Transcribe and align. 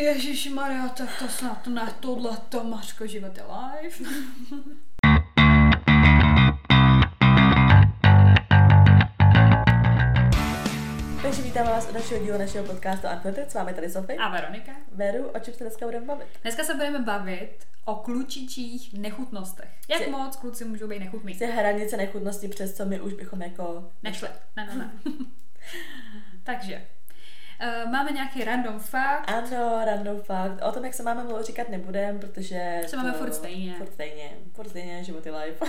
Ježíš 0.00 0.48
Maria, 0.48 0.88
tak 0.88 1.08
to 1.18 1.28
snad 1.28 1.66
ne, 1.66 1.94
tohle 2.00 2.36
to 2.48 2.64
Mařko 2.64 3.06
život 3.06 3.36
je 3.36 3.42
live. 3.42 4.10
Takže 11.22 11.42
vítáme 11.42 11.70
vás 11.70 11.88
u 11.90 11.92
dalšího 11.92 12.20
dílu 12.24 12.38
našeho 12.38 12.66
podcastu 12.66 13.06
Unfiltered. 13.14 13.50
S 13.50 13.54
vámi 13.54 13.74
tady 13.74 13.90
Sofie. 13.90 14.18
A 14.18 14.28
Veronika? 14.28 14.72
Veru, 14.92 15.28
o 15.28 15.38
čem 15.38 15.54
se 15.54 15.64
dneska 15.64 15.86
budeme 15.86 16.06
bavit? 16.06 16.26
Dneska 16.42 16.64
se 16.64 16.74
budeme 16.74 16.98
bavit 16.98 17.66
o 17.84 17.94
klučičích 17.94 18.92
nechutnostech. 18.98 19.70
Jak 19.88 20.00
Chci- 20.00 20.10
moc 20.10 20.36
kluci 20.36 20.64
můžou 20.64 20.88
být 20.88 20.98
nechutný? 20.98 21.34
Chci 21.34 21.46
hranice 21.46 21.96
nechutnosti, 21.96 22.48
přes 22.48 22.76
co 22.76 22.84
my 22.86 23.00
už 23.00 23.12
bychom 23.12 23.42
jako... 23.42 23.90
Nešli. 24.02 24.28
Ne, 24.56 24.66
ne, 24.66 24.74
ne. 24.74 24.90
Takže, 26.44 26.86
uh, 27.62 27.90
máme 27.90 28.12
nějaký 28.12 28.44
random 28.44 28.78
fakt. 28.78 29.30
Ano, 29.30 29.82
random 29.84 30.22
fakt. 30.22 30.62
O 30.62 30.72
tom, 30.72 30.84
jak 30.84 30.94
se 30.94 31.02
máme 31.02 31.24
mluvit, 31.24 31.46
říkat 31.46 31.68
nebudem, 31.68 32.18
protože... 32.18 32.80
Se 32.86 32.96
máme 32.96 33.12
furt 33.12 33.34
stejně. 33.34 33.74
Furt 33.78 33.92
stejně. 33.92 34.30
Furt 34.52 34.68
stejně, 34.68 35.04
život 35.04 35.26
je 35.26 35.32
life. 35.32 35.64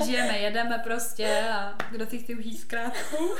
Žijeme, 0.04 0.38
jedeme 0.38 0.78
prostě 0.78 1.48
a 1.52 1.74
kdo 1.90 2.06
si 2.06 2.18
chce 2.18 2.34
užít 2.34 2.60
zkrátku. 2.60 3.16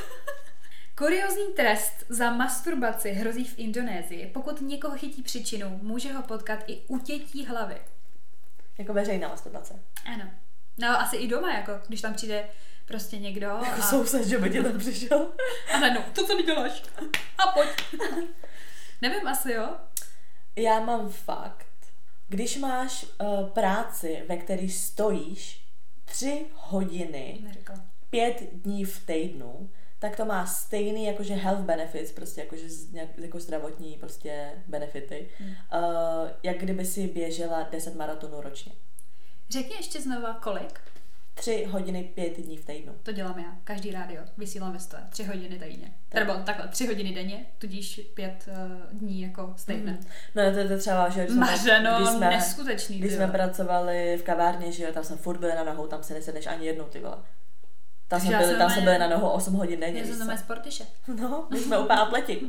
Kuriozní 0.98 1.52
trest 1.56 2.04
za 2.08 2.30
masturbaci 2.30 3.10
hrozí 3.10 3.44
v 3.44 3.58
Indonésii. 3.58 4.26
Pokud 4.26 4.60
někoho 4.60 4.98
chytí 4.98 5.22
příčinu, 5.22 5.78
může 5.82 6.12
ho 6.12 6.22
potkat 6.22 6.58
i 6.66 6.80
utětí 6.88 7.46
hlavy. 7.46 7.76
jako 8.78 8.92
veřejná 8.92 9.28
masturbace. 9.28 9.74
Ano. 10.06 10.30
No 10.78 11.00
asi 11.00 11.16
i 11.16 11.28
doma, 11.28 11.54
jako 11.54 11.72
když 11.88 12.00
tam 12.00 12.14
přijde 12.14 12.48
prostě 12.84 13.18
někdo 13.18 13.46
Jako 13.46 13.80
a, 13.80 13.82
soused, 13.82 14.26
že 14.26 14.38
by 14.38 14.50
ti 14.50 14.62
tam 14.62 14.78
přišel. 14.78 15.32
a 15.74 15.78
najednou, 15.80 16.02
to 16.12 16.26
co 16.26 16.42
děláš? 16.42 16.82
A 17.38 17.46
pojď. 17.52 17.68
Nevím, 19.02 19.28
asi 19.28 19.52
jo. 19.52 19.68
Já 20.56 20.80
mám 20.80 21.08
fakt. 21.08 21.66
Když 22.28 22.56
máš 22.56 23.06
uh, 23.20 23.48
práci, 23.48 24.22
ve 24.28 24.36
které 24.36 24.68
stojíš 24.68 25.64
tři 26.04 26.46
hodiny, 26.54 27.38
Neřekla. 27.42 27.74
pět 28.10 28.42
dní 28.52 28.84
v 28.84 29.06
týdnu, 29.06 29.70
tak 29.98 30.16
to 30.16 30.24
má 30.24 30.46
stejný 30.46 31.04
jakože 31.06 31.34
health 31.34 31.60
benefits, 31.60 32.12
prostě 32.12 32.40
jakože 32.40 32.66
jako 33.16 33.40
zdravotní 33.40 33.96
prostě 34.00 34.50
benefity, 34.66 35.28
Hmm. 35.38 35.50
uh, 35.50 36.28
jak 36.42 36.56
kdyby 36.58 36.84
si 36.84 37.06
běžela 37.06 37.62
10 37.62 37.94
maratonů 37.94 38.40
ročně. 38.40 38.72
Řekni 39.50 39.76
ještě 39.76 40.00
znova, 40.00 40.34
kolik? 40.34 40.80
Tři 41.34 41.66
hodiny, 41.70 42.04
pět 42.14 42.36
dní 42.40 42.56
v 42.56 42.64
týdnu. 42.64 42.92
To 43.02 43.12
dělám 43.12 43.38
já. 43.38 43.56
Každý 43.64 43.90
rádio. 43.90 44.22
Vysílám 44.38 44.72
ve 44.72 44.78
stoje. 44.78 45.02
Tři 45.10 45.24
hodiny 45.24 45.58
týdně. 45.58 45.92
Tak. 46.08 46.26
Nebo 46.26 46.40
takhle, 46.44 46.68
tři 46.68 46.86
hodiny 46.86 47.14
denně, 47.14 47.46
tudíž 47.58 48.00
pět 48.14 48.48
uh, 48.48 48.98
dní 48.98 49.20
jako 49.22 49.54
stejné. 49.56 49.98
No 50.34 50.52
to 50.52 50.58
je 50.58 50.68
to 50.68 50.78
třeba, 50.78 51.08
že 51.08 51.20
když 51.20 51.30
jsme- 51.36 51.46
Mařeno, 51.46 51.96
když 51.96 52.08
jsme, 52.08 52.30
neskutečný. 52.30 52.98
když 52.98 53.12
jsme 53.12 53.28
pracovali 53.28 54.16
v 54.16 54.22
kavárně, 54.22 54.72
že 54.72 54.84
jo, 54.84 54.92
tam 54.92 55.04
jsem 55.04 55.18
furt 55.18 55.38
byla 55.38 55.54
na 55.54 55.64
nohou, 55.64 55.86
tam 55.86 56.02
se 56.02 56.14
nesedneš 56.14 56.46
ani 56.46 56.66
jednou, 56.66 56.84
ty 56.84 57.00
vole. 57.00 57.16
Tam 58.08 58.20
jsme 58.20 58.38
byli, 58.38 58.58
tam 58.58 58.70
jsme 58.70 58.82
byli 58.82 58.98
na 58.98 59.08
nohou 59.08 59.28
8 59.28 59.54
hodin 59.54 59.80
denně. 59.80 60.00
Já 60.00 60.06
jsem 60.14 60.38
sportiše. 60.38 60.84
No, 61.20 61.46
my 61.52 61.58
jsme 61.58 61.78
úplně 61.78 61.98
atleti. 62.00 62.40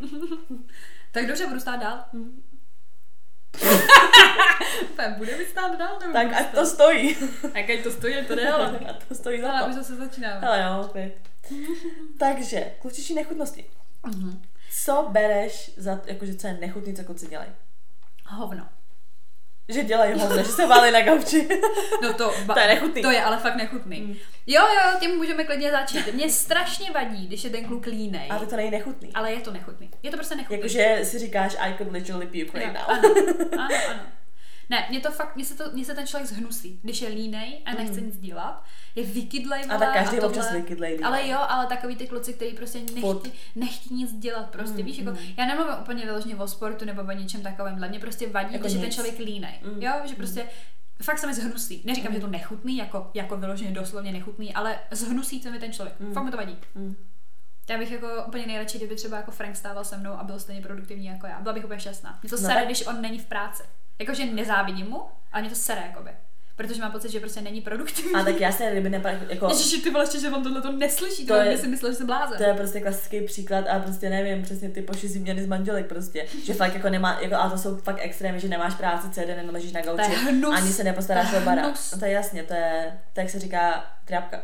Tak 1.12 1.28
dobře, 1.28 1.48
budu 1.48 1.60
stát 1.60 1.80
dál. 1.80 2.00
tak 4.96 5.18
bude 5.18 5.38
mi 5.38 5.46
stát 5.46 5.78
dál? 5.80 5.98
Nebo 6.00 6.14
tak 6.14 6.34
ať 6.34 6.52
to 6.52 6.66
stojí. 6.66 7.16
Tak 7.54 7.70
ať 7.70 7.84
to 7.84 7.92
stojí, 7.92 8.26
to 8.26 8.36
jde, 8.36 8.50
ale. 8.52 8.80
Ať 8.80 9.04
to 9.08 9.16
stojí 9.16 9.42
za 9.42 9.52
Ale 9.52 9.62
to. 9.64 9.70
už 9.70 9.76
zase 9.76 9.96
začínáme. 9.96 10.48
Ale 10.48 10.62
jo, 10.62 10.90
klid. 10.92 11.14
Takže, 12.20 12.72
klučičí 12.82 13.14
nechutnosti. 13.16 13.66
Mhm. 14.06 14.42
Co 14.72 15.08
bereš 15.12 15.72
za, 15.78 16.00
jakože 16.06 16.36
co 16.36 16.48
je 16.48 16.54
nechutný, 16.54 16.94
co 16.96 17.04
kluci 17.04 17.28
dělají? 17.28 17.50
Hovno. 18.28 18.68
Že 19.70 19.84
dělají 19.84 20.20
hovno, 20.20 20.38
že 20.38 20.44
se 20.52 20.66
válí 20.68 20.92
na 20.92 21.02
gauči. 21.02 21.48
No 22.02 22.14
to, 22.14 22.34
ba- 22.46 22.54
To 22.54 22.60
je 22.60 22.68
nechutný. 22.68 23.02
To 23.02 23.12
je 23.12 23.24
ale 23.24 23.38
fakt 23.38 23.56
nechutný. 23.56 24.02
Mm. 24.02 24.16
Jo, 24.48 24.62
jo, 24.62 25.00
tím 25.00 25.12
můžeme 25.18 25.44
klidně 25.44 25.72
začít. 25.72 26.14
Mě 26.14 26.30
strašně 26.30 26.92
vadí, 26.92 27.28
když 27.28 27.44
je 27.44 27.50
ten 27.50 27.66
kluk 27.66 27.86
línej. 27.86 28.28
Ale 28.32 28.46
to 28.46 28.56
není 28.56 28.72
nechutný. 28.72 29.12
Ale 29.14 29.32
je 29.32 29.40
to 29.40 29.52
nechutný. 29.52 29.90
Je 30.04 30.12
to 30.12 30.18
prostě 30.18 30.36
nechutný. 30.36 30.58
Jakože 30.58 31.00
si 31.04 31.20
říkáš, 31.20 31.56
I 31.60 31.74
could 31.78 31.92
literally 31.92 32.26
puke 32.26 32.60
right 32.60 32.66
Jo, 32.66 32.74
now. 32.74 32.84
ano, 32.88 33.10
ano, 33.52 33.76
ano. 33.90 34.00
Ne, 34.70 34.86
mě 34.90 35.00
to 35.00 35.12
fakt, 35.12 35.36
mě 35.36 35.46
se, 35.46 35.56
to, 35.58 35.72
mě 35.72 35.86
se 35.86 35.96
ten 35.96 36.08
člověk 36.08 36.30
zhnusí, 36.30 36.80
když 36.84 37.02
je 37.02 37.10
línej 37.10 37.62
a 37.66 37.72
nechce 37.74 38.02
nic 38.02 38.18
dělat. 38.18 38.64
Je 38.96 39.04
vykydlej, 39.04 39.64
A 39.70 39.78
tak 39.78 39.94
každý 39.94 40.16
tohle. 40.16 40.30
občas 40.30 40.52
vykydlej. 40.52 41.00
Ale 41.04 41.28
jo, 41.28 41.38
ale 41.50 41.66
takový 41.68 41.96
ty 41.96 42.08
kluci, 42.08 42.34
kteří 42.34 42.56
prostě 42.56 42.80
nechtí, 42.80 43.32
nechtí 43.56 43.94
nic 43.94 44.14
dělat 44.14 44.50
prostě, 44.50 44.78
Mm, 44.80 44.86
víš, 44.86 44.98
jako, 44.98 45.18
já 45.38 45.46
nemluvím 45.46 45.74
úplně 45.82 46.06
vyloženě 46.06 46.36
o 46.36 46.48
sportu 46.48 46.86
nebo 46.86 47.02
o 47.02 47.12
něčem 47.12 47.42
takovém, 47.42 47.90
mě 47.90 48.00
prostě 48.00 48.30
vadí, 48.30 48.54
Jako 48.54 48.68
je 48.68 48.80
ten 48.80 48.92
člověk 48.92 49.20
línej, 49.20 49.60
Mm, 49.74 49.82
jo, 49.82 49.92
že 50.06 50.16
prostě 50.16 50.46
fakt 51.04 51.20
se 51.20 51.28
mi 51.28 51.34
zhnusí. 51.34 51.82
Neříkám, 51.86 52.12
že 52.12 52.18
je 52.18 52.22
to 52.22 52.28
nechutný, 52.28 52.78
jako, 52.78 53.12
jako 53.14 53.38
vyloženě 53.38 53.72
doslovně 53.72 54.12
nechutný, 54.12 54.54
ale 54.54 54.80
zhnusí 54.92 55.42
se 55.42 55.52
mi 55.52 55.60
ten 55.60 55.74
člověk. 55.74 56.00
Mm. 56.00 56.14
Fakt 56.14 56.24
mi 56.24 56.32
to 56.32 56.38
vadí. 56.38 56.58
Mm. 56.76 56.96
Já 57.70 57.78
bych 57.78 57.92
jako 57.92 58.08
úplně 58.28 58.46
nejradši, 58.48 58.78
kdyby 58.78 58.96
třeba 58.96 59.18
jako 59.18 59.32
Frank 59.32 59.56
stával 59.56 59.84
se 59.86 59.98
mnou 59.98 60.12
a 60.14 60.24
byl 60.24 60.40
stejně 60.40 60.62
produktivní 60.62 61.06
jako 61.06 61.28
já. 61.28 61.40
Byla 61.42 61.54
bych 61.54 61.66
úplně 61.66 61.80
šťastná. 61.80 62.20
Mě 62.24 62.30
to 62.30 62.36
No 62.36 62.42
sere, 62.42 62.54
tak- 62.56 62.66
když 62.66 62.88
on 62.88 63.02
není 63.02 63.20
v 63.20 63.26
práci. 63.26 63.64
Jakože 64.00 64.26
nezávidím 64.26 64.88
mu, 64.90 65.02
ale 65.32 65.42
mě 65.42 65.50
to 65.50 65.56
sere, 65.56 65.82
jakoby. 65.88 66.10
Protože 66.58 66.82
mám 66.82 66.92
pocit, 66.92 67.12
že 67.12 67.20
prostě 67.20 67.42
není 67.42 67.62
produktivní. 67.62 68.12
A 68.16 68.24
tak 68.24 68.40
jasně, 68.40 68.72
kdyby 68.72 68.90
nepa, 68.90 69.10
jako, 69.10 69.48
Ježiši, 69.48 69.82
ty 69.82 69.90
vole, 69.90 70.04
ještě, 70.04 70.20
že 70.20 70.30
on 70.30 70.44
tohle 70.44 70.62
to 70.62 70.72
neslyší, 70.72 71.26
To 71.26 71.34
to 71.34 71.40
je- 71.40 71.58
si 71.58 71.68
myslel, 71.68 71.92
že 71.92 71.98
jsem 71.98 72.08
blázen. 72.08 72.38
to 72.38 72.44
je 72.44 72.54
prostě 72.54 72.80
klasický 72.82 73.22
příklad 73.22 73.66
a 73.68 73.80
prostě 73.80 74.10
nevím, 74.10 74.44
přesně 74.44 74.70
ty 74.70 74.82
poši 74.82 75.08
změny 75.08 75.44
z 75.44 75.48
manželek 75.48 75.86
prostě, 75.88 76.26
že 76.46 76.54
fakt 76.54 76.74
jako 76.74 76.90
nemá, 76.90 77.20
jako, 77.22 77.36
a 77.36 77.50
to 77.50 77.58
jsou 77.58 77.78
fakt 77.78 77.98
extrémy, 78.02 78.40
že 78.40 78.48
nemáš 78.48 78.76
práci 78.76 79.10
celý 79.10 79.28
den, 79.28 79.50
ležíš 79.52 79.72
na 79.72 79.82
gauči, 79.82 80.16
ani 80.56 80.72
se 80.74 80.84
nepostaráš 80.84 81.34
o 81.34 81.40
barák. 81.40 81.66
hnus. 81.66 81.92
No 81.92 82.00
to 82.00 82.06
je 82.06 82.12
jasně, 82.12 82.44
to 82.44 82.54
je, 82.54 83.00
to 83.14 83.20
jak 83.20 83.30
se 83.30 83.40
říká, 83.40 83.86
triapka. 84.06 84.44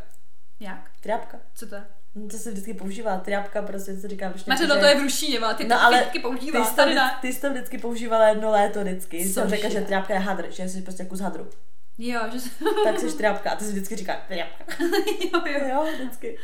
Jak? 0.60 0.92
Triapka. 1.02 1.38
Co 1.56 1.68
to 1.68 1.76
je? 1.76 1.84
No, 2.16 2.28
to 2.28 2.38
se 2.38 2.52
vždycky 2.52 2.74
používá, 2.74 3.18
triapka, 3.18 3.62
prostě 3.62 3.96
se 3.98 4.08
říká 4.08 4.30
prostě. 4.30 4.52
Maře, 4.52 4.68
no 4.68 4.80
to 4.80 4.86
je 4.86 4.96
v 5.00 5.02
ruštině, 5.02 5.40
vole, 5.40 5.56
ty 5.56 5.64
No, 5.68 5.76
to 5.78 5.82
ale 5.84 5.98
vždycky 5.98 6.18
Ty 6.20 6.22
používáš, 6.22 6.68
jsi, 6.68 6.76
to, 6.76 6.86
vždy- 6.86 7.00
ty 7.22 7.34
jsi 7.34 7.42
to 7.42 7.50
vždycky 7.52 7.78
používala 7.78 8.28
jedno 8.28 8.52
léto 8.52 8.82
vždycky. 8.84 9.26
Jsem 9.26 9.50
řekla, 9.50 9.70
že 9.70 9.82
triapka 9.82 10.14
je 10.14 10.20
hadr, 10.20 10.46
že 10.50 10.70
jsi 10.70 10.82
prostě 10.82 11.06
kus 11.06 11.20
hadru. 11.20 11.50
Jo, 11.98 12.20
že 12.34 12.40
Tak 12.84 13.00
jsi 13.00 13.18
triapka 13.18 13.52
a 13.52 13.56
ty 13.56 13.64
si 13.66 13.72
vždycky 13.72 13.96
říká 13.96 14.22
triapka. 14.28 14.66
jo, 15.34 15.42
jo. 15.46 15.68
Jo, 15.70 15.86
vždycky. 15.96 16.38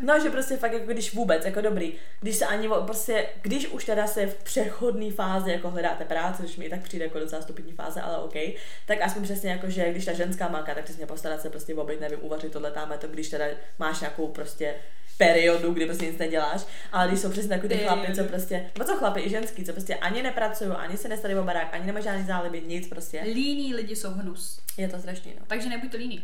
No, 0.00 0.20
že 0.20 0.30
prostě 0.30 0.56
fakt 0.56 0.72
jako 0.72 0.86
když 0.92 1.14
vůbec, 1.14 1.44
jako 1.44 1.60
dobrý, 1.60 1.94
když 2.20 2.36
se 2.36 2.46
ani, 2.46 2.68
o- 2.68 2.82
prostě, 2.82 3.26
když 3.42 3.68
už 3.68 3.84
teda 3.84 4.06
se 4.06 4.26
v 4.26 4.34
přechodné 4.42 5.10
fázi 5.10 5.50
jako 5.52 5.70
hledáte 5.70 6.04
práci, 6.04 6.42
což 6.42 6.56
mi 6.56 6.64
i 6.64 6.70
tak 6.70 6.82
přijde 6.82 7.04
jako 7.04 7.18
docela 7.18 7.42
stupidní 7.42 7.72
fáze, 7.72 8.00
ale 8.00 8.18
OK, 8.18 8.34
tak 8.86 9.02
aspoň 9.02 9.22
přesně 9.22 9.50
jako, 9.50 9.70
že 9.70 9.90
když 9.90 10.04
ta 10.04 10.12
ženská 10.12 10.48
máka, 10.48 10.74
tak 10.74 10.84
přesně 10.84 11.06
postarat 11.06 11.40
se 11.40 11.50
prostě 11.50 11.74
obejít, 11.74 12.00
nevím, 12.00 12.18
uvařit 12.22 12.52
tohle 12.52 12.70
tam, 12.70 12.92
to, 13.00 13.08
když 13.08 13.28
teda 13.28 13.44
máš 13.78 14.00
nějakou 14.00 14.28
prostě 14.28 14.74
periodu, 15.18 15.72
kdy 15.72 15.86
prostě 15.86 16.06
nic 16.06 16.18
neděláš, 16.18 16.60
ale 16.92 17.08
když 17.08 17.20
jsou 17.20 17.30
přesně 17.30 17.48
takový 17.48 17.68
ty 17.68 17.78
chlapy, 17.78 18.14
co 18.14 18.24
prostě, 18.24 18.70
nebo 18.78 18.84
co 18.90 18.96
chlapy 18.96 19.20
i 19.20 19.30
ženský, 19.30 19.64
co 19.64 19.72
prostě 19.72 19.94
ani 19.94 20.22
nepracují, 20.22 20.70
ani 20.70 20.96
se 20.96 21.08
nestarají 21.08 21.40
o 21.40 21.44
barák, 21.44 21.74
ani 21.74 21.86
nemají 21.86 22.04
žádný 22.04 22.24
záliby, 22.24 22.62
nic 22.66 22.88
prostě. 22.88 23.20
Líní 23.24 23.74
lidi 23.74 23.96
jsou 23.96 24.10
hnus. 24.10 24.60
Je 24.76 24.88
to 24.88 24.98
strašný, 24.98 25.32
no. 25.40 25.46
Takže 25.46 25.68
nebuďte 25.68 25.96
líní. 25.96 26.22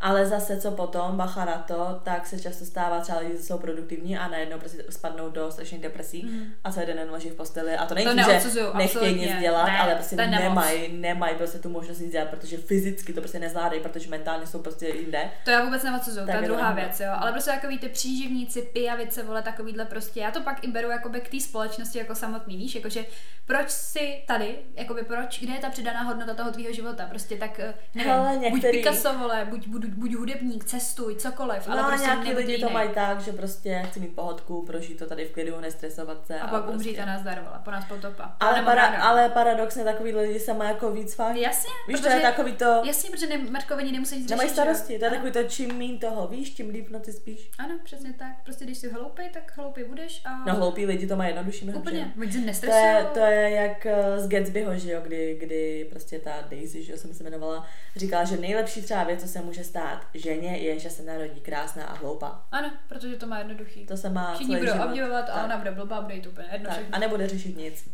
Ale 0.00 0.26
zase, 0.26 0.60
co 0.60 0.70
potom, 0.70 1.16
bacha 1.16 1.44
na 1.44 1.58
to, 1.58 2.00
tak 2.04 2.26
se 2.26 2.40
často 2.40 2.64
stává 2.64 3.00
třeba 3.00 3.18
lidi, 3.18 3.38
co 3.38 3.42
jsou 3.46 3.58
produktivní 3.58 4.18
a 4.18 4.28
najednou 4.28 4.58
prostě 4.58 4.84
spadnou 4.90 5.30
do 5.30 5.50
strašných 5.52 5.80
depresí 5.82 6.22
Mhm. 6.24 6.52
a 6.64 6.72
celý 6.72 6.86
den 6.86 7.10
leží 7.10 7.28
v 7.28 7.34
posteli. 7.34 7.76
A 7.76 7.86
to 7.86 7.94
není 7.94 8.06
že 8.26 8.40
nechtějí 8.74 9.20
nic 9.20 9.38
dělat, 9.40 9.66
Ne, 9.66 9.78
ale 9.78 9.94
prostě 9.94 10.16
nemají, 10.16 10.92
nemají 10.92 11.36
prostě 11.36 11.58
tu 11.58 11.68
možnost 11.68 11.98
nic 11.98 12.12
dělat, 12.12 12.28
protože 12.28 12.56
fyzicky 12.56 13.12
to 13.12 13.20
prostě 13.20 13.38
nezvládají, 13.38 13.80
protože 13.82 14.10
mentálně 14.10 14.46
jsou 14.46 14.58
prostě 14.58 14.88
jinde. 14.88 15.30
To 15.44 15.50
já 15.50 15.64
vůbec 15.64 15.82
neodsuzuju, 15.82 16.26
to 16.26 16.32
je 16.32 16.42
druhá 16.42 16.72
věc, 16.72 17.00
jo. 17.00 17.10
Ale 17.14 17.32
prostě 17.32 17.50
takový 17.50 17.78
ty 17.78 17.88
příživníci, 17.88 18.62
pijavice, 18.62 19.22
vole, 19.22 19.42
takovýhle 19.42 19.84
prostě. 19.84 20.20
Já 20.20 20.30
to 20.30 20.40
pak 20.40 20.64
i 20.64 20.68
beru 20.68 20.90
jakoby 20.90 21.20
k 21.20 21.28
té 21.30 21.40
společnosti 21.40 21.98
jako 21.98 22.14
samotný, 22.14 22.56
víš, 22.56 22.74
jakože 22.74 23.04
proč 23.46 23.70
si 23.70 24.22
tady, 24.26 24.58
jakoby 24.76 25.02
proč, 25.02 25.40
kde 25.40 25.52
je 25.52 25.58
ta 25.60 25.70
přidaná 25.70 26.02
hodnota 26.02 26.34
toho 26.34 26.50
tvýho 26.50 26.72
života, 26.72 27.06
prostě 27.10 27.36
tak, 27.36 27.60
eh, 27.60 27.74
nevím, 27.94 28.12
Hele, 28.12 28.32
buď 28.32 28.42
některý- 28.42 28.78
Picasso, 28.78 29.18
vole, 29.18 29.46
buď, 29.50 29.68
buď, 29.68 29.84
buď 29.96 30.14
hudebník, 30.14 30.64
cestuj, 30.64 31.14
cokoliv, 31.14 31.68
ale 31.68 31.76
no 31.82 31.86
a 31.86 31.88
prostě 31.88 32.06
nějaký 32.06 32.32
lidi 32.32 32.58
to 32.58 32.70
mají 32.70 32.88
tak, 32.94 33.20
že 33.20 33.32
prostě 33.32 33.82
chci 33.90 34.00
mít 34.00 34.14
pohodku, 34.14 34.62
prožít 34.66 34.98
to 34.98 35.06
tady 35.06 35.24
v 35.24 35.30
klidu, 35.32 35.60
nestresovat 35.60 36.26
se. 36.26 36.40
A 36.40 36.46
pak 36.46 36.62
prostě. 36.62 36.76
umřít 36.76 36.98
a 37.00 37.04
nazdar, 37.04 37.40
vole, 37.40 37.60
po 37.64 37.70
nás 37.70 37.84
potopa. 37.84 38.36
Ale, 38.40 38.62
para, 38.62 38.74
ráda. 38.90 39.02
ale 39.02 39.28
paradoxně 39.28 39.84
takový 39.84 40.12
lidi 40.12 40.40
se 40.40 40.54
má 40.54 40.64
jako 40.64 40.90
víc 40.92 41.14
fakt. 41.14 41.36
Jasně, 41.36 41.70
Víš, 41.88 41.96
to 41.96 42.02
protože, 42.02 42.16
je 42.16 42.22
takový 42.22 42.52
to, 42.52 42.82
jasně, 42.84 43.10
protože 43.10 43.26
ne, 43.26 43.38
Markovi 43.50 43.92
nemusí 43.92 44.16
nic 44.18 44.30
nemají 44.30 44.48
řešit, 44.48 44.58
jo. 44.58 44.62
starosti, 44.64 44.98
to 44.98 45.04
je 45.04 45.10
Ano. 45.10 45.16
takový 45.16 45.32
to, 45.32 45.50
čím 45.50 45.74
mín 45.74 45.98
toho 45.98 46.28
víš, 46.28 46.50
tím 46.50 46.68
líp 46.70 46.90
na 46.90 46.98
ty 46.98 47.12
spíš. 47.12 47.50
Ano, 47.58 47.74
přesně 47.84 48.12
tak. 48.12 48.32
Prostě 48.44 48.64
když 48.64 48.78
jsi 48.78 48.90
hloupý, 48.90 49.22
tak 49.32 49.52
hloupý 49.56 49.84
budeš 49.84 50.22
a... 50.24 50.44
No 50.46 50.54
hloupí 50.54 50.86
lidi 50.86 51.06
to 51.06 51.16
mají 51.16 51.30
jednodušší 51.34 51.64
mnohem? 51.64 51.80
Úplně, 51.82 52.12
To 52.60 52.66
je, 52.66 53.06
to 53.14 53.20
je 53.20 53.50
jak 53.50 53.86
eh, 53.86 54.20
z 54.20 54.28
Gatsbyho, 54.28 54.78
že 54.78 54.92
jo, 54.92 55.00
kdy, 55.00 55.36
kdy 55.40 55.86
prostě 55.90 56.18
ta 56.18 56.30
Daisy, 56.50 56.82
že 56.82 56.92
jo, 56.92 56.98
jsem 56.98 57.14
se 57.14 57.22
jmenovala, 57.22 57.66
říkala, 57.96 58.24
že 58.24 58.36
nejlepší 58.36 58.82
třeba 58.82 59.04
věc, 59.04 59.20
co 59.22 59.28
se 59.28 59.40
může 59.42 59.64
stát 59.64 59.77
ženě, 60.14 60.56
je, 60.56 60.78
že 60.78 60.90
se 60.90 61.02
narodí 61.02 61.40
krásná 61.40 61.84
a 61.84 61.94
hloupá. 61.94 62.46
Ano, 62.52 62.70
protože 62.88 63.16
to 63.16 63.26
má 63.26 63.38
jednoduchý. 63.38 63.86
To 63.86 63.96
se 63.96 64.10
má 64.10 64.34
Všichni 64.34 64.56
budou 64.56 64.72
život. 64.72 64.84
obdivovat 64.86 65.28
a 65.30 65.32
Tak, 65.32 65.44
ona 65.44 65.56
bude 65.58 65.70
blbá, 65.70 66.00
bude 66.00 66.14
jí 66.14 66.22
to 66.22 66.30
úplně 66.30 66.48
jedno 66.52 66.66
tak. 66.68 66.76
všechno. 66.78 66.96
A 66.96 66.98
nebude 66.98 67.28
řešit 67.28 67.56
nic. 67.56 67.88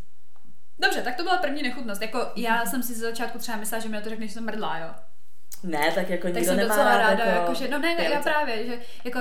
Dobře, 0.79 1.03
tak 1.03 1.17
to 1.17 1.23
byla 1.23 1.37
první 1.39 1.63
nechutnost. 1.63 2.03
Jako 2.03 2.27
já 2.37 2.67
jsem 2.67 2.83
si 2.83 2.95
ze 2.95 3.01
začátku 3.11 3.39
třeba 3.39 3.59
myslela, 3.59 3.83
že 3.83 3.89
mi 3.89 4.01
to 4.03 4.09
řekne, 4.09 4.27
že 4.27 4.33
jsem 4.35 4.45
mrdlá, 4.45 4.79
jo. 4.79 4.89
Ne, 5.63 5.93
tak 5.95 6.11
jako 6.11 6.23
Tak 6.27 6.35
nikdo 6.35 6.47
jsem 6.49 6.57
nemá 6.57 6.69
docela 6.75 6.99
rád 6.99 7.11
ráda, 7.11 7.25
jako, 7.25 7.39
jako, 7.41 7.55
že, 7.55 7.69
no 7.69 7.79
ne, 7.79 7.95
ne, 7.95 8.05
já 8.05 8.23
právě, 8.23 8.67
že 8.67 8.79
jako 9.05 9.21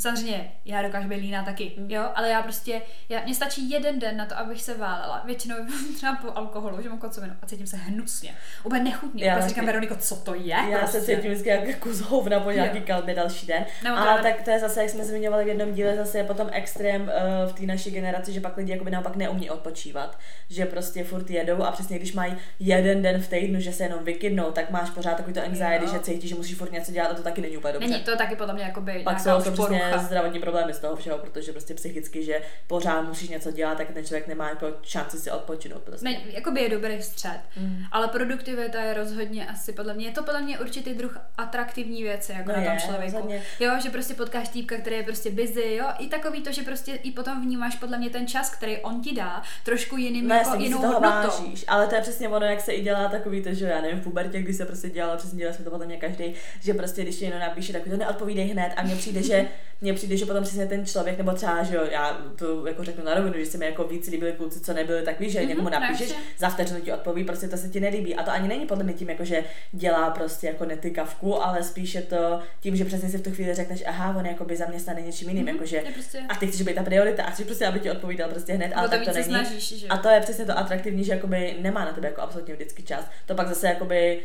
Samozřejmě, 0.00 0.52
já 0.64 0.82
dokážu 0.82 1.08
být 1.08 1.16
líná 1.16 1.44
taky, 1.44 1.72
Mm. 1.78 1.90
jo, 1.90 2.02
ale 2.14 2.28
já 2.28 2.42
prostě, 2.42 2.82
já, 3.08 3.20
mně 3.24 3.34
stačí 3.34 3.70
jeden 3.70 3.98
den 3.98 4.16
na 4.16 4.26
to, 4.26 4.38
abych 4.38 4.62
se 4.62 4.74
válela. 4.78 5.22
Většinou 5.24 5.56
třeba 5.96 6.16
po 6.16 6.28
alkoholu, 6.38 6.82
že 6.82 6.88
mám 6.88 6.98
kocovinu 6.98 7.34
a 7.42 7.46
cítím 7.46 7.66
se 7.66 7.76
hnusně. 7.76 8.34
Úplně 8.64 8.82
nechutně. 8.84 9.24
Já 9.24 9.42
si 9.42 9.48
říkám, 9.48 9.66
Veroniko, 9.66 9.96
co 9.96 10.16
to 10.16 10.34
je? 10.34 10.46
Já 10.48 10.78
prostě. 10.78 11.00
se 11.00 11.06
cítím 11.06 11.30
vždycky 11.30 11.48
jako 11.48 11.66
kus 11.80 12.00
hovna 12.00 12.40
po 12.40 12.50
nějaký 12.50 12.78
Jo. 12.78 12.84
kalbě 12.86 13.14
další 13.14 13.46
den. 13.46 13.64
Nebo 13.84 13.96
Ale 13.96 14.16
to- 14.16 14.22
tak 14.22 14.42
to 14.42 14.50
je 14.50 14.60
zase, 14.60 14.80
jak 14.80 14.90
jsme 14.90 15.04
zmiňovali 15.04 15.44
v 15.44 15.48
jednom 15.48 15.72
díle, 15.72 15.96
zase 15.96 16.18
je 16.18 16.24
potom 16.24 16.48
extrém 16.52 17.02
uh, 17.02 17.50
v 17.50 17.52
té 17.52 17.62
naší 17.66 17.90
generaci, 17.90 18.32
že 18.32 18.40
pak 18.40 18.56
lidi 18.56 18.72
jakoby 18.72 18.90
naopak 18.90 19.16
neumí 19.16 19.50
odpočívat. 19.50 20.18
Že 20.50 20.66
prostě 20.66 21.04
furt 21.04 21.30
jedou 21.30 21.62
a 21.62 21.72
přesně 21.72 21.98
když 21.98 22.12
mají 22.12 22.36
jeden 22.58 23.02
den 23.02 23.22
v 23.22 23.28
týdnu, 23.28 23.60
že 23.60 23.72
se 23.72 23.82
jenom 23.82 24.04
vykydnou, 24.04 24.50
tak 24.50 24.70
máš 24.70 24.90
pořád 24.90 25.16
takový 25.16 25.34
to 25.34 25.44
anxiety, 25.44 25.84
Jo. 25.84 25.92
že 25.92 26.00
cítíš, 26.00 26.30
že 26.30 26.36
musíš 26.36 26.56
furt 26.56 26.72
něco 26.72 26.92
dělat 26.92 27.10
a 27.10 27.14
to 27.14 27.22
taky 27.22 27.40
není 27.40 27.56
úplně 27.56 27.72
dobře. 27.72 27.88
Není 27.88 28.02
to 28.02 28.16
taky 28.16 28.36
podle 28.36 28.54
mě 28.54 28.64
jakoby 28.64 29.00
pak 29.04 29.20
jsou 29.20 29.28
nějaká 29.28 29.44
to 29.44 29.50
už 29.50 29.58
přesně 29.58 29.89
zdravotní 29.98 30.40
problémy 30.40 30.74
z 30.74 30.78
toho 30.78 30.96
všeho, 30.96 31.18
protože 31.18 31.52
prostě 31.52 31.74
psychicky, 31.74 32.24
že 32.24 32.40
pořád 32.66 33.02
musíš 33.02 33.28
něco 33.28 33.50
dělat, 33.50 33.78
tak 33.78 33.90
ten 33.90 34.04
člověk 34.04 34.26
nemá 34.28 34.48
jako 34.48 34.66
šanci 34.82 35.18
si 35.18 35.30
odpočinout. 35.30 35.82
Prostě. 35.82 36.04
Ne, 36.04 36.16
jakoby 36.24 36.60
je 36.60 36.68
dobrý 36.68 37.02
střed, 37.02 37.40
Mm. 37.56 37.82
ale 37.92 38.08
produktivita 38.08 38.80
je 38.82 38.94
rozhodně 38.94 39.46
asi 39.46 39.72
podle 39.72 39.94
mě, 39.94 40.06
je 40.06 40.12
to 40.12 40.22
podle 40.22 40.42
mě 40.42 40.58
určitý 40.58 40.94
druh 40.94 41.18
atraktivní 41.38 42.02
věci, 42.02 42.32
jako 42.32 42.48
No 42.50 42.56
na 42.56 42.64
tom 42.64 42.72
je, 42.74 42.80
člověku. 42.80 43.12
rozhodně. 43.16 43.42
Jo, 43.60 43.72
že 43.82 43.90
prostě 43.90 44.14
potkáš 44.14 44.48
týpka, 44.48 44.76
který 44.76 44.96
je 44.96 45.02
prostě 45.02 45.30
busy, 45.30 45.74
jo, 45.74 45.86
i 45.98 46.06
takový 46.06 46.42
to, 46.42 46.52
že 46.52 46.62
prostě 46.62 46.92
i 46.94 47.10
potom 47.10 47.42
vnímáš 47.42 47.76
podle 47.76 47.98
mě 47.98 48.10
ten 48.10 48.26
čas, 48.26 48.50
který 48.54 48.78
on 48.78 49.00
ti 49.02 49.14
dá, 49.14 49.42
trošku 49.64 49.96
jiným, 49.96 50.28
No 50.28 50.34
jako 50.34 50.54
jinou 50.54 50.78
toho 50.80 51.00
vážíš, 51.00 51.64
ale 51.68 51.86
to 51.86 51.94
je 51.94 52.00
přesně 52.00 52.28
ono, 52.28 52.46
jak 52.46 52.60
se 52.60 52.72
i 52.72 52.82
dělá 52.82 53.08
takový 53.08 53.42
to, 53.42 53.54
že 53.54 53.64
já 53.66 53.80
nevím, 53.80 54.00
v 54.00 54.04
pubertě, 54.04 54.42
když 54.42 54.56
se 54.56 54.64
prostě 54.66 54.90
dělalo, 54.90 55.16
přesně 55.16 55.38
dělá 55.38 55.52
se 55.52 55.64
to 55.64 55.70
podle 55.70 55.86
mě 55.86 55.96
každý, 55.96 56.34
že 56.62 56.74
prostě 56.74 57.02
když 57.02 57.16
ti 57.16 57.24
jenom 57.24 57.40
napíše, 57.40 57.72
tak 57.72 57.82
to 57.90 57.96
neodpovídej 57.96 58.44
hned 58.48 58.72
a 58.76 58.82
mně 58.82 58.96
přijde, 58.96 59.22
že 59.22 59.48
mně 59.80 59.94
přijde, 59.94 60.16
že 60.16 60.26
potom 60.26 60.42
přesně 60.44 60.66
ten 60.66 60.86
člověk, 60.86 61.18
nebo 61.18 61.32
třeba, 61.32 61.62
že 61.62 61.76
jo, 61.76 61.82
já 61.90 62.20
to 62.36 62.66
jako 62.66 62.84
řeknu 62.84 63.04
na 63.04 63.14
rovinu, 63.14 63.34
že 63.38 63.46
se 63.46 63.58
mi 63.58 63.66
jako 63.66 63.84
víc 63.84 64.06
líbili 64.06 64.32
kluci, 64.32 64.60
co 64.60 64.72
nebyli, 64.74 65.02
tak 65.02 65.20
víš, 65.20 65.32
že 65.32 65.38
Mhm, 65.40 65.48
někomu 65.48 65.68
napíšeš, 65.68 66.12
za 66.38 66.48
vteřinu 66.48 66.80
ti 66.80 66.92
odpoví, 66.92 67.24
prostě 67.24 67.48
to 67.48 67.56
se 67.56 67.68
ti 67.68 67.80
nelíbí. 67.80 68.14
A 68.16 68.22
to 68.22 68.30
ani 68.30 68.48
není 68.48 68.66
podle 68.66 68.84
mě 68.84 68.92
tím, 68.92 69.10
jako 69.10 69.24
že 69.24 69.44
dělá 69.72 70.10
prostě 70.10 70.46
jako 70.46 70.64
netykavku, 70.64 71.42
ale 71.44 71.62
spíš 71.62 71.94
je 71.94 72.02
to 72.02 72.40
tím, 72.60 72.76
že 72.76 72.84
přesně 72.84 73.08
si 73.08 73.18
v 73.18 73.22
tu 73.22 73.30
chvíli 73.30 73.54
řekneš, 73.54 73.82
aha, 73.86 74.16
on 74.18 74.24
je 74.26 74.32
jako 74.32 74.44
by 74.44 74.56
zaměstnaný 74.56 75.02
něčím 75.02 75.28
jiným, 75.28 75.44
Mhm, 75.44 75.54
jakože 75.54 75.82
prostě- 75.94 76.20
a 76.28 76.34
ty 76.34 76.46
chceš 76.46 76.62
být 76.62 76.74
ta 76.74 76.82
priorita 76.82 77.24
a 77.24 77.30
chceš 77.30 77.46
prostě, 77.46 77.66
aby 77.66 77.80
ti 77.80 77.90
odpovídal 77.90 78.30
prostě 78.30 78.52
hned, 78.52 78.72
ale 78.74 78.88
to 78.88 78.94
tak 78.96 79.04
to 79.04 79.12
není. 79.12 79.24
snažíš, 79.24 79.78
že. 79.80 79.86
A 79.88 79.96
to 79.96 80.08
je 80.08 80.20
přesně 80.20 80.44
to 80.46 80.58
atraktivní, 80.58 81.04
že 81.04 81.12
jakoby 81.12 81.56
nemá 81.60 81.84
na 81.84 81.92
tebe 81.92 82.08
jako 82.08 82.20
absolutně 82.22 82.54
vždycky 82.54 82.82
čas. 82.82 83.04
To 83.26 83.34
pak 83.34 83.48
zase 83.48 83.66
jakoby 83.66 84.20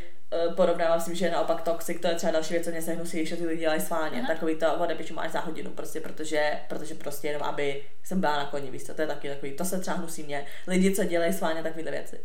porovnávám 0.55 0.99
s 0.99 1.05
tím, 1.05 1.15
že 1.15 1.25
je 1.25 1.31
naopak 1.31 1.61
toxic, 1.61 2.01
to 2.01 2.07
je 2.07 2.15
třeba 2.15 2.31
další 2.31 2.53
věc, 2.53 2.65
co 2.65 2.71
mě 2.71 2.81
se 2.81 2.93
hnusí, 2.93 3.17
když 3.17 3.29
to 3.29 3.35
ty 3.35 3.45
lidi 3.45 3.59
dělají 3.59 3.81
sválně. 3.81 4.19
Aha. 4.19 4.27
Takový 4.27 4.55
to 4.55 4.73
odepíšu 4.73 5.19
až 5.19 5.31
za 5.31 5.39
hodinu, 5.39 5.71
prostě, 5.71 6.01
protože, 6.01 6.59
protože 6.69 6.95
prostě 6.95 7.27
jenom, 7.27 7.43
aby 7.43 7.83
jsem 8.03 8.21
byla 8.21 8.37
na 8.37 8.45
koni, 8.45 8.71
víš 8.71 8.83
to 8.83 9.01
je 9.01 9.07
taky 9.07 9.29
takový, 9.29 9.51
to 9.51 9.65
se 9.65 9.79
třeba 9.79 9.97
hnusí 9.97 10.23
mě. 10.23 10.45
Lidi, 10.67 10.95
co 10.95 11.03
dělají 11.03 11.33
sválně 11.33 11.63
takovéhle 11.63 11.91
věci. 11.91 12.19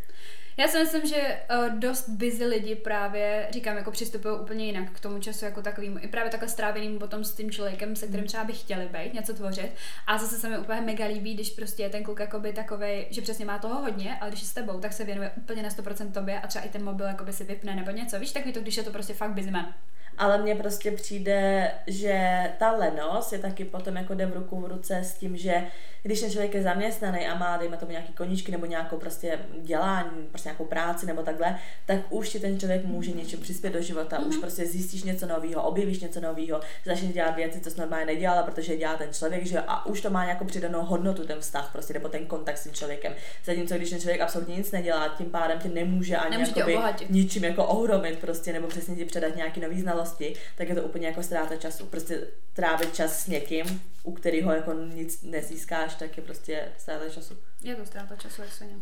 Já 0.60 0.68
si 0.68 0.78
myslím, 0.78 1.06
že 1.06 1.40
uh, 1.50 1.78
dost 1.78 2.08
busy 2.08 2.46
lidi 2.46 2.74
právě, 2.74 3.48
říkám, 3.50 3.76
jako 3.76 3.90
přistupují 3.90 4.40
úplně 4.40 4.66
jinak 4.66 4.90
k 4.90 5.00
tomu 5.00 5.18
času 5.18 5.44
jako 5.44 5.62
takovým, 5.62 6.00
i 6.02 6.08
právě 6.08 6.30
takhle 6.30 6.48
stráveným 6.48 6.98
potom 6.98 7.24
s 7.24 7.34
tím 7.34 7.50
člověkem, 7.50 7.96
se 7.96 8.06
kterým 8.06 8.26
třeba 8.26 8.44
by 8.44 8.52
chtěli 8.52 8.88
být, 8.88 9.14
něco 9.14 9.34
tvořit. 9.34 9.72
A 10.06 10.18
zase 10.18 10.38
se 10.38 10.48
mi 10.48 10.58
úplně 10.58 10.80
mega 10.80 11.06
líbí, 11.06 11.34
když 11.34 11.50
prostě 11.50 11.82
je 11.82 11.90
ten 11.90 12.04
kluk 12.04 12.20
jakoby 12.20 12.52
takovej, 12.52 13.06
že 13.10 13.22
přesně 13.22 13.44
má 13.44 13.58
toho 13.58 13.80
hodně, 13.80 14.18
ale 14.20 14.30
když 14.30 14.42
je 14.42 14.48
s 14.48 14.52
tebou, 14.54 14.80
tak 14.80 14.92
se 14.92 15.04
věnuje 15.04 15.30
úplně 15.36 15.62
na 15.62 15.68
100% 15.68 16.12
tobě 16.12 16.40
a 16.40 16.46
třeba 16.46 16.64
i 16.64 16.68
ten 16.68 16.84
mobil 16.84 17.06
jakoby 17.06 17.32
si 17.32 17.44
vypne 17.44 17.76
nebo 17.76 17.90
něco. 17.90 18.18
Víš, 18.18 18.32
takový 18.32 18.52
to, 18.52 18.60
když 18.60 18.76
je 18.76 18.82
to 18.82 18.90
prostě 18.90 19.14
fakt 19.14 19.30
busy 19.30 19.50
man. 19.50 19.74
Ale 20.20 20.38
mně 20.38 20.54
prostě 20.54 20.90
přijde, 20.90 21.70
že 21.86 22.38
ta 22.58 22.72
lenost 22.72 23.32
je 23.32 23.38
taky 23.38 23.64
potom 23.64 23.96
jako 23.96 24.14
jde 24.14 24.26
v 24.26 24.32
ruku 24.32 24.60
v 24.60 24.66
ruce 24.66 24.96
s 24.96 25.14
tím, 25.14 25.36
že 25.36 25.66
když 26.02 26.20
ten 26.20 26.30
člověk 26.30 26.54
je 26.54 26.62
zaměstnaný 26.62 27.26
a 27.26 27.34
má, 27.34 27.56
dejme 27.56 27.76
tomu 27.76 27.90
nějaký 27.90 28.12
koníčky 28.12 28.52
nebo 28.52 28.66
nějakou 28.66 28.96
prostě 28.96 29.38
dělání, 29.62 30.26
prostě 30.30 30.48
nějakou 30.48 30.64
práci 30.64 31.06
nebo 31.06 31.22
takhle, 31.22 31.58
tak 31.86 31.98
už 32.10 32.28
ti 32.28 32.40
ten 32.40 32.60
člověk 32.60 32.84
může 32.84 33.12
něčím 33.12 33.40
přispět 33.40 33.70
do 33.70 33.82
života, 33.82 34.18
mm-hmm. 34.18 34.28
už 34.28 34.36
prostě 34.36 34.66
zjistíš 34.66 35.02
něco 35.02 35.26
nového, 35.26 35.62
objevíš 35.62 36.00
něco 36.00 36.20
nového, 36.20 36.60
začneš 36.86 37.12
dělat 37.12 37.36
věci, 37.36 37.60
co 37.60 37.70
jsi 37.70 37.80
normálně 37.80 38.06
nedělala, 38.06 38.42
protože 38.42 38.76
dělá 38.76 38.96
ten 38.96 39.12
člověk, 39.12 39.46
že 39.46 39.60
a 39.66 39.86
už 39.86 40.00
to 40.00 40.10
má 40.10 40.24
nějakou 40.24 40.44
přidanou 40.44 40.82
hodnotu 40.82 41.26
ten 41.26 41.40
vztah 41.40 41.72
prostě, 41.72 41.94
nebo 41.94 42.08
ten 42.08 42.26
kontakt 42.26 42.58
s 42.58 42.64
tím 42.64 42.72
člověkem. 42.72 43.14
Zatímco 43.44 43.74
když 43.74 43.90
ten 43.90 44.00
člověk 44.00 44.20
absolutně 44.20 44.56
nic 44.56 44.72
nedělá, 44.72 45.08
tím 45.08 45.30
pádem 45.30 45.58
tě 45.58 45.68
nemůže 45.68 46.16
ani 46.16 46.30
Nemůže 46.30 46.52
jakoby 46.56 46.78
ničím 47.08 47.44
jako 47.44 47.64
ohromit 47.64 48.18
prostě, 48.18 48.52
nebo 48.52 48.66
přesně 48.66 48.96
ti 48.96 49.04
předat 49.04 49.36
nějaký 49.36 49.60
nový 49.60 49.80
znalosti, 49.80 50.09
tak 50.56 50.68
je 50.68 50.74
to 50.74 50.82
úplně 50.82 51.06
jako 51.06 51.22
ztráta 51.22 51.56
času. 51.56 51.86
Prostě 51.86 52.26
trávit 52.52 52.94
čas 52.94 53.22
s 53.24 53.26
někým, 53.26 53.82
u 54.02 54.12
kterého 54.12 54.52
jako 54.52 54.72
nic 54.72 55.22
nezískáš, 55.22 55.94
tak 55.94 56.16
je 56.16 56.22
prostě 56.22 56.68
ztráta 56.78 57.08
času. 57.08 57.38
Je 57.62 57.74
to 57.74 57.86
ztráta 57.86 58.16
času, 58.16 58.42
jak 58.42 58.52
se 58.52 58.66
ně. 58.66 58.74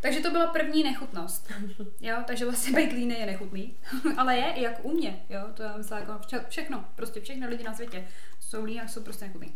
Takže 0.00 0.20
to 0.20 0.30
byla 0.30 0.46
první 0.46 0.82
nechutnost. 0.82 1.52
Jo, 2.00 2.16
takže 2.26 2.44
vlastně 2.44 2.72
být 2.72 2.92
líný 2.92 3.18
je 3.18 3.26
nechutný. 3.26 3.74
Ale 4.16 4.36
je 4.36 4.52
i 4.52 4.62
jak 4.62 4.84
u 4.84 4.92
mě, 4.92 5.24
jo, 5.28 5.40
to 5.54 5.62
já 5.62 5.76
myslím 5.76 5.98
jako 5.98 6.12
vše- 6.12 6.44
všechno, 6.48 6.84
prostě 6.96 7.20
všechny 7.20 7.46
lidi 7.46 7.64
na 7.64 7.74
světě 7.74 8.04
jsou 8.40 8.64
líní 8.64 8.80
a 8.80 8.88
jsou 8.88 9.02
prostě 9.02 9.24
nechutný. 9.24 9.54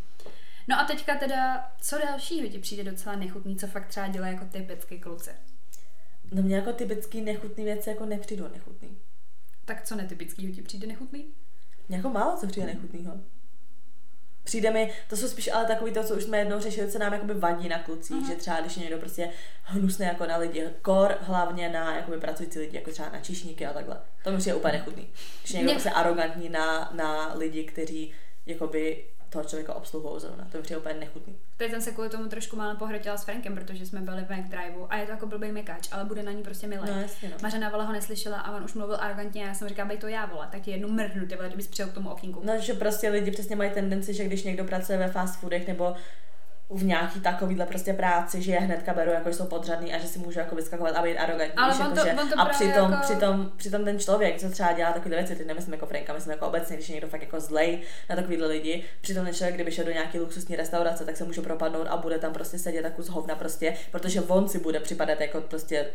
No 0.69 0.81
a 0.81 0.85
teďka 0.85 1.15
teda, 1.15 1.73
co 1.81 1.99
dalšího 1.99 2.49
ti 2.49 2.59
přijde 2.59 2.91
docela 2.91 3.17
nechutný, 3.17 3.57
co 3.57 3.67
fakt 3.67 3.87
třeba 3.89 4.09
dělá 4.09 4.27
jako 4.27 4.45
typický 4.45 5.01
kluci? 5.01 5.31
No 6.33 6.43
mě 6.43 6.57
jako 6.57 6.73
typický 6.73 7.21
nechutný 7.21 7.65
věci 7.65 7.91
jako 7.91 8.07
nepřijdou 8.07 8.49
nechutný. 8.53 8.99
Tak 9.69 9.85
co 9.85 9.97
netypickýho 9.97 10.53
ti 10.55 10.63
přijde 10.63 10.87
nechutný? 10.87 11.27
Jako 11.89 12.09
málo 12.09 12.37
co 12.37 12.47
přijde 12.47 12.67
nechutnýho. 12.67 13.13
Přijde 14.45 14.71
mi, 14.71 14.93
to 15.09 15.17
jsou 15.17 15.29
spíš 15.29 15.49
ale 15.53 15.67
takový 15.67 15.93
to, 15.93 16.05
co 16.05 16.15
už 16.17 16.25
jsme 16.25 16.39
jednou 16.39 16.61
řešili, 16.61 16.91
co 16.91 16.99
nám 16.99 17.13
jakoby 17.13 17.35
vadí 17.35 17.69
na 17.69 17.79
klucích, 17.79 18.17
Mhm. 18.17 18.27
že 18.27 18.35
třeba 18.35 18.61
když 18.61 18.77
je 18.77 18.83
někdo 18.83 18.99
prostě 18.99 19.31
hnusný 19.63 20.07
jako 20.07 20.27
na 20.27 20.37
lidi, 20.37 20.65
kor 20.83 21.17
hlavně 21.21 21.69
na 21.69 21.97
jakoby 21.97 22.21
pracující 22.21 22.59
lidi, 22.59 22.77
jako 22.77 22.91
třeba 22.91 23.09
na 23.09 23.21
číšníky 23.21 23.67
a 23.67 23.73
takhle. 23.73 24.01
To 24.25 24.31
mi 24.33 24.39
přijde 24.39 24.57
úplně 24.57 24.73
nechutný. 24.73 25.09
Když 25.43 25.51
je 25.53 25.57
někdo 25.57 25.65
Mě- 25.73 25.75
prostě 25.75 25.91
arrogantní 25.91 26.49
na, 26.49 26.91
na 26.95 27.35
lidi, 27.35 27.65
kteří 27.65 28.13
jakoby 28.47 29.05
toho 29.31 29.45
člověka 29.45 29.75
obsluhují 29.75 30.21
zrovna. 30.21 30.49
To 30.53 30.63
přijde 30.63 30.79
úplně 30.79 30.95
nechutný. 30.95 31.37
Teď 31.57 31.71
jsem 31.71 31.81
se 31.81 31.91
kvůli 31.91 32.09
tomu 32.09 32.29
trošku 32.29 32.57
málo 32.57 32.77
pohratila 32.77 33.17
s 33.17 33.25
Frankem, 33.25 33.55
protože 33.55 33.87
jsme 33.87 34.01
byli 34.01 34.25
v 34.25 34.31
McDriveu 34.31 34.87
a 34.91 34.97
je 34.97 35.07
to 35.07 35.13
jako 35.13 35.27
blbý 35.27 35.53
mekáč, 35.53 35.89
ale 35.93 36.05
bude 36.05 36.23
na 36.23 36.33
ní 36.33 36.43
prostě 36.43 36.67
milý. 36.67 36.91
No 36.91 37.01
jasně, 37.01 37.29
no. 37.29 37.37
Mařena 37.43 37.69
Vala 37.69 37.85
ho 37.85 37.93
neslyšela 37.93 38.41
a 38.41 38.57
on 38.57 38.65
už 38.65 38.75
mluvil 38.75 38.97
arrogantně 39.01 39.45
a 39.45 39.47
já 39.47 39.55
jsem 39.55 39.69
říkala, 39.69 39.89
bej 39.89 39.99
to 39.99 40.09
já 40.09 40.27
vole, 40.27 40.49
tak 40.53 40.63
ti 40.63 40.71
jednu 40.71 40.89
mrhnu, 40.89 41.27
ty 41.27 41.37
vole, 41.37 41.49
kdybys 41.49 41.69
přijel 41.69 41.89
k 41.89 41.95
tomu 41.95 42.11
okýnku. 42.11 42.41
No, 42.45 42.59
že 42.59 42.75
prostě 42.75 43.09
lidi 43.09 43.31
přesně 43.31 43.57
mají 43.57 43.71
tendenci, 43.71 44.15
že 44.15 44.25
když 44.25 44.43
někdo 44.43 44.65
pracuje 44.65 44.99
ve 44.99 45.09
fast 45.09 45.41
foodech 45.41 45.69
nebo 45.69 45.95
v 46.71 46.85
nějaký 46.85 47.21
takovýhle 47.21 47.67
prostě 47.67 47.93
práci, 47.93 48.43
že 48.43 48.53
je 48.53 48.61
hnedka 48.61 48.95
beru, 48.95 49.11
jako 49.11 49.29
že 49.31 49.37
jsou 49.37 49.47
podřadný 49.47 49.95
a 49.95 49.99
že 49.99 50.07
si 50.09 50.19
můžu 50.19 50.39
jako 50.39 50.55
vyskakovat 50.55 50.97
a 50.97 51.03
být 51.03 51.19
arrogantní. 51.19 51.57
Ale 51.59 51.75
on 51.75 51.81
jako, 51.81 51.95
to- 51.95 52.07
že, 52.07 52.13
on 52.13 52.29
to 52.29 52.41
a 52.41 52.45
přitom, 52.45 52.91
jako- 52.93 53.03
přitom, 53.03 53.53
přitom, 53.57 53.85
ten 53.85 53.99
člověk, 53.99 54.41
co 54.41 54.51
třeba 54.51 54.73
dělá 54.73 54.93
takové 54.93 55.17
věci, 55.17 55.37
teď 55.37 55.47
nemyslím 55.47 55.73
jako 55.75 55.87
Franka, 55.87 56.13
myslím 56.15 56.31
jako 56.33 56.47
obecně, 56.47 56.77
když 56.77 56.89
je 56.89 56.93
někdo 56.93 57.09
fakt 57.09 57.21
jako 57.23 57.41
zlej 57.41 57.79
na 58.11 58.17
takovýhle 58.17 58.47
lidi, 58.49 58.85
přitom 59.01 59.25
ten 59.25 59.35
člověk, 59.35 59.55
kdyby 59.55 59.73
šel 59.73 59.85
do 59.85 59.91
nějaké 59.91 60.21
luxusní 60.21 60.57
restaurace, 60.57 61.05
tak 61.05 61.17
se 61.17 61.25
může 61.25 61.41
propadnout 61.43 61.87
a 61.87 61.97
bude 61.97 62.19
tam 62.19 62.33
prostě 62.33 62.59
sedět 62.59 62.85
jako 62.85 63.03
z 63.03 63.09
hovna 63.09 63.35
prostě, 63.35 63.75
protože 63.91 64.21
on 64.21 64.49
si 64.49 64.59
bude 64.59 64.81
připadat 64.81 65.21
jako 65.21 65.41
prostě 65.41 65.87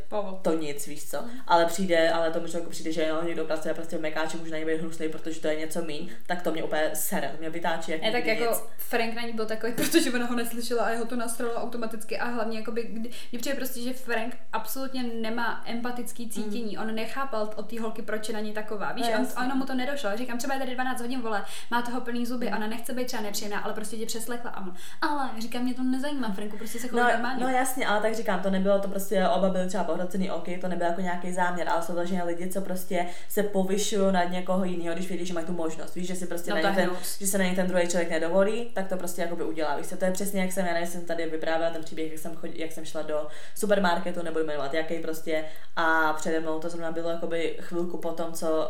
to 0.41 0.53
nic, 0.53 0.87
víš 0.87 1.09
co. 1.09 1.17
Mhm. 1.21 1.29
Ale 1.47 1.65
přijde, 1.65 2.11
ale 2.11 2.31
tomu 2.31 2.47
člověku 2.47 2.71
přijde, 2.71 2.91
že 2.91 3.07
jo, 3.07 3.23
někdo 3.23 3.45
pracuje 3.45 3.73
prostě 3.73 3.97
v 3.97 4.01
mekáči, 4.01 4.37
může 4.37 4.51
na 4.51 4.57
něj 4.57 4.65
být 4.65 4.81
hnusný, 4.81 5.09
protože 5.09 5.39
to 5.41 5.47
je 5.47 5.55
něco 5.55 5.81
míň, 5.81 6.09
tak 6.27 6.41
to 6.41 6.51
mě 6.51 6.63
úplně 6.63 6.89
sere, 6.93 7.27
to 7.27 7.37
mě 7.39 7.49
vytáčí 7.49 7.91
jak 7.91 8.01
Ne, 8.01 8.11
tak 8.11 8.25
jako 8.25 8.43
nic. 8.43 8.63
Frank 8.77 9.13
na 9.15 9.21
ní 9.21 9.33
byl 9.33 9.45
takový, 9.45 9.73
protože 9.75 10.11
ona 10.11 10.25
ho 10.25 10.35
neslyšela 10.35 10.62
a 10.71 10.89
jeho 10.89 11.05
to 11.05 11.15
nastralo 11.15 11.53
automaticky 11.53 12.19
a 12.19 12.25
hlavně 12.25 12.59
jakoby, 12.59 12.83
kdy, 12.83 13.09
mně 13.31 13.39
přijde 13.39 13.55
prostě, 13.57 13.81
že 13.81 13.93
Frank 13.93 14.37
absolutně 14.53 15.03
nemá 15.03 15.63
empatický 15.65 16.29
cítění, 16.29 16.77
on 16.77 16.95
nechápal 16.95 17.49
od 17.55 17.69
té 17.69 17.81
holky, 17.81 18.01
proč 18.01 18.27
je 18.27 18.33
na 18.33 18.39
ní 18.39 18.53
taková, 18.53 18.91
víš, 18.91 19.05
No, 19.13 19.19
on, 19.37 19.45
ono 19.45 19.55
mu 19.55 19.65
to 19.65 19.73
nedošlo, 19.73 20.09
říkám, 20.17 20.37
třeba 20.37 20.53
je 20.53 20.59
tady 20.59 20.73
12 20.75 21.01
hodin, 21.01 21.21
vole, 21.21 21.43
má 21.71 21.81
toho 21.81 22.01
plný 22.01 22.25
zuby, 22.25 22.47
ona 22.47 22.67
nechce 22.67 22.93
být 22.93 23.05
třeba 23.07 23.23
nepříjemná, 23.23 23.59
ale 23.59 23.73
prostě 23.73 23.97
tě 23.97 24.05
přeslechla 24.05 24.49
a 24.51 24.61
on, 24.61 24.73
ale 25.01 25.29
říkám, 25.39 25.61
mě 25.63 25.73
to 25.73 25.83
nezajímá, 25.83 26.29
Franku, 26.31 26.57
prostě 26.57 26.79
se 26.79 26.87
chová 26.87 27.03
No, 27.03 27.09
normálně. 27.13 27.43
no 27.43 27.49
jasně, 27.49 27.87
ale 27.87 28.01
tak 28.01 28.15
říkám, 28.15 28.39
to 28.39 28.49
nebylo 28.49 28.79
to 28.79 28.87
prostě, 28.87 29.27
oba 29.27 29.49
byli 29.49 29.67
třeba 29.67 29.83
pohrocený 29.83 30.31
oky, 30.31 30.57
to 30.61 30.67
nebyl 30.67 30.87
jako 30.87 31.01
nějaký 31.01 31.31
záměr, 31.33 31.69
ale 31.69 31.81
jsou 31.83 31.93
vloženě 31.93 32.23
lidi, 32.23 32.49
co 32.49 32.61
prostě 32.61 33.05
se 33.29 33.43
povyšují 33.43 34.13
nad 34.13 34.23
někoho 34.23 34.63
jiného, 34.63 34.93
když 34.95 35.07
vědí, 35.07 35.25
že 35.25 35.33
mají 35.33 35.45
tu 35.45 35.53
možnost. 35.53 35.95
Víš, 35.95 36.07
že 36.07 36.15
si 36.15 36.27
prostě 36.27 36.51
No, 36.51 36.61
na 36.61 36.73
ten, 36.75 36.89
že 37.19 37.27
se 37.27 37.37
na 37.37 37.43
ně 37.45 37.55
ten 37.55 37.67
druhý 37.67 37.87
člověk 37.87 38.09
nedovolí, 38.09 38.69
tak 38.73 38.87
to 38.87 38.97
prostě 38.97 39.21
jakoby 39.21 39.43
udělá. 39.43 39.77
Víš, 39.77 39.87
to 39.99 40.05
je 40.05 40.11
přesně 40.11 40.41
jak 40.41 40.51
jsem, 40.53 40.65
já 40.65 40.73
nevím, 40.73 40.87
jsem 40.87 41.05
tady 41.05 41.25
vyprávěla 41.25 41.73
ten 41.73 41.83
příběh, 41.83 42.11
jak 42.11 42.19
jsem, 42.19 42.35
chodil, 42.35 42.57
jak 42.59 42.71
jsem 42.71 42.85
šla 42.85 43.01
do 43.01 43.27
supermarketu, 43.55 44.23
nebudu 44.23 44.45
jmenovat 44.45 44.73
jaký 44.73 44.99
prostě, 44.99 45.45
a 45.75 46.13
přede 46.13 46.39
mnou 46.39 46.59
to 46.59 46.69
zrovna 46.69 46.91
bylo 46.91 47.09
jakoby 47.09 47.57
chvilku 47.61 47.97
po 47.97 48.11
tom, 48.11 48.33
co 48.33 48.69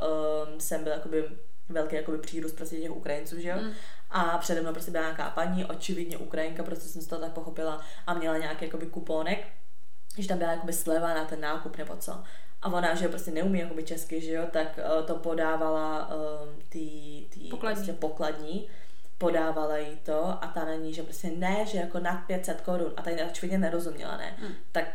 um, 0.49 0.59
jsem 0.59 0.83
byl 0.83 0.93
jakoby 0.93 1.23
velký 1.69 1.95
jakoby 1.95 2.17
přírůst 2.17 2.55
prostě 2.55 2.79
těch 2.79 2.91
Ukrajinců, 2.91 3.39
že 3.39 3.49
jo? 3.49 3.55
Mm. 3.61 3.71
A 4.09 4.37
přede 4.37 4.61
mnou 4.61 4.73
prostě 4.73 4.91
byla 4.91 5.03
nějaká 5.03 5.29
paní, 5.29 5.65
očividně 5.65 6.17
Ukrajinka, 6.17 6.63
prostě 6.63 6.89
jsem 6.89 7.05
toho 7.05 7.21
tak 7.21 7.31
pochopila 7.31 7.81
a 8.07 8.13
měla 8.13 8.37
nějaký 8.37 8.65
jakoby 8.65 8.85
kupónek 8.85 9.47
že 10.17 10.27
tam 10.27 10.37
byla 10.37 10.51
jakoby 10.51 10.73
sleva 10.73 11.13
na 11.13 11.25
ten 11.25 11.41
nákup 11.41 11.77
nebo 11.77 11.95
co. 11.95 12.23
A 12.61 12.67
ona, 12.67 12.95
že 12.95 13.07
prostě 13.07 13.31
neumí 13.31 13.59
jakoby 13.59 13.83
česky, 13.83 14.21
že 14.21 14.31
jo, 14.31 14.45
tak 14.51 14.79
uh, 14.99 15.05
to 15.05 15.15
podávala 15.15 16.09
um, 16.09 16.59
ty, 16.69 17.25
ty 17.29 17.39
Pokladní. 17.49 17.75
Prostě 17.75 17.93
pokladní 17.93 18.69
podávala 19.23 19.77
jí 19.77 19.97
to 20.03 20.25
a 20.43 20.47
ta 20.53 20.65
na 20.65 20.75
ní, 20.75 20.93
že 20.93 21.03
prostě 21.03 21.31
ne, 21.37 21.65
že 21.65 21.77
jako 21.77 21.99
nad 21.99 22.15
500 22.27 22.61
korun 22.61 22.93
a 22.97 23.01
ta 23.01 23.11
očividně 23.29 23.57
nerozuměla, 23.57 24.17
ne, 24.17 24.33
Hmm. 24.39 24.53
tak 24.71 24.85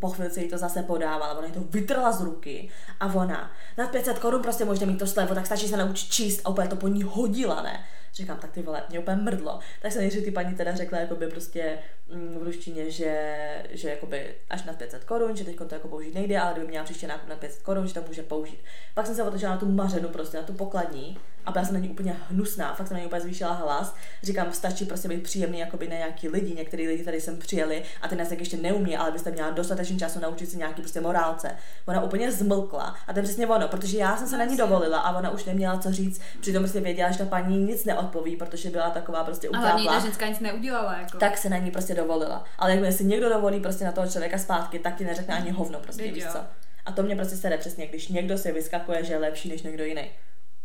po 0.00 0.10
chvilce 0.10 0.40
jí 0.40 0.48
to 0.50 0.58
zase 0.58 0.82
podávala, 0.82 1.38
ona 1.38 1.46
jí 1.46 1.52
to 1.52 1.60
vytrla 1.60 2.12
z 2.12 2.20
ruky 2.20 2.70
a 3.00 3.06
ona, 3.14 3.50
nad 3.78 3.90
500 3.90 4.18
korun 4.18 4.42
prostě 4.42 4.64
můžete 4.64 4.86
mít 4.86 4.98
to 4.98 5.06
slevo, 5.06 5.34
tak 5.34 5.46
stačí 5.46 5.68
se 5.68 5.76
naučit 5.76 6.10
číst 6.12 6.40
a 6.44 6.48
úplně 6.48 6.68
to 6.68 6.76
po 6.76 6.88
ní 6.88 7.02
hodila, 7.02 7.62
ne. 7.62 7.84
Říkám, 8.14 8.38
tak 8.38 8.50
ty 8.50 8.62
vole, 8.62 8.82
mě 8.88 8.98
úplně 8.98 9.16
mrdlo. 9.16 9.58
Tak 9.82 9.92
se 9.92 9.98
nejdřív 9.98 10.24
ty 10.24 10.30
paní 10.30 10.54
teda 10.54 10.74
řekla 10.74 10.98
jakoby 10.98 11.26
prostě 11.26 11.78
mm, 12.14 12.38
v 12.38 12.42
ruštině, 12.42 12.90
že, 12.90 13.38
že 13.70 13.90
jakoby 13.90 14.34
až 14.50 14.64
na 14.64 14.72
500 14.72 15.04
korun, 15.04 15.36
že 15.36 15.44
teď 15.44 15.56
to 15.56 15.74
jako 15.74 15.88
použít 15.88 16.14
nejde, 16.14 16.40
ale 16.40 16.52
kdyby 16.52 16.68
měla 16.68 16.84
příště 16.84 17.06
nákup 17.06 17.28
na 17.28 17.36
500 17.36 17.62
korun, 17.62 17.86
že 17.86 17.94
to 17.94 18.02
může 18.08 18.22
použít. 18.22 18.58
Pak 18.94 19.06
jsem 19.06 19.14
se 19.14 19.22
otočila 19.22 19.50
na 19.50 19.56
tu 19.56 19.68
mařenu, 19.68 20.08
prostě 20.08 20.36
na 20.36 20.42
tu 20.42 20.52
pokladní 20.52 21.18
a 21.46 21.52
byla 21.52 21.64
jsem 21.64 21.74
na 21.74 21.80
ní 21.80 21.88
úplně 21.88 22.16
hnusná, 22.28 22.74
fakt 22.74 22.88
jsem 22.88 22.96
na 22.96 23.00
ní 23.00 23.06
úplně 23.06 23.20
zvýšila 23.20 23.52
hlas. 23.52 23.94
Říkám, 24.22 24.52
stačí 24.52 24.84
prostě 24.84 25.08
být 25.08 25.22
příjemný 25.22 25.58
jakoby 25.58 25.88
na 25.88 25.96
nějaký 25.96 26.28
lidi, 26.28 26.54
některý 26.54 26.88
lidi 26.88 27.04
tady 27.04 27.20
sem 27.20 27.36
přijeli 27.36 27.82
a 28.02 28.08
ten 28.08 28.18
jazyk 28.18 28.38
ještě 28.38 28.56
neumí, 28.56 28.96
ale 28.96 29.10
byste 29.10 29.30
měla 29.30 29.50
dostatečný 29.50 29.98
času 29.98 30.20
naučit 30.20 30.50
se 30.50 30.56
nějaký 30.56 30.82
prostě 30.82 31.00
morálce. 31.00 31.50
Ona 31.86 32.02
úplně 32.02 32.32
zmlkla 32.32 32.96
a 33.06 33.12
to 33.12 33.18
je 33.18 33.22
přesně 33.22 33.46
ono, 33.46 33.68
protože 33.68 33.98
já 33.98 34.16
jsem 34.16 34.28
se 34.28 34.38
na 34.38 34.44
ní 34.44 34.56
dovolila 34.56 34.98
a 34.98 35.18
ona 35.18 35.30
už 35.30 35.44
neměla 35.44 35.78
co 35.78 35.92
říct, 35.92 36.20
přitom 36.40 36.62
prostě 36.62 36.80
věděla, 36.80 37.10
že 37.10 37.18
ta 37.18 37.24
paní 37.24 37.58
nic 37.58 37.84
neodpoví, 38.02 38.36
protože 38.36 38.70
byla 38.70 38.90
taková 38.90 39.24
prostě 39.24 39.48
A 39.48 39.58
hlavně 39.58 39.88
ta 39.88 39.98
ženská 39.98 40.26
nic 40.28 40.40
neudělala, 40.40 40.98
jako. 40.98 41.18
tak 41.18 41.38
se 41.38 41.48
na 41.48 41.56
ní 41.56 41.70
prostě 41.70 41.94
dovolila. 41.94 42.44
Ale 42.58 42.70
jakmile 42.70 42.92
si 42.92 43.04
někdo 43.04 43.28
dovolí 43.28 43.60
prostě 43.60 43.84
na 43.84 43.92
toho 43.92 44.08
člověka 44.08 44.38
zpátky, 44.38 44.78
tak 44.78 44.96
ti 44.96 45.04
neřekne 45.04 45.34
ani 45.34 45.50
hovno, 45.50 45.80
prostě 45.80 46.02
víš 46.02 46.24
jo. 46.24 46.30
co. 46.32 46.38
A 46.86 46.92
to 46.92 47.02
mě 47.02 47.16
prostě 47.16 47.36
sere 47.36 47.58
přesně, 47.58 47.86
když 47.86 48.08
někdo 48.08 48.38
si 48.38 48.52
vyskakuje, 48.52 49.04
že 49.04 49.12
je 49.12 49.18
lepší 49.18 49.48
než 49.48 49.62
někdo 49.62 49.84
jiný. 49.84 50.10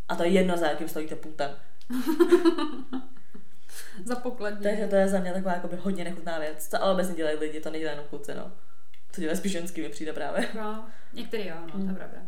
A 0.08 0.16
to 0.16 0.22
je 0.22 0.28
jedno, 0.30 0.56
za 0.56 0.66
jakým 0.66 0.88
stojíte 0.88 1.16
pultem. 1.16 1.50
Za 4.04 4.16
pokladní. 4.16 4.62
Takže 4.62 4.86
to 4.86 4.96
je 4.96 5.08
za 5.08 5.20
mě 5.20 5.32
taková 5.32 5.52
jakoby 5.54 5.76
hodně 5.76 6.04
nechutná 6.04 6.38
věc. 6.38 6.68
Co 6.68 6.82
ale 6.82 6.92
obecně 6.92 7.14
dělají 7.14 7.36
lidi, 7.38 7.60
to 7.60 7.70
nedělají 7.70 7.96
jenom 7.96 8.08
kluci, 8.10 8.34
no. 8.34 8.52
To 9.14 9.20
dělají 9.20 9.36
spíš 9.38 9.52
ženský, 9.52 9.80
mi 9.80 9.88
přijde 9.88 10.12
právě. 10.12 10.48
No, 10.56 10.86
některý 11.12 11.46
jo, 11.46 11.54
no, 11.66 11.72
Hmm. 11.74 11.82
to 11.84 11.90
je 11.90 11.96
pravda. 11.96 12.18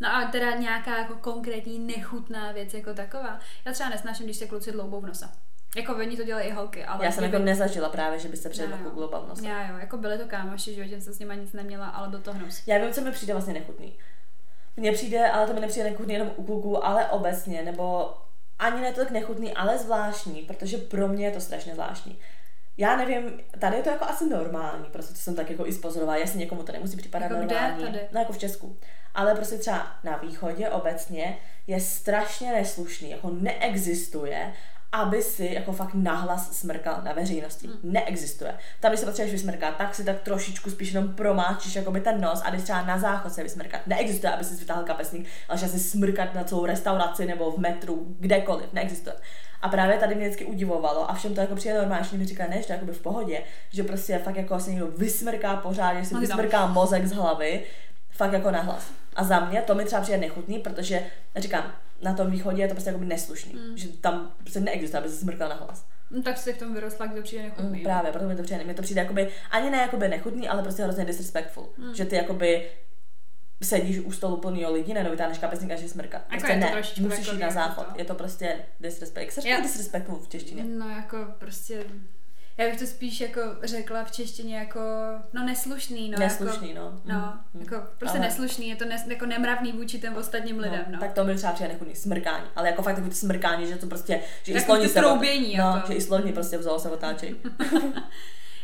No 0.00 0.14
a 0.14 0.24
teda 0.32 0.50
nějaká 0.50 0.98
jako 0.98 1.14
konkrétní 1.14 1.78
nechutná 1.78 2.52
věc 2.52 2.74
jako 2.74 2.94
taková. 2.94 3.38
Já 3.64 3.72
třeba 3.72 3.88
nesnáším, 3.90 4.24
když 4.26 4.36
se 4.36 4.46
kluci 4.46 4.72
dloubou 4.72 5.00
v 5.00 5.06
nose. 5.06 5.28
Jako 5.76 5.94
oni 5.96 6.16
to 6.16 6.24
dělají 6.24 6.48
i 6.48 6.52
holky, 6.52 6.84
ale 6.84 7.04
Já 7.04 7.10
jsem 7.12 7.24
kdyby- 7.24 7.34
jako 7.36 7.44
nezažila 7.44 7.88
právě, 7.88 8.18
že 8.18 8.28
by 8.28 8.36
se 8.36 8.48
před 8.48 8.70
Já 8.70 8.78
jo. 8.84 8.90
global 8.90 9.22
v 9.24 9.28
nose. 9.28 9.46
Já 9.46 9.68
jo, 9.68 9.76
jako 9.78 9.96
byly 9.96 10.18
to 10.18 10.24
kámoši, 10.26 10.74
životě 10.74 11.00
jsem 11.00 11.14
s 11.14 11.18
nima 11.18 11.34
nic 11.34 11.52
neměla, 11.52 11.86
ale 11.88 12.08
byl 12.08 12.20
to 12.20 12.32
hnus. 12.32 12.62
Já 12.66 12.78
vím, 12.78 12.92
co 12.92 13.00
mi 13.00 13.10
přijde 13.12 13.32
vlastně 13.32 13.52
nechutný. 13.54 13.92
Mně 14.76 14.92
přijde, 14.92 15.30
ale 15.30 15.46
to 15.46 15.54
mi 15.54 15.60
nepřijde 15.60 15.90
nechutný 15.90 16.14
jenom 16.14 16.30
u 16.36 16.44
kluků, 16.44 16.86
ale 16.86 17.06
obecně, 17.08 17.62
nebo 17.62 18.14
ani 18.58 18.80
ne 18.80 18.92
tolik 18.92 19.10
nechutný, 19.10 19.54
ale 19.54 19.78
zvláštní, 19.78 20.42
protože 20.42 20.78
pro 20.78 21.08
mě 21.08 21.26
je 21.26 21.30
to 21.32 21.40
strašně 21.40 21.74
zvláštní. 21.74 22.18
Já 22.76 22.96
nevím, 22.96 23.40
tady 23.58 23.76
je 23.76 23.82
to 23.82 23.90
jako 23.90 24.04
asi 24.04 24.28
normální, 24.28 24.84
prostě 24.92 25.14
to 25.14 25.20
jsem 25.20 25.34
tak 25.34 25.50
jako 25.50 25.66
i 25.66 25.72
spozorovala, 25.72 26.18
jasně 26.18 26.38
někomu 26.38 26.62
to 26.62 26.72
nemusí 26.72 26.96
připadat 26.96 27.30
Jako 27.30 27.44
kde 27.44 27.54
normální. 27.54 27.84
tady? 27.84 28.00
No 28.12 28.20
jako 28.20 28.32
v 28.32 28.38
Česku. 28.38 28.78
Ale 29.14 29.34
prostě 29.34 29.58
třeba 29.58 29.86
na 30.04 30.16
východě 30.16 30.68
obecně 30.68 31.38
je 31.66 31.80
strašně 31.80 32.52
neslušný, 32.52 33.10
jako 33.10 33.30
neexistuje, 33.30 34.52
aby 34.92 35.22
si 35.22 35.50
jako 35.54 35.72
fakt 35.72 35.94
nahlas 35.94 36.58
smrkal 36.58 37.00
na 37.02 37.12
veřejnosti. 37.12 37.66
Hmm. 37.66 37.78
Neexistuje. 37.82 38.58
Tam, 38.80 38.90
když 38.90 39.00
se 39.00 39.06
potřebuješ 39.06 39.32
vysmrkat, 39.32 39.76
tak 39.76 39.94
si 39.94 40.04
tak 40.04 40.20
trošičku 40.20 40.70
spíš 40.70 40.92
jenom 40.92 41.14
promáčíš 41.14 41.74
jakoby 41.76 42.00
ten 42.00 42.20
nos 42.20 42.42
a 42.44 42.50
když 42.50 42.62
třeba 42.62 42.82
na 42.82 42.98
záchod 42.98 43.32
se 43.32 43.42
vysmrkat. 43.42 43.86
Neexistuje, 43.86 44.32
aby 44.32 44.44
si 44.44 44.54
vytáhl 44.54 44.82
kapesník, 44.84 45.26
ale 45.48 45.58
že 45.58 45.68
si 45.68 45.78
smrkat 45.78 46.34
na 46.34 46.44
celou 46.44 46.66
restauraci 46.66 47.26
nebo 47.26 47.50
v 47.50 47.58
metru, 47.58 48.16
kdekoliv. 48.18 48.72
Neexistuje. 48.72 49.14
A 49.62 49.68
právě 49.68 49.98
tady 49.98 50.14
mě 50.14 50.24
vždycky 50.24 50.44
udivovalo 50.44 51.10
a 51.10 51.14
všem 51.14 51.34
to 51.34 51.40
jako 51.40 51.54
přijde 51.54 51.78
normálně, 51.78 52.04
že 52.10 52.16
mi 52.16 52.24
říká, 52.26 52.46
ne, 52.48 52.60
že 52.60 52.66
to 52.66 52.72
je 52.72 52.76
jakoby 52.76 52.92
v 52.92 53.02
pohodě, 53.02 53.42
že 53.70 53.82
prostě 53.84 54.18
fakt 54.18 54.36
jako 54.36 54.60
se 54.60 54.70
někdo 54.70 54.86
vysmrká 54.86 55.56
pořádně, 55.56 56.04
si 56.04 56.14
No, 56.14 56.20
vysmrká 56.20 56.66
mozek 56.66 57.06
z 57.06 57.12
hlavy, 57.12 57.62
fakt 58.10 58.32
jako 58.32 58.50
nahlas. 58.50 58.90
A 59.16 59.24
za 59.24 59.40
mě 59.40 59.62
to 59.62 59.74
mi 59.74 59.84
třeba 59.84 60.02
přijde 60.02 60.18
nechutný, 60.18 60.58
protože 60.58 61.06
říkám, 61.36 61.72
na 62.02 62.14
tom 62.14 62.30
východě 62.30 62.62
je 62.62 62.68
to 62.68 62.74
prostě 62.74 62.90
jako 62.90 63.04
neslušný, 63.04 63.52
Hmm. 63.52 63.76
že 63.76 63.88
tam 63.88 64.32
prostě 64.38 64.60
neexistuje, 64.60 65.00
aby 65.00 65.08
se 65.08 65.16
smrkal 65.16 65.48
nahlas. 65.48 65.84
No, 66.10 66.22
tak 66.22 66.38
si 66.38 66.52
v 66.52 66.58
tom 66.58 66.74
vyrostla, 66.74 67.06
kdo 67.06 67.22
přijde 67.22 67.42
nechutný. 67.42 67.78
Mm, 67.78 67.84
právě, 67.84 68.12
proto 68.12 68.26
mi 68.28 68.36
to 68.36 68.42
přijde, 68.42 68.64
mě 68.64 68.74
to 68.74 68.82
přijde 68.82 69.00
jakoby, 69.00 69.28
ani 69.50 69.70
ne 69.70 69.78
jakoby 69.78 70.08
nechutný, 70.08 70.48
ale 70.48 70.62
prostě 70.62 70.82
hrozně 70.82 71.04
disrespectful. 71.04 71.68
Mm. 71.78 71.94
Že 71.94 72.04
ty 72.04 72.16
jakoby 72.16 72.66
sedíš 73.62 73.98
u 73.98 74.12
stolu 74.12 74.36
plného 74.36 74.72
lidí, 74.72 74.94
ne, 74.94 75.10
vytáhneš 75.10 75.38
kapesník 75.38 75.70
a 75.70 75.76
že 75.76 75.88
smrkat. 75.88 76.22
Jako 76.22 76.30
Prostě 76.30 76.52
je 76.52 76.58
to 76.60 76.64
ne, 76.66 76.72
trošičku 76.72 77.00
musíš 77.02 77.18
jako 77.26 77.36
jít 77.36 77.42
na 77.42 77.50
záchod. 77.50 77.86
to. 77.86 77.92
Je 77.98 78.04
to 78.04 78.14
prostě 78.14 78.56
disrespect. 78.80 79.24
Jak 79.24 79.32
se 79.32 79.40
říká 79.40 79.60
disrespectful 79.60 80.18
v 80.18 80.28
češtině? 80.28 80.64
No 80.64 80.88
jako 80.88 81.16
prostě, 81.38 81.84
já 82.56 82.66
bych 82.70 82.78
to 82.80 82.86
spíš 82.86 83.20
jako 83.20 83.40
řekla 83.62 84.04
v 84.04 84.10
češtině 84.10 84.56
jako, 84.58 84.80
no 85.32 85.44
neslušný, 85.46 86.08
no 86.10 86.18
Neslušný, 86.18 86.68
jako, 86.70 86.80
no. 86.80 87.00
No, 87.04 87.38
Mm, 87.54 87.60
jako 87.60 87.76
prostě 87.98 88.18
Ale- 88.18 88.26
neslušný, 88.26 88.68
je 88.68 88.76
to 88.76 88.84
nes, 88.84 89.06
jako 89.06 89.26
nemravný 89.26 89.72
vůči 89.72 89.98
těm 90.00 90.16
ostatním 90.16 90.58
lidem, 90.58 90.84
no. 90.90 90.98
Tak 91.00 91.12
to 91.12 91.24
mi 91.24 91.34
třeba 91.36 91.52
přijde 91.52 91.68
nechutný, 91.72 91.94
smrkání. 91.94 92.44
Ale 92.56 92.68
jako 92.68 92.82
fakt 92.82 92.94
takový 92.94 93.10
to 93.10 93.16
smrkání, 93.16 93.66
že 93.66 93.76
to 93.76 93.86
prostě, 93.86 94.20
že 94.42 94.52
i 94.52 94.54
Takový 94.54 94.64
sloni 94.66 94.82
to 94.82 94.92
se 94.92 94.98
troubění, 95.00 95.56
no, 95.56 95.72
jako. 95.76 95.86
že 95.92 95.94
i 95.94 96.00
sloni 96.00 96.32
prostě 96.32 96.58
vzalo 96.58 96.78
se 96.80 96.90
otáčejí. 96.90 97.36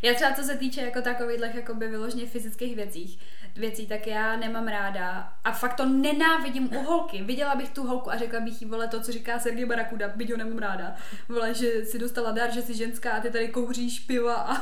Já 0.02 0.14
třeba 0.14 0.32
co 0.32 0.42
se 0.42 0.56
týče 0.56 0.80
jako 0.80 1.02
takových 1.02 1.40
jakoby 1.54 1.88
vyloženě 1.88 2.26
fyzických 2.26 2.76
věcí, 2.76 3.18
věcí, 3.56 3.86
tak 3.86 4.06
já 4.06 4.36
nemám 4.36 4.68
ráda 4.68 5.32
a 5.44 5.52
fakt 5.52 5.74
to 5.74 5.86
nenávidím 5.86 6.76
u 6.76 6.82
holky. 6.82 7.22
Viděla 7.22 7.54
bych 7.54 7.70
tu 7.70 7.86
holku 7.86 8.10
a 8.10 8.16
řekla 8.16 8.40
bych 8.40 8.62
jí, 8.62 8.68
vole, 8.68 8.88
to, 8.88 9.00
co 9.00 9.12
říká 9.12 9.38
Sergej 9.38 9.64
Barakuda, 9.64 10.08
byť 10.16 10.30
ho 10.30 10.36
nemám 10.36 10.58
ráda. 10.58 10.94
Vole, 11.28 11.54
že 11.54 11.84
si 11.84 11.98
dostala 11.98 12.30
dar, 12.30 12.52
že 12.52 12.62
jsi 12.62 12.74
ženská 12.74 13.10
a 13.10 13.20
ty 13.20 13.30
tady 13.30 13.48
kouříš 13.48 14.00
piva 14.00 14.34
a, 14.34 14.54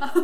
a, 0.00 0.14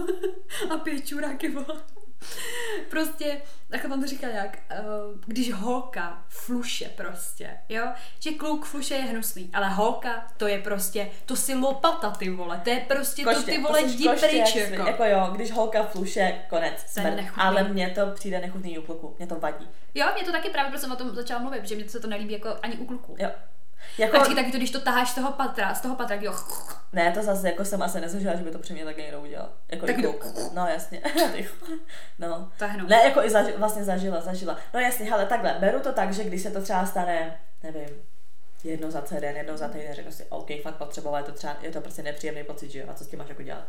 a 0.71 0.79
piješ 0.79 1.03
čuráky, 1.03 1.49
vole. 1.49 1.98
Prostě, 2.91 3.41
tak 3.71 3.85
on 3.85 4.01
to 4.01 4.07
říkal 4.07 4.31
jak, 4.31 4.59
eh, 4.71 4.83
když 5.27 5.53
holka 5.53 6.25
fluše 6.29 6.89
prostě, 6.97 7.59
jo, 7.69 7.87
že 8.21 8.31
kluk 8.31 8.67
fluše 8.67 8.95
je 8.95 9.03
hnusný, 9.03 9.51
ale 9.53 9.69
holka, 9.69 10.27
to 10.37 10.47
je 10.47 10.59
prostě, 10.59 11.11
to 11.27 11.37
si 11.37 11.55
lopata 11.55 12.11
ty 12.11 12.31
vole, 12.31 12.61
to 12.65 12.71
je 12.71 12.81
prostě 12.89 13.25
to 13.25 13.43
ty 13.43 13.59
vole 13.59 13.83
jdi 13.83 14.09
koště, 14.09 14.27
pryč, 14.27 14.55
jak 14.55 14.71
jako. 14.71 14.89
jako 14.89 15.05
jo, 15.05 15.31
když 15.35 15.53
holka 15.53 15.83
fluše, 15.83 16.43
konec, 16.51 16.85
To 16.85 17.01
smrt. 17.01 17.25
Ale 17.37 17.65
mně 17.65 17.91
to 17.91 18.07
přijde 18.15 18.41
nechutný 18.41 18.79
u 18.79 18.83
kluku, 18.83 19.15
mě 19.19 19.27
to 19.27 19.41
vadí. 19.41 19.69
Jo, 19.95 20.07
mě 20.15 20.25
to 20.25 20.33
taky 20.33 20.51
právě, 20.51 20.71
proto 20.71 20.81
jsem 20.81 20.93
o 20.93 20.97
tom 20.97 21.15
začala 21.15 21.41
mluvit, 21.41 21.69
že 21.69 21.75
mě 21.75 21.89
se 21.89 22.01
to 22.01 22.09
nelíbí 22.09 22.33
jako 22.33 22.57
ani 22.63 22.77
u 22.77 22.87
kluků. 22.87 23.17
Jo. 23.19 23.31
Jako... 23.99 24.17
A 24.17 24.25
taky 24.35 24.53
to, 24.53 24.57
když 24.59 24.71
to 24.71 24.81
taháš 24.81 25.11
z 25.11 25.15
toho 25.15 25.33
patra, 25.33 25.75
z 25.75 25.81
toho 25.81 25.95
patra, 25.95 26.17
jo, 26.21 26.35
ne, 26.93 27.13
to 27.13 27.23
zase 27.23 27.49
jako 27.49 27.65
jsem 27.65 27.83
asi 27.83 28.01
nezažila, 28.01 28.37
že 28.37 28.45
by 28.45 28.51
to 28.51 28.59
při 28.59 28.73
mě 28.73 28.85
taky 28.85 29.03
někdo 29.03 29.21
udělal. 29.21 29.49
Jako 29.69 29.87
to- 29.87 29.93
kluk. 29.95 30.27
No 30.55 30.67
jasně. 30.67 31.01
No. 32.19 32.53
tahnu. 32.59 32.87
Ne, 32.89 33.01
jako 33.05 33.23
i 33.23 33.31
zaži, 33.31 33.53
vlastně 33.57 33.85
zažila, 33.85 34.21
zažila. 34.21 34.57
No 34.75 34.81
jasně, 34.81 35.11
hele, 35.11 35.27
takhle, 35.27 35.57
beru 35.61 35.81
to 35.81 35.93
tak, 35.93 36.13
že 36.13 36.25
když 36.25 36.43
se 36.43 36.51
to 36.51 36.63
třeba 36.63 36.87
stane, 36.87 37.39
nevím, 37.63 37.89
jednou 38.65 38.91
za 38.91 39.03
celý 39.03 39.21
den, 39.21 39.37
jednou 39.37 39.57
za 39.57 39.69
týden, 39.69 39.95
řeknu 39.95 40.13
si, 40.13 40.25
OK, 40.29 40.49
fakt 40.63 40.75
potřeboval, 40.75 41.21
je 41.21 41.25
to 41.25 41.33
třeba, 41.33 41.57
je 41.63 41.71
to 41.71 41.81
prostě 41.81 42.03
nepříjemný 42.03 42.45
pocit, 42.45 42.71
že 42.71 42.79
jo, 42.79 42.87
a 42.91 42.95
co 42.95 43.05
s 43.05 43.09
tím 43.09 43.19
máš 43.19 43.29
jako 43.29 43.43
dělat. 43.43 43.65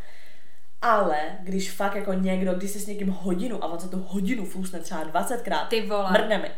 Ale 0.82 1.18
když 1.40 1.72
fakt 1.72 1.96
jako 1.96 2.14
někdo, 2.14 2.54
když 2.54 2.72
si 2.72 2.80
s 2.80 2.88
někým 2.88 3.10
hodinu 3.10 3.64
a 3.64 3.68
on 3.68 3.80
za 3.80 3.88
tu 3.88 4.00
hodinu 4.08 4.46
flusne 4.46 4.80
třeba 4.80 5.06
20krát, 5.06 5.68
Ty 5.68 5.82
vole. 5.88 6.12
mrdne 6.12 6.38
mi. 6.38 6.52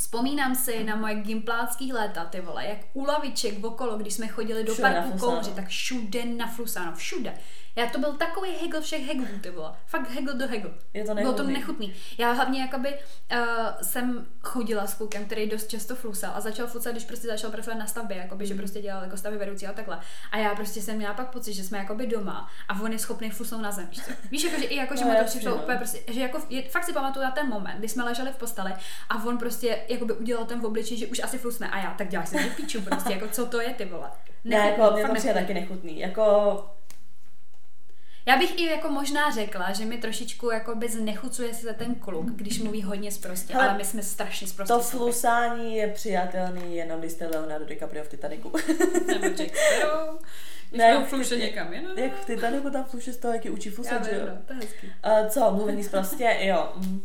Vzpomínám 0.00 0.54
si 0.54 0.84
na 0.84 0.96
moje 0.96 1.14
gimplácký 1.14 1.92
léta, 1.92 2.24
ty 2.24 2.40
vole, 2.40 2.66
jak 2.66 2.78
u 2.92 3.04
laviček 3.04 3.64
okolo, 3.64 3.96
když 3.96 4.14
jsme 4.14 4.28
chodili 4.28 4.64
do 4.64 4.72
Všude 4.72 4.88
parku 4.88 5.18
kouřit, 5.18 5.54
tak 5.54 5.68
všude 5.68 6.24
naflusáno, 6.24 6.92
všude. 6.96 7.38
Já 7.78 7.86
to 7.86 7.98
byl 7.98 8.12
takový 8.12 8.50
hegl 8.62 8.80
všech 8.80 9.06
heglů, 9.06 9.26
ty 9.40 9.50
vole. 9.50 9.72
Fakt 9.86 10.10
hegl 10.10 10.32
do 10.32 10.48
hegl. 10.48 10.74
Je 10.94 11.04
to 11.04 11.14
Bylo 11.14 11.32
to 11.32 11.42
nechutný. 11.42 11.94
Já 12.18 12.32
hlavně 12.32 12.60
jakoby 12.60 12.88
uh, 12.88 13.38
jsem 13.82 14.26
chodila 14.42 14.86
s 14.86 14.94
klukem, 14.94 15.24
který 15.24 15.48
dost 15.48 15.68
často 15.68 15.94
flusal 15.94 16.32
a 16.34 16.40
začal 16.40 16.66
flusat, 16.66 16.92
když 16.92 17.04
prostě 17.04 17.26
začal 17.26 17.50
pracovat 17.50 17.76
na 17.76 17.86
stavbě, 17.86 18.16
jakoby, 18.16 18.46
že 18.46 18.54
prostě 18.54 18.82
dělal 18.82 19.02
jako 19.02 19.16
stavby 19.16 19.38
vedoucí 19.38 19.66
a 19.66 19.72
takhle. 19.72 20.00
A 20.32 20.38
já 20.38 20.54
prostě 20.54 20.82
jsem 20.82 20.96
měla 20.96 21.14
pak 21.14 21.30
pocit, 21.30 21.52
že 21.52 21.64
jsme 21.64 21.78
jakoby 21.78 22.06
doma 22.06 22.50
a 22.68 22.80
on 22.80 22.92
je 22.92 22.98
schopný 22.98 23.30
flusnout 23.30 23.62
na 23.62 23.72
zem. 23.72 23.88
Víš, 24.30 24.44
jako, 24.44 24.60
že 24.60 24.66
i 24.66 24.76
jako, 24.76 24.96
že 24.96 25.04
No, 25.08 25.10
mu 25.10 25.18
to 25.18 25.24
přišlo 25.24 25.50
no. 25.50 25.56
úplně 25.56 25.78
prostě, 25.78 26.12
že 26.12 26.20
jako, 26.20 26.42
je, 26.48 26.62
fakt 26.62 26.84
si 26.84 26.92
pamatuju 26.92 27.24
na 27.24 27.30
ten 27.30 27.48
moment, 27.48 27.78
kdy 27.78 27.88
jsme 27.88 28.04
leželi 28.04 28.32
v 28.32 28.36
posteli 28.36 28.72
a 29.08 29.24
on 29.24 29.38
prostě 29.38 29.78
jakoby 29.88 30.12
udělal 30.12 30.44
ten 30.44 30.60
v 30.60 30.64
obliči, 30.64 30.96
že 30.96 31.06
už 31.06 31.20
asi 31.22 31.38
flusne 31.38 31.68
a 31.68 31.78
já, 31.78 31.94
tak 31.98 32.08
děláš 32.08 32.28
si 32.28 32.50
píču 32.56 32.82
prostě, 32.82 33.12
jako 33.12 33.28
co 33.28 33.46
to 33.46 33.60
je 33.60 33.74
ty 33.74 33.84
vole. 33.84 34.10
Ne, 34.44 34.56
Nechutný, 34.56 34.82
jako 34.82 34.94
mě 34.94 35.06
to 35.06 35.14
přijde 35.14 35.34
taky 35.34 35.54
nechutný. 35.54 35.98
Jako, 35.98 36.24
Já 38.28 38.36
bych 38.36 38.58
i 38.58 38.66
jako 38.66 38.88
možná 38.88 39.30
řekla, 39.30 39.72
že 39.72 39.84
mi 39.84 39.98
trošičku 39.98 40.50
jako 40.50 40.74
by 40.74 40.88
znechucuje 40.88 41.54
se 41.54 41.72
ten 41.74 41.94
kluk, 41.94 42.30
když 42.30 42.58
mluví 42.58 42.82
hodně 42.82 43.12
zprostě, 43.12 43.52
Hele, 43.52 43.68
ale 43.68 43.78
my 43.78 43.84
jsme 43.84 44.02
strašně 44.02 44.46
zprostě. 44.46 44.74
To 44.74 44.80
flusání 44.80 45.76
je 45.76 45.88
přijatelný 45.88 46.76
jenom 46.76 47.00
když 47.00 47.12
jste 47.12 47.26
Leonardo 47.26 47.64
DiCaprio 47.66 48.04
v 48.04 48.08
Titanicu. 48.08 48.52
Nebo 49.06 49.26
Jack 49.26 49.56
Sparrow. 49.56 50.18
Když 50.68 50.78
Ne, 50.78 50.98
ne, 50.98 51.04
fluše 51.04 51.36
někam 51.36 51.72
jinam. 51.72 51.98
Jak 51.98 52.14
v 52.14 52.24
Titanicu 52.24 52.70
tam 52.70 52.84
fluše 52.84 53.12
z 53.12 53.16
toho, 53.16 53.34
jak 53.34 53.44
je 53.44 53.50
učí 53.50 53.68
Já 53.68 53.74
flusat, 53.74 54.04
že 54.04 54.10
jo? 54.14 54.26
no, 54.26 54.38
to 54.46 54.52
je 54.52 54.58
hezký. 54.58 54.86
Uh, 54.86 55.28
co, 55.28 55.50
mluvení 55.50 55.84
prostě, 55.84 56.38
jo. 56.40 56.72
mm. 56.76 57.00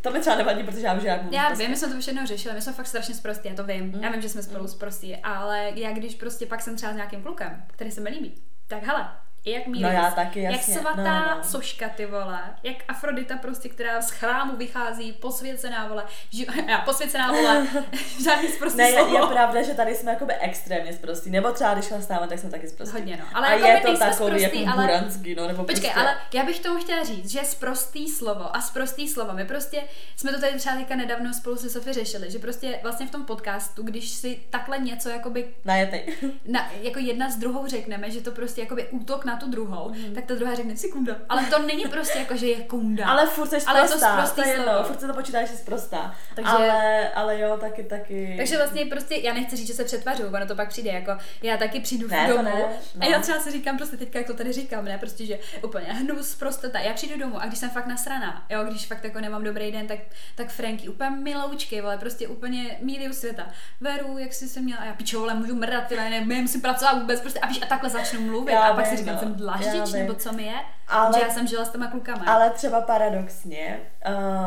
To 0.00 0.10
mi 0.10 0.20
třeba 0.20 0.36
nevadí, 0.36 0.62
protože 0.62 0.86
já 0.86 0.92
vím, 0.92 1.02
že 1.02 1.08
jak 1.08 1.22
mluvím 1.22 1.40
Já 1.40 1.46
prostě. 1.46 1.64
vím, 1.64 1.70
my 1.70 1.76
jsme 1.76 1.88
to 1.88 1.94
už 1.98 2.06
jednou 2.06 2.26
řešili, 2.26 2.54
my 2.54 2.62
jsme 2.62 2.72
fakt 2.72 2.86
strašně 2.86 3.14
zprostí, 3.14 3.48
já 3.48 3.54
to 3.54 3.64
vím. 3.64 3.84
Mm. 3.84 4.02
Já 4.02 4.10
vím, 4.10 4.22
že 4.22 4.28
jsme 4.28 4.42
spolu 4.42 4.68
zprostí, 4.68 5.16
ale 5.16 5.70
já 5.74 5.92
když 5.92 6.14
prostě 6.14 6.46
pak 6.46 6.62
jsem 6.62 6.76
třeba 6.76 6.92
s 6.92 6.96
nějakým 6.96 7.22
klukem, 7.22 7.64
který 7.66 7.90
se 7.90 8.00
mi 8.00 8.10
líbí, 8.10 8.34
tak 8.66 8.82
hele, 8.82 9.08
i 9.44 9.50
jak 9.50 9.66
Míris, 9.66 9.82
No 9.82 9.88
já 9.88 10.10
taky, 10.10 10.42
jak 10.42 10.52
jasně. 10.52 10.74
svatá 10.74 11.20
No, 11.30 11.36
no. 11.38 11.44
soška 11.44 11.88
ty 11.88 12.06
vole, 12.06 12.40
jak 12.62 12.76
Afrodita 12.88 13.36
prostě, 13.36 13.68
která 13.68 14.02
z 14.02 14.10
chrámu 14.10 14.56
vychází, 14.56 15.12
posvěcená 15.12 15.86
vole, 15.88 16.04
ži, 16.30 16.46
já, 16.68 16.78
posvěcená 16.78 17.32
vole, 17.32 17.66
žádný 18.24 18.48
zprostý 18.48 18.78
Ne, 18.78 18.88
je, 18.90 18.98
slovo. 18.98 19.16
je, 19.16 19.26
pravda, 19.26 19.62
že 19.62 19.74
tady 19.74 19.94
jsme 19.94 20.10
jakoby 20.10 20.34
extrémně 20.34 20.92
zprostí. 20.92 21.30
Nebo 21.30 21.52
třeba 21.52 21.74
když 21.74 21.86
chlastáme, 21.86 22.28
tak 22.28 22.38
jsme 22.38 22.50
taky 22.50 22.68
zprostí. 22.68 22.96
Hodně, 22.96 23.16
no. 23.16 23.24
Ale 23.34 23.46
a 23.48 23.50
jako 23.52 23.66
je 23.66 23.80
to 23.94 23.98
takový 23.98 24.42
jako 24.42 24.56
ale- 24.72 24.82
buranský, 24.86 25.34
no, 25.34 25.46
nebo 25.48 25.64
Počkej, 25.64 25.90
prostě... 25.90 26.00
ale 26.00 26.16
já 26.34 26.44
bych 26.44 26.60
tomu 26.60 26.80
chtěla 26.80 27.04
říct, 27.04 27.30
že 27.30 27.40
sprostý 27.44 28.08
slovo 28.08 28.56
a 28.56 28.60
sprostý 28.60 29.08
slovo, 29.08 29.32
my 29.32 29.44
prostě 29.44 29.82
jsme 30.16 30.32
to 30.32 30.40
tady 30.40 30.58
třeba 30.58 30.76
teďka 30.76 30.96
nedávno 30.96 31.34
spolu 31.34 31.56
se 31.56 31.70
Sofie 31.70 31.94
řešili, 31.94 32.30
že 32.30 32.38
prostě 32.38 32.78
vlastně 32.82 33.06
v 33.06 33.10
tom 33.10 33.24
podcastu, 33.24 33.82
když 33.82 34.08
si 34.08 34.38
takhle 34.50 34.78
něco 34.78 35.08
jakoby 35.08 35.48
Najetej. 35.64 36.16
na, 36.44 36.70
jako 36.82 36.98
jedna 36.98 37.30
s 37.30 37.36
druhou 37.36 37.66
řekneme, 37.66 38.10
že 38.10 38.20
to 38.20 38.30
prostě 38.30 38.60
jakoby 38.60 38.88
útok 38.88 39.24
na 39.24 39.36
tu 39.38 39.50
druhou, 39.50 39.90
mm. 39.90 40.14
tak 40.14 40.24
ta 40.24 40.34
druhá 40.34 40.54
řekne 40.54 40.76
si 40.76 40.88
kunda. 40.88 41.16
Ale 41.28 41.42
to 41.42 41.58
není 41.58 41.84
prostě 41.84 42.18
jako, 42.18 42.36
že 42.36 42.46
je 42.46 42.64
kunda. 42.64 43.06
Ale 43.06 43.26
furt 43.26 43.48
jsi 43.48 43.56
Ale 43.66 43.80
je 43.80 43.88
to 43.88 43.98
to 44.34 44.48
je 44.48 44.56
slovo. 44.56 44.84
furt 44.84 45.00
se 45.00 45.06
to 45.06 45.14
počítá, 45.14 45.40
že 45.40 45.46
jsi 45.46 45.56
sprostá. 45.56 46.14
Takže- 46.34 46.50
Ale, 46.50 47.08
ale 47.08 47.40
jo, 47.40 47.56
taky, 47.60 47.84
taky. 47.84 48.34
Takže 48.36 48.56
vlastně 48.56 48.86
prostě, 48.86 49.14
já 49.16 49.34
nechci 49.34 49.56
říct, 49.56 49.66
že 49.66 49.74
se 49.74 49.84
přetvařuju, 49.84 50.28
ono 50.28 50.46
to 50.46 50.54
pak 50.54 50.68
přijde, 50.68 50.90
jako 50.90 51.16
já 51.42 51.56
taky 51.56 51.80
přijdu 51.80 52.08
Ne, 52.08 52.28
to 52.28 52.36
domů 52.36 52.50
ne, 52.50 52.64
a 53.00 53.04
no. 53.04 53.10
já 53.10 53.20
třeba 53.20 53.40
si 53.40 53.50
říkám 53.50 53.76
prostě 53.76 53.96
teďka, 53.96 54.18
jak 54.18 54.26
to 54.26 54.34
tady 54.34 54.52
říkám, 54.52 54.84
ne, 54.84 54.98
prostě, 54.98 55.26
že 55.26 55.38
úplně 55.62 55.86
hnus, 55.86 56.34
prostota, 56.34 56.78
já 56.78 56.94
přijdu 56.94 57.18
domů 57.18 57.42
a 57.42 57.46
když 57.46 57.58
jsem 57.58 57.70
fakt 57.70 57.86
nasraná, 57.86 58.46
jo, 58.50 58.64
když 58.64 58.86
fakt 58.86 59.04
jako 59.04 59.20
nemám 59.20 59.44
dobrý 59.44 59.72
den, 59.72 59.86
tak, 59.86 59.98
tak 60.34 60.48
Franky, 60.48 60.88
úplně 60.88 61.10
miloučky, 61.10 61.80
vole, 61.80 61.98
prostě 61.98 62.28
úplně 62.28 62.78
míli 62.82 63.08
u 63.08 63.12
světa. 63.12 63.48
Veru, 63.80 64.18
jak 64.18 64.32
jsi 64.32 64.48
se 64.48 64.60
měla, 64.60 64.80
a 64.80 64.84
já 64.84 64.94
pičo, 64.94 65.20
vole, 65.20 65.34
můžu 65.34 65.54
mrdat, 65.54 65.86
ty 65.86 65.96
nevím 65.96 66.48
si 66.48 66.60
pracovat 66.60 67.00
vůbec, 67.00 67.20
prostě, 67.20 67.40
a, 67.40 67.46
víš, 67.46 67.58
a 67.62 67.66
takhle 67.66 67.90
začnu 67.90 68.20
mluvit 68.20 68.52
Já 68.52 68.60
a 68.60 68.74
pak 68.74 68.86
si 68.86 68.96
říkám, 68.96 69.17
jsem 69.18 69.28
já 69.28 69.34
dlaždič, 69.36 69.92
nebo 69.92 70.14
co 70.14 70.32
mi 70.32 70.42
je, 70.42 70.54
Ale- 70.88 71.18
že 71.18 71.24
já 71.24 71.30
jsem 71.34 71.46
žila 71.46 71.64
s 71.64 71.68
těma 71.70 71.86
klukama. 71.90 72.24
Ale 72.26 72.50
třeba 72.50 72.80
paradoxně, 72.80 73.78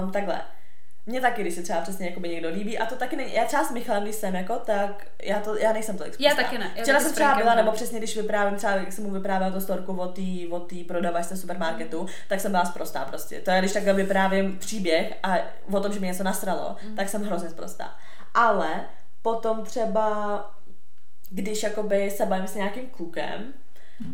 um, 0.01 0.11
takhle, 0.11 0.41
mně 1.05 1.21
taky, 1.21 1.41
když 1.41 1.55
se 1.55 1.61
třeba 1.61 1.81
přesně 1.81 2.07
jakoby 2.09 2.29
někdo 2.29 2.49
líbí, 2.49 2.77
a 2.79 2.85
to 2.85 2.95
taky 2.95 3.15
není, 3.15 3.33
já 3.33 3.45
třeba 3.45 3.63
s 3.63 3.71
Michalem, 3.71 4.03
když 4.03 4.15
jsem 4.15 4.35
jako, 4.35 4.55
tak 4.55 5.05
já, 5.23 5.39
to, 5.39 5.57
já 5.57 5.73
nejsem 5.73 5.97
tolik 5.97 6.13
Já 6.19 6.29
sprostá. 6.31 6.43
taky 6.43 6.57
ne, 6.57 6.71
já 6.75 6.81
Včera 6.83 6.97
taky 6.97 7.03
jsem 7.05 7.13
třeba 7.15 7.35
byla, 7.35 7.49
ne. 7.55 7.55
nebo 7.63 7.71
přesně 7.71 7.99
když 7.99 8.17
vyprávím 8.17 8.57
třeba, 8.57 8.73
jak 8.73 8.91
jsem 8.93 9.03
mu 9.03 9.11
vyprávěla 9.11 9.53
to 9.53 9.61
storku 9.61 9.93
o 9.99 10.07
té 10.07 10.21
o 10.51 10.59
tý 10.59 10.83
prodavačce 10.83 11.37
supermarketu, 11.37 12.05
tak 12.29 12.39
jsem 12.39 12.51
byla 12.51 12.65
sprostá 12.65 13.05
prostě. 13.05 13.39
To 13.41 13.51
je, 13.51 13.59
když 13.59 13.73
takhle 13.73 13.93
vyprávím 13.93 14.57
příběh 14.59 15.13
a 15.23 15.35
o 15.71 15.79
tom, 15.79 15.93
že 15.93 15.99
mě 15.99 16.07
něco 16.07 16.23
nasralo, 16.23 16.75
Mm. 16.89 16.95
tak 16.95 17.09
jsem 17.09 17.23
hrozně 17.23 17.49
sprostá. 17.49 17.95
Ale 18.33 18.69
potom 19.21 19.63
třeba, 19.63 20.45
když 21.29 21.63
jakoby 21.63 22.11
se 22.11 22.25
bavím 22.25 22.47
s 22.47 22.55
nějakým 22.55 22.89
klukem, 22.89 23.53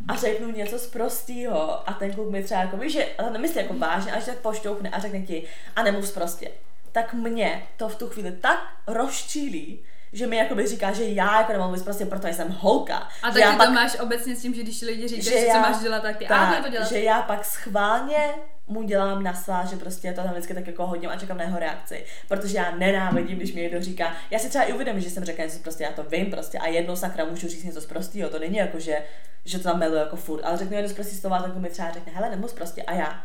a 0.08 0.16
řeknu 0.16 0.52
něco 0.52 0.80
z 0.80 0.88
prostýho 0.88 1.90
a 1.90 1.94
ten 1.94 2.14
kluk 2.14 2.32
mi 2.32 2.44
třeba 2.44 2.62
jako, 2.62 2.78
víš, 2.78 2.94
že 2.94 3.06
a 3.06 3.24
to 3.24 3.30
nemyslí 3.30 3.62
jako 3.62 3.74
vážně, 3.74 4.12
až 4.12 4.26
tak 4.26 4.38
pošťouchne 4.38 4.90
a 4.90 5.00
řekne 5.00 5.22
ti 5.22 5.44
a 5.76 5.84
nemluv 5.84 6.14
prostě. 6.14 6.52
Tak 6.92 7.14
mě 7.14 7.64
to 7.78 7.90
v 7.90 7.96
tu 7.96 8.08
chvíli 8.08 8.32
tak 8.32 8.60
rozčílí, 8.88 9.80
že 10.14 10.28
mi 10.28 10.38
jakoby 10.38 10.68
říká, 10.68 10.92
že 10.92 11.04
já 11.04 11.42
jako 11.42 11.52
nemám 11.52 11.70
mluvit 11.70 11.84
prostě, 11.84 12.06
protože 12.06 12.34
jsem 12.34 12.52
holka. 12.52 13.08
A 13.24 13.32
že 13.32 13.40
já 13.40 13.52
taky 13.52 13.66
to 13.66 13.74
máš 13.74 14.00
obecně 14.00 14.36
s 14.36 14.42
tím, 14.42 14.54
že 14.54 14.64
když 14.64 14.82
lidi 14.82 15.08
říkají, 15.08 15.46
že, 15.46 15.48
co 15.52 15.60
máš 15.60 15.78
dělat, 15.78 16.02
tak 16.02 16.18
ty, 16.18 16.28
a 16.28 16.52
tak, 16.52 16.64
to 16.64 16.70
dělat. 16.70 16.90
že 16.90 17.00
já 17.00 17.22
pak 17.22 17.46
schválně 17.46 18.34
mu 18.68 18.84
dělám 18.84 19.24
na 19.24 19.34
svá, 19.34 19.66
že 19.66 19.76
prostě 19.76 20.14
to 20.14 20.22
tam 20.22 20.32
vždycky 20.32 20.54
tak 20.54 20.68
jako 20.68 20.88
hodím 20.88 21.10
a 21.10 21.16
čekám 21.16 21.38
na 21.38 21.44
jeho 21.44 21.60
reakci. 21.60 22.06
Protože 22.28 22.58
já 22.58 22.76
nenávidím, 22.76 23.38
když 23.38 23.54
mi 23.54 23.62
někdo 23.62 23.82
říká, 23.82 24.14
já 24.32 24.40
si 24.40 24.50
třeba 24.50 24.64
i 24.64 24.74
uvědomím, 24.74 25.02
že 25.02 25.10
jsem 25.10 25.26
řekla 25.26 25.46
něco 25.46 25.60
prostě, 25.60 25.84
já 25.84 25.92
to 25.92 26.04
vím 26.04 26.32
prostě 26.32 26.58
a 26.58 26.68
jednou 26.68 26.96
sakra 26.96 27.26
můžu 27.26 27.48
říct 27.48 27.64
něco 27.64 27.82
z 27.82 27.86
prostýho, 27.86 28.30
to 28.30 28.40
není 28.40 28.58
jako, 28.58 28.80
že, 28.80 29.02
že 29.46 29.58
to 29.58 29.64
tam 29.64 29.80
miluji 29.80 30.00
jako 30.00 30.16
furt, 30.16 30.44
ale 30.44 30.58
řeknu 30.58 30.76
jedno 30.76 30.90
z 30.90 30.94
prostý 30.94 31.16
slova, 31.16 31.42
tak 31.42 31.56
mi 31.56 31.70
třeba 31.70 31.92
řekne, 31.92 32.12
hele, 32.16 32.30
nemůžu 32.30 32.56
prostě 32.56 32.84
a 32.84 32.94
já. 32.94 33.24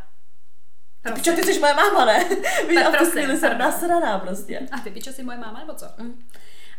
Ty 1.02 1.12
pičo, 1.12 1.32
ty 1.32 1.42
jsi 1.42 1.58
moje 1.58 1.74
máma, 1.74 2.04
ne? 2.04 2.24
Víš, 2.68 2.78
a 2.86 2.90
v 2.96 2.96
tu 2.98 3.10
chvíli 3.10 3.36
jsem 3.36 3.58
nasraná 3.58 4.18
prostě. 4.18 4.60
A 4.72 4.78
ty 4.78 4.90
pičo 4.90 5.12
si 5.12 5.22
moje 5.22 5.38
máma, 5.38 5.58
nebo 5.60 5.74
co? 5.74 5.86
Mm. 5.98 6.22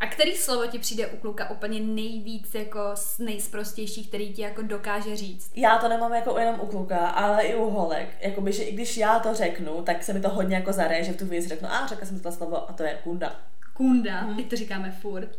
A 0.04 0.08
který 0.08 0.36
slovo 0.36 0.68
ti 0.68 0.80
přijde 0.80 1.08
u 1.08 1.18
kluka 1.18 1.50
úplně 1.50 1.80
nejvíc 1.80 2.54
jako 2.56 2.80
z 2.96 3.20
nejsprostější, 3.20 4.08
který 4.08 4.34
ti 4.34 4.42
jako 4.42 4.62
dokáže 4.62 5.16
říct? 5.16 5.52
Já 5.56 5.78
to 5.78 5.88
nemám 5.90 6.14
jako 6.14 6.40
jenom 6.40 6.60
u 6.62 6.66
kluka, 6.66 7.08
ale 7.08 7.44
i 7.44 7.56
u 7.56 7.70
holek. 7.70 8.08
Jakoby, 8.22 8.52
že 8.54 8.64
i 8.64 8.74
když 8.74 8.98
já 8.98 9.20
to 9.20 9.34
řeknu, 9.34 9.82
tak 9.82 10.04
se 10.04 10.14
mi 10.14 10.22
to 10.22 10.30
hodně 10.30 10.56
jako 10.56 10.74
zareje, 10.74 11.04
že 11.04 11.12
v 11.14 11.18
tu 11.18 11.26
chvíli 11.26 11.42
si 11.42 11.50
řeknu, 11.50 11.68
a 11.72 11.88
řekla 11.88 12.08
jsem 12.08 12.20
to 12.20 12.32
slovo 12.32 12.70
a 12.70 12.74
to 12.74 12.84
je 12.84 13.00
kunda. 13.04 13.36
Kunda, 13.74 14.22
Mhm. 14.22 14.36
teď 14.36 14.50
to 14.50 14.56
říkáme 14.56 14.92
furt. 15.02 15.30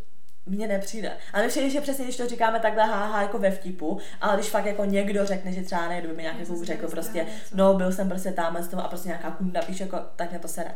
Mně 0.46 0.66
nepřijde. 0.68 1.12
Ale 1.32 1.48
přijde, 1.48 1.70
že 1.70 1.80
přesně, 1.80 2.04
když 2.04 2.16
to 2.16 2.28
říkáme 2.28 2.60
takhle 2.60 2.82
háha 2.86 3.22
jako 3.22 3.38
ve 3.38 3.50
vtipu, 3.50 3.98
ale 4.20 4.34
když 4.36 4.46
fakt 4.50 4.66
jako 4.66 4.84
někdo 4.84 5.26
řekne, 5.26 5.52
že 5.52 5.62
třeba 5.62 5.88
ne, 5.88 5.98
kdyby 5.98 6.14
mi 6.14 6.22
nějaký 6.22 6.44
kluk 6.46 6.64
řekl 6.64 6.88
prostě, 6.88 7.26
no 7.54 7.74
byl 7.74 7.92
jsem 7.92 8.08
prostě 8.08 8.32
tam 8.32 8.56
a 8.78 8.88
prostě 8.88 9.08
nějaká 9.08 9.30
kunda, 9.30 9.60
víš, 9.68 9.80
jako, 9.80 9.98
tak 10.16 10.30
mě 10.30 10.38
to 10.38 10.48
sere. 10.48 10.74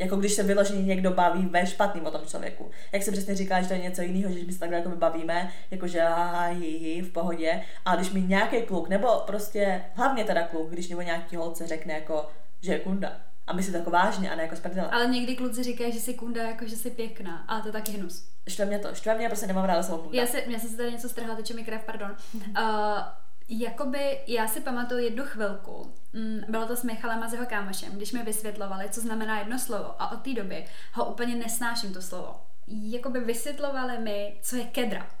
Jako 0.00 0.16
když 0.16 0.32
se 0.32 0.42
vyloženě 0.42 0.82
někdo 0.82 1.10
baví 1.10 1.46
ve 1.46 1.66
špatným 1.66 2.06
o 2.06 2.10
tom 2.10 2.20
člověku. 2.26 2.70
Jak 2.92 3.02
jsem 3.02 3.12
přesně 3.12 3.34
říkala, 3.34 3.62
že 3.62 3.68
to 3.68 3.74
je 3.74 3.80
něco 3.80 4.02
jiného, 4.02 4.32
že 4.32 4.44
my 4.46 4.52
se 4.52 4.58
takhle 4.58 4.78
jako 4.78 4.90
bavíme, 4.90 5.52
jako 5.70 5.86
že 5.86 6.00
haha, 6.00 6.46
hi, 6.46 6.66
hi, 6.66 7.02
v 7.02 7.12
pohodě. 7.12 7.62
A 7.84 7.96
když 7.96 8.10
mi 8.10 8.22
nějaký 8.22 8.62
kluk, 8.62 8.88
nebo 8.88 9.08
prostě 9.26 9.84
hlavně 9.94 10.24
teda 10.24 10.42
kluk, 10.42 10.70
když 10.70 10.88
nebo 10.88 11.02
nějaký 11.02 11.36
holce 11.36 11.66
řekne 11.66 11.94
jako, 11.94 12.28
že 12.62 12.72
je 12.72 12.78
kunda. 12.78 13.12
A 13.46 13.52
myslí 13.52 13.72
to 13.72 13.78
jako 13.78 13.90
vážně 13.90 14.30
a 14.30 14.36
ne 14.36 14.42
jako 14.42 14.56
z 14.56 14.60
prdele. 14.60 14.88
Ale 14.90 15.06
někdy 15.06 15.36
kluci 15.36 15.62
říkají, 15.62 15.92
že 15.92 16.00
jsi 16.00 16.14
kunda, 16.14 16.42
jako 16.42 16.66
že 16.66 16.76
jsi 16.76 16.90
pěkná, 16.90 17.44
ale 17.48 17.62
to 17.62 17.68
je 17.68 17.72
taky 17.72 17.92
hnus. 17.92 18.28
Štve 18.48 18.64
mě 18.64 18.78
to, 18.78 18.94
štve 18.94 19.14
mě, 19.14 19.28
prostě 19.28 19.46
nemám 19.46 19.64
ráda 19.64 19.82
slovo 19.82 20.02
kunda. 20.02 20.20
Já, 20.20 20.26
se, 20.26 20.42
já 20.46 20.58
jsem 20.58 20.70
si 20.70 20.76
tady 20.76 20.92
něco 20.92 21.08
strhla, 21.08 21.34
teče 21.34 21.54
mi 21.54 21.64
krev, 21.64 21.84
pardon. 21.84 22.16
Uh, 22.34 22.42
jakoby, 23.50 24.18
já 24.26 24.48
si 24.48 24.60
pamatuju 24.60 25.00
jednu 25.04 25.24
chvilku, 25.24 25.92
mm, 26.12 26.40
bylo 26.48 26.66
to 26.66 26.76
s 26.76 26.82
Michalem 26.82 27.22
a 27.22 27.28
s 27.28 27.32
jeho 27.32 27.46
kámošem, 27.46 27.92
když 27.92 28.12
mi 28.12 28.22
vysvětlovali, 28.22 28.88
co 28.90 29.00
znamená 29.00 29.38
jedno 29.38 29.58
slovo 29.58 30.02
a 30.02 30.12
od 30.12 30.22
té 30.22 30.34
doby 30.34 30.64
ho 30.92 31.10
úplně 31.10 31.36
nesnáším 31.36 31.92
to 31.92 32.02
slovo. 32.02 32.40
Jakoby 32.66 33.20
vysvětlovali 33.20 33.98
mi, 33.98 34.38
co 34.42 34.56
je 34.56 34.64
kedra. 34.64 35.19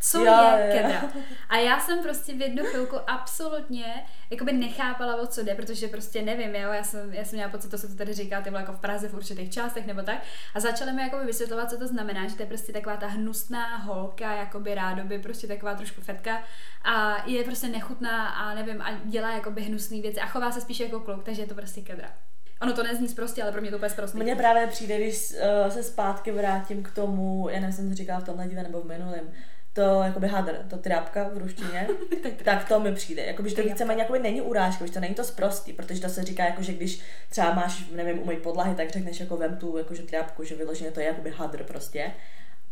Co 0.00 0.24
Jo, 0.24 0.34
je 0.56 0.66
jo. 0.66 0.82
kedra. 0.82 1.10
A 1.48 1.56
já 1.56 1.80
jsem 1.80 2.02
prostě 2.02 2.34
v 2.34 2.40
jednu 2.40 2.64
chvilku 2.64 2.96
absolutně 3.06 4.04
jakoby 4.30 4.52
nechápala, 4.52 5.16
o 5.16 5.26
co 5.26 5.42
jde, 5.42 5.54
protože 5.54 5.88
prostě 5.88 6.22
nevím, 6.22 6.54
jo, 6.54 6.72
já 6.72 6.84
jsem, 6.84 7.14
já 7.14 7.24
jsem 7.24 7.36
měla 7.36 7.50
pocit, 7.50 7.70
to 7.70 7.78
se 7.78 7.88
to 7.88 7.94
tady 7.94 8.14
říká, 8.14 8.40
ty 8.40 8.50
jako 8.54 8.72
v 8.72 8.80
Praze 8.80 9.08
v 9.08 9.14
určitých 9.14 9.50
částech 9.50 9.86
nebo 9.86 10.02
tak. 10.02 10.18
A 10.54 10.60
začaly 10.60 10.92
mi 10.92 11.02
jakoby 11.02 11.24
vysvětlovat, 11.24 11.70
co 11.70 11.78
to 11.78 11.86
znamená, 11.86 12.28
že 12.28 12.36
to 12.36 12.42
je 12.42 12.46
prostě 12.46 12.72
taková 12.72 12.96
ta 12.96 13.06
hnusná 13.06 13.76
holka, 13.76 14.34
jakoby 14.34 14.74
rádoby, 14.74 15.18
prostě 15.18 15.46
taková 15.46 15.74
trošku 15.74 16.00
fetka 16.00 16.42
a 16.84 17.22
je 17.26 17.44
prostě 17.44 17.68
nechutná 17.68 18.28
a 18.28 18.54
nevím, 18.54 18.82
a 18.82 19.00
dělá 19.04 19.34
jakoby 19.34 19.62
hnusné 19.62 20.00
věci 20.00 20.20
a 20.20 20.26
chová 20.26 20.52
se 20.52 20.60
spíš 20.60 20.80
jako 20.80 21.00
kluk, 21.00 21.24
takže 21.24 21.42
je 21.42 21.46
to 21.46 21.54
prostě 21.54 21.80
kedra. 21.80 22.08
Ono 22.62 22.72
to 22.72 22.82
nezní 22.82 23.08
prostě, 23.08 23.42
ale 23.42 23.52
pro 23.52 23.60
mě 23.60 23.70
to 23.70 23.76
úplně 23.76 23.94
prostě. 23.96 24.18
Mně 24.18 24.36
právě 24.36 24.66
přijde, 24.66 24.96
když 24.96 25.32
uh, 25.64 25.70
se 25.72 25.82
zpátky 25.82 26.32
vrátím 26.32 26.82
k 26.82 26.90
tomu, 26.90 27.48
já 27.50 27.60
nevím, 27.60 27.76
jsem 27.76 27.88
to 27.88 27.94
říkala 27.94 28.20
v 28.20 28.24
tomhle 28.24 28.48
díle 28.48 28.62
nebo 28.62 28.80
v 28.80 28.86
minulém, 28.86 29.32
to 29.76 30.02
jakoby 30.02 30.28
hadr, 30.28 30.56
to 30.70 30.76
trápka 30.78 31.28
v 31.34 31.38
ruštině, 31.38 31.88
tak 32.44 32.68
to 32.68 32.80
mi 32.80 32.92
přijde. 32.94 33.24
Jakoby, 33.24 33.48
že 33.48 33.54
to 33.54 33.62
Trapka. 33.62 33.74
víceméně 33.74 34.00
jakoby 34.02 34.18
není 34.18 34.40
urážka, 34.40 34.86
že 34.86 34.92
to 34.92 35.00
není 35.00 35.14
to 35.14 35.24
sprostý, 35.24 35.72
protože 35.72 36.00
to 36.00 36.08
se 36.08 36.24
říká, 36.24 36.44
jako, 36.44 36.62
že 36.62 36.72
když 36.72 37.00
třeba 37.30 37.54
máš, 37.54 37.84
nevím, 37.90 38.18
umýt 38.22 38.42
podlahy, 38.42 38.74
tak 38.74 38.90
řekneš 38.90 39.20
jako 39.20 39.36
vem 39.36 39.56
tu 39.56 39.76
jakože 39.78 40.02
trápku, 40.02 40.44
že 40.44 40.54
vyloženě 40.54 40.90
to 40.90 41.00
je 41.00 41.06
jakoby 41.06 41.30
hadr 41.30 41.62
prostě. 41.64 42.12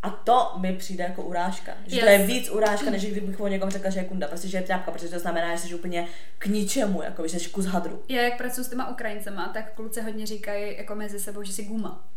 A 0.01 0.09
to 0.09 0.53
mi 0.59 0.73
přijde 0.73 1.03
jako 1.03 1.23
urážka. 1.23 1.71
Že 1.87 1.99
to 1.99 2.05
je 2.05 2.13
Yes. 2.19 2.27
víc 2.27 2.49
urážka, 2.49 2.89
než 2.89 3.05
kdybych 3.05 3.39
o 3.39 3.47
někom 3.47 3.69
řekla, 3.69 3.89
že 3.89 3.99
je 3.99 4.05
kunda, 4.05 4.27
prostě 4.27 4.47
že 4.47 4.57
je 4.57 4.61
trápka, 4.61 4.91
protože 4.91 5.09
to 5.09 5.19
znamená, 5.19 5.55
že 5.55 5.61
jsi 5.61 5.75
úplně 5.75 6.07
k 6.37 6.45
ničemu, 6.45 7.01
jako 7.01 7.27
že 7.27 7.39
jsi 7.39 7.49
kus 7.49 7.65
hadru. 7.65 8.03
Já 8.09 8.21
jak 8.21 8.37
pracuji 8.37 8.63
s 8.63 8.69
těma 8.69 8.89
Ukrajincema, 8.89 9.49
tak 9.53 9.73
kluci 9.73 10.01
hodně 10.01 10.25
říkají 10.25 10.77
jako 10.77 10.95
mezi 10.95 11.19
sebou, 11.19 11.43
že 11.43 11.53
jsi 11.53 11.63
guma. 11.65 12.07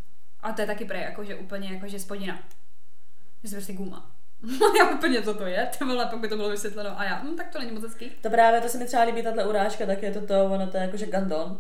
A 0.41 0.53
to 0.53 0.61
je 0.61 0.67
taky 0.67 0.85
prej, 0.85 1.03
jako 1.03 1.25
že 1.25 1.35
úplně 1.35 1.73
jako 1.73 1.89
že 1.89 1.99
spodina. 1.99 2.39
Že 3.43 3.49
jsi 3.49 3.55
prostě 3.55 3.73
guma. 3.73 4.11
já 4.79 4.91
úplně 4.91 5.23
co 5.23 5.35
to 5.35 5.47
je, 5.47 5.69
ty 5.79 5.85
vole, 5.85 6.07
pak 6.07 6.21
by 6.21 6.29
to 6.29 6.37
bylo 6.37 6.51
vysvětleno 6.51 7.01
a 7.01 7.05
já, 7.05 7.15
hm, 7.23 7.37
tak 7.37 7.49
to 7.49 7.59
není 7.59 7.73
moc 7.73 7.83
hezký. 7.83 8.11
To 8.23 8.31
právě, 8.31 8.61
to 8.61 8.69
se 8.69 8.79
mi 8.79 8.87
třeba 8.87 9.03
líbí, 9.03 9.23
tahle 9.23 9.49
urážka, 9.49 9.87
tak 9.87 10.03
je 10.03 10.13
to 10.13 10.27
to, 10.27 10.45
ono 10.45 10.67
to 10.67 10.77
je 10.77 10.83
jakože 10.83 11.07
gandon. 11.07 11.59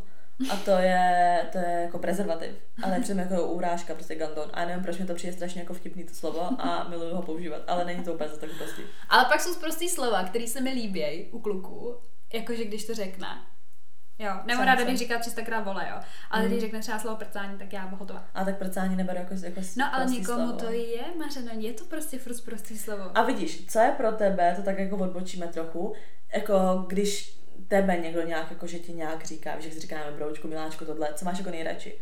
A 0.50 0.56
to 0.56 0.70
je, 0.70 1.46
to 1.52 1.58
je 1.58 1.80
jako 1.82 1.98
prezervativ. 1.98 2.50
Ale 2.82 3.00
přijde 3.00 3.28
jako 3.30 3.46
urážka, 3.46 3.94
prostě 3.94 4.14
gandon. 4.14 4.50
A 4.52 4.60
já 4.60 4.66
nevím, 4.66 4.82
proč 4.82 4.98
mi 4.98 5.06
to 5.06 5.14
přijde 5.14 5.32
strašně 5.32 5.60
jako 5.60 5.74
vtipný 5.74 6.04
to 6.04 6.14
slovo 6.14 6.48
a 6.58 6.88
miluju 6.88 7.14
ho 7.14 7.22
používat, 7.22 7.62
ale 7.66 7.84
není 7.84 8.04
to 8.04 8.14
úplně 8.14 8.30
tak 8.30 8.50
prostý. 8.58 8.82
Ale 9.08 9.24
pak 9.24 9.40
jsou 9.40 9.54
prostý 9.54 9.88
slova, 9.88 10.24
které 10.24 10.46
se 10.46 10.60
mi 10.60 10.70
líbí 10.70 11.28
u 11.30 11.38
kluků. 11.38 11.96
jakože 12.32 12.64
když 12.64 12.86
to 12.86 12.94
řekne. 12.94 13.28
Jo, 14.18 14.30
nebo 14.46 14.64
ráda 14.64 14.84
bych 14.84 14.98
říkala 14.98 15.20
300 15.20 15.42
krát 15.42 15.60
vole, 15.60 15.86
jo. 15.90 15.96
Ale 16.30 16.42
Mm. 16.42 16.48
když 16.48 16.60
řekne 16.60 16.80
třeba 16.80 16.98
slovo 16.98 17.16
prcání, 17.16 17.58
tak 17.58 17.72
já 17.72 17.86
bych 17.86 17.98
hotová. 17.98 18.24
A 18.34 18.44
tak 18.44 18.58
prcání 18.58 18.96
neberu 18.96 19.18
jako, 19.18 19.34
jako 19.44 19.60
No 19.76 19.94
ale 19.94 20.04
někomu 20.06 20.24
slovo. 20.46 20.52
to 20.52 20.70
je, 20.70 21.04
Mařeno, 21.18 21.50
je 21.58 21.72
to 21.72 21.84
prostě 21.84 22.18
furt 22.18 22.44
prostý 22.44 22.78
slovo. 22.78 23.10
A 23.18 23.22
vidíš, 23.22 23.66
co 23.66 23.78
je 23.78 23.90
pro 23.96 24.12
tebe, 24.12 24.52
to 24.56 24.62
tak 24.62 24.78
jako 24.78 24.96
odbočíme 24.96 25.46
trochu, 25.46 25.94
jako 26.34 26.84
když 26.88 27.38
tebe 27.68 27.96
někdo 27.96 28.22
nějak, 28.26 28.50
jako 28.50 28.66
že 28.66 28.78
ti 28.78 28.92
nějak 28.92 29.24
říká, 29.24 29.56
víš, 29.56 29.64
jak 29.64 29.74
si 29.74 29.80
říkáme 29.80 30.10
broučku, 30.12 30.48
miláčku, 30.48 30.84
tohle, 30.84 31.08
co 31.14 31.24
máš 31.24 31.38
jako 31.38 31.50
nejradši? 31.50 32.00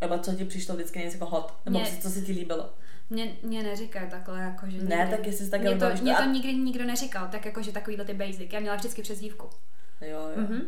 Nebo 0.00 0.18
co 0.18 0.34
ti 0.34 0.44
přišlo 0.44 0.74
vždycky 0.74 0.98
nejvíc 0.98 1.14
jako 1.14 1.26
hot? 1.26 1.54
Nebo 1.64 1.78
Mě- 1.78 1.88
co, 2.00 2.10
se 2.10 2.20
ti 2.22 2.32
líbilo? 2.32 2.70
Mě, 3.10 3.32
mě 3.42 3.62
neříkají 3.62 4.10
takhle, 4.10 4.40
jako 4.40 4.66
že 4.70 4.82
Ne, 4.82 4.96
nikdy. 4.96 5.10
tak 5.16 5.26
jestli 5.26 5.44
jsi 5.44 5.50
tak 5.50 5.60
mě 5.60 5.76
to, 5.76 5.86
mě 6.02 6.14
to 6.14 6.24
nikdy 6.24 6.54
nikdo 6.54 6.84
neříkal, 6.84 7.28
tak 7.28 7.44
jako, 7.46 7.62
že 7.62 7.72
takovýhle 7.72 8.04
ty 8.04 8.14
basic. 8.14 8.52
Já 8.52 8.60
měla 8.60 8.76
vždycky 8.76 9.02
přezdívku. 9.02 9.48
Jo, 10.00 10.08
jo. 10.08 10.36
Mhm. 10.36 10.62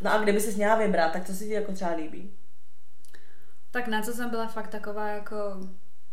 No 0.00 0.12
a 0.12 0.18
kdyby 0.18 0.40
jsi 0.40 0.54
měla 0.56 0.76
vybrat, 0.76 1.12
tak 1.12 1.26
co 1.26 1.34
se 1.34 1.44
ti 1.44 1.52
jako 1.52 1.72
třeba 1.72 1.94
líbí? 1.94 2.30
Tak 3.70 3.88
na 3.88 4.02
co 4.02 4.12
jsem 4.12 4.30
byla 4.30 4.46
fakt 4.46 4.68
taková 4.68 5.08
jako, 5.08 5.36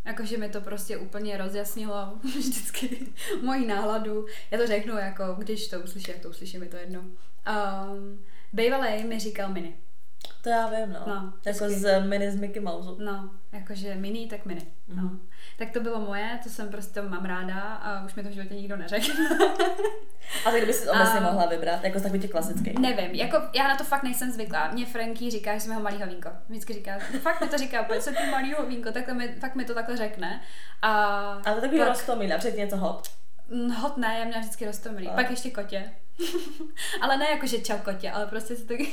jako 0.06 0.26
že 0.26 0.38
mi 0.38 0.50
to 0.50 0.62
prostě 0.62 0.98
úplně 0.98 1.38
rozjasnilo 1.38 2.20
vždycky 2.24 3.08
moji 3.42 3.68
náladu. 3.68 4.26
Já 4.52 4.58
to 4.58 4.68
řeknu 4.68 4.98
jako, 4.98 5.24
když 5.38 5.68
to 5.68 5.80
uslyším, 5.80 6.14
jak 6.14 6.24
to 6.24 6.30
uslyším, 6.30 6.64
je 6.64 6.70
to 6.70 6.78
jedno. 6.78 7.00
Um, 7.00 8.26
Bejvalej 8.54 9.04
mi 9.04 9.20
říkal 9.20 9.50
mini. 9.50 9.78
To 10.42 10.50
já 10.50 10.68
vím, 10.68 10.94
no. 10.94 11.00
No, 11.08 11.34
jako 11.46 11.64
hezky. 11.64 11.80
z 11.80 12.06
mini 12.06 12.32
z 12.32 12.36
Mickey 12.36 12.62
Mouse. 12.62 13.04
No, 13.04 13.30
jakože 13.52 13.96
mini, 13.96 14.28
tak 14.28 14.46
mini. 14.46 14.62
No. 14.88 15.04
Mhm. 15.04 15.20
Tak 15.58 15.72
to 15.72 15.80
bylo 15.80 16.00
moje, 16.00 16.40
to 16.44 16.50
jsem 16.50 16.70
prostě 16.70 17.02
mám 17.02 17.26
ráda 17.26 17.60
a 17.62 18.06
už 18.06 18.16
mi 18.16 18.24
to 18.24 18.30
v 18.30 18.32
životě 18.32 18.54
nikdo 18.56 18.78
neřekl. 18.78 19.12
A 20.46 20.52
tak 20.52 20.56
kdyby 20.58 20.74
jsi 20.74 20.90
obecně 20.90 21.20
A- 21.20 21.32
mohla 21.32 21.46
vybrat, 21.46 21.84
jako 21.84 22.00
z 22.00 22.02
takový 22.02 22.20
těch 22.20 22.32
klasický. 22.32 22.76
Nevím, 22.80 23.12
jako 23.16 23.38
já 23.56 23.68
na 23.68 23.76
to 23.76 23.84
fakt 23.84 24.04
nejsem 24.04 24.32
zvyklá. 24.32 24.72
Mě 24.72 24.86
Franky 24.86 25.30
říká, 25.32 25.54
že 25.54 25.60
jsem 25.60 25.72
jeho 25.72 25.84
malý 25.84 26.02
hovínko. 26.02 26.30
Vždycky 26.50 26.74
říká, 26.74 27.00
fakt 27.22 27.42
mi 27.42 27.48
to 27.48 27.58
říká, 27.58 27.84
pojď 27.84 28.02
se 28.02 28.12
ty 28.12 28.26
malý 28.32 28.54
hovínko, 28.54 28.92
tak 28.92 29.14
mi, 29.14 29.28
fakt 29.28 29.56
mi 29.56 29.66
to 29.66 29.74
takhle 29.74 29.98
řekne. 29.98 30.42
A 30.82 30.92
Ale 31.46 31.56
to 31.56 31.62
takový 31.62 31.80
pak- 31.80 31.88
rostomilý, 31.88 32.34
a 32.34 32.38
před 32.38 32.58
něco 32.58 32.78
hot. 32.78 33.08
Mm, 33.50 33.72
Hot 33.72 33.98
ne, 33.98 34.16
já 34.20 34.26
měla 34.26 34.40
vždycky 34.40 34.66
rostomilý. 34.66 35.10
Pak 35.16 35.30
ještě 35.30 35.52
kotě. 35.52 35.92
ale 37.02 37.18
ne 37.18 37.26
jako, 37.30 37.48
že 37.48 37.60
čau 37.60 37.78
kotě, 37.84 38.12
ale 38.12 38.26
prostě 38.28 38.56
se 38.56 38.66
taky... 38.66 38.88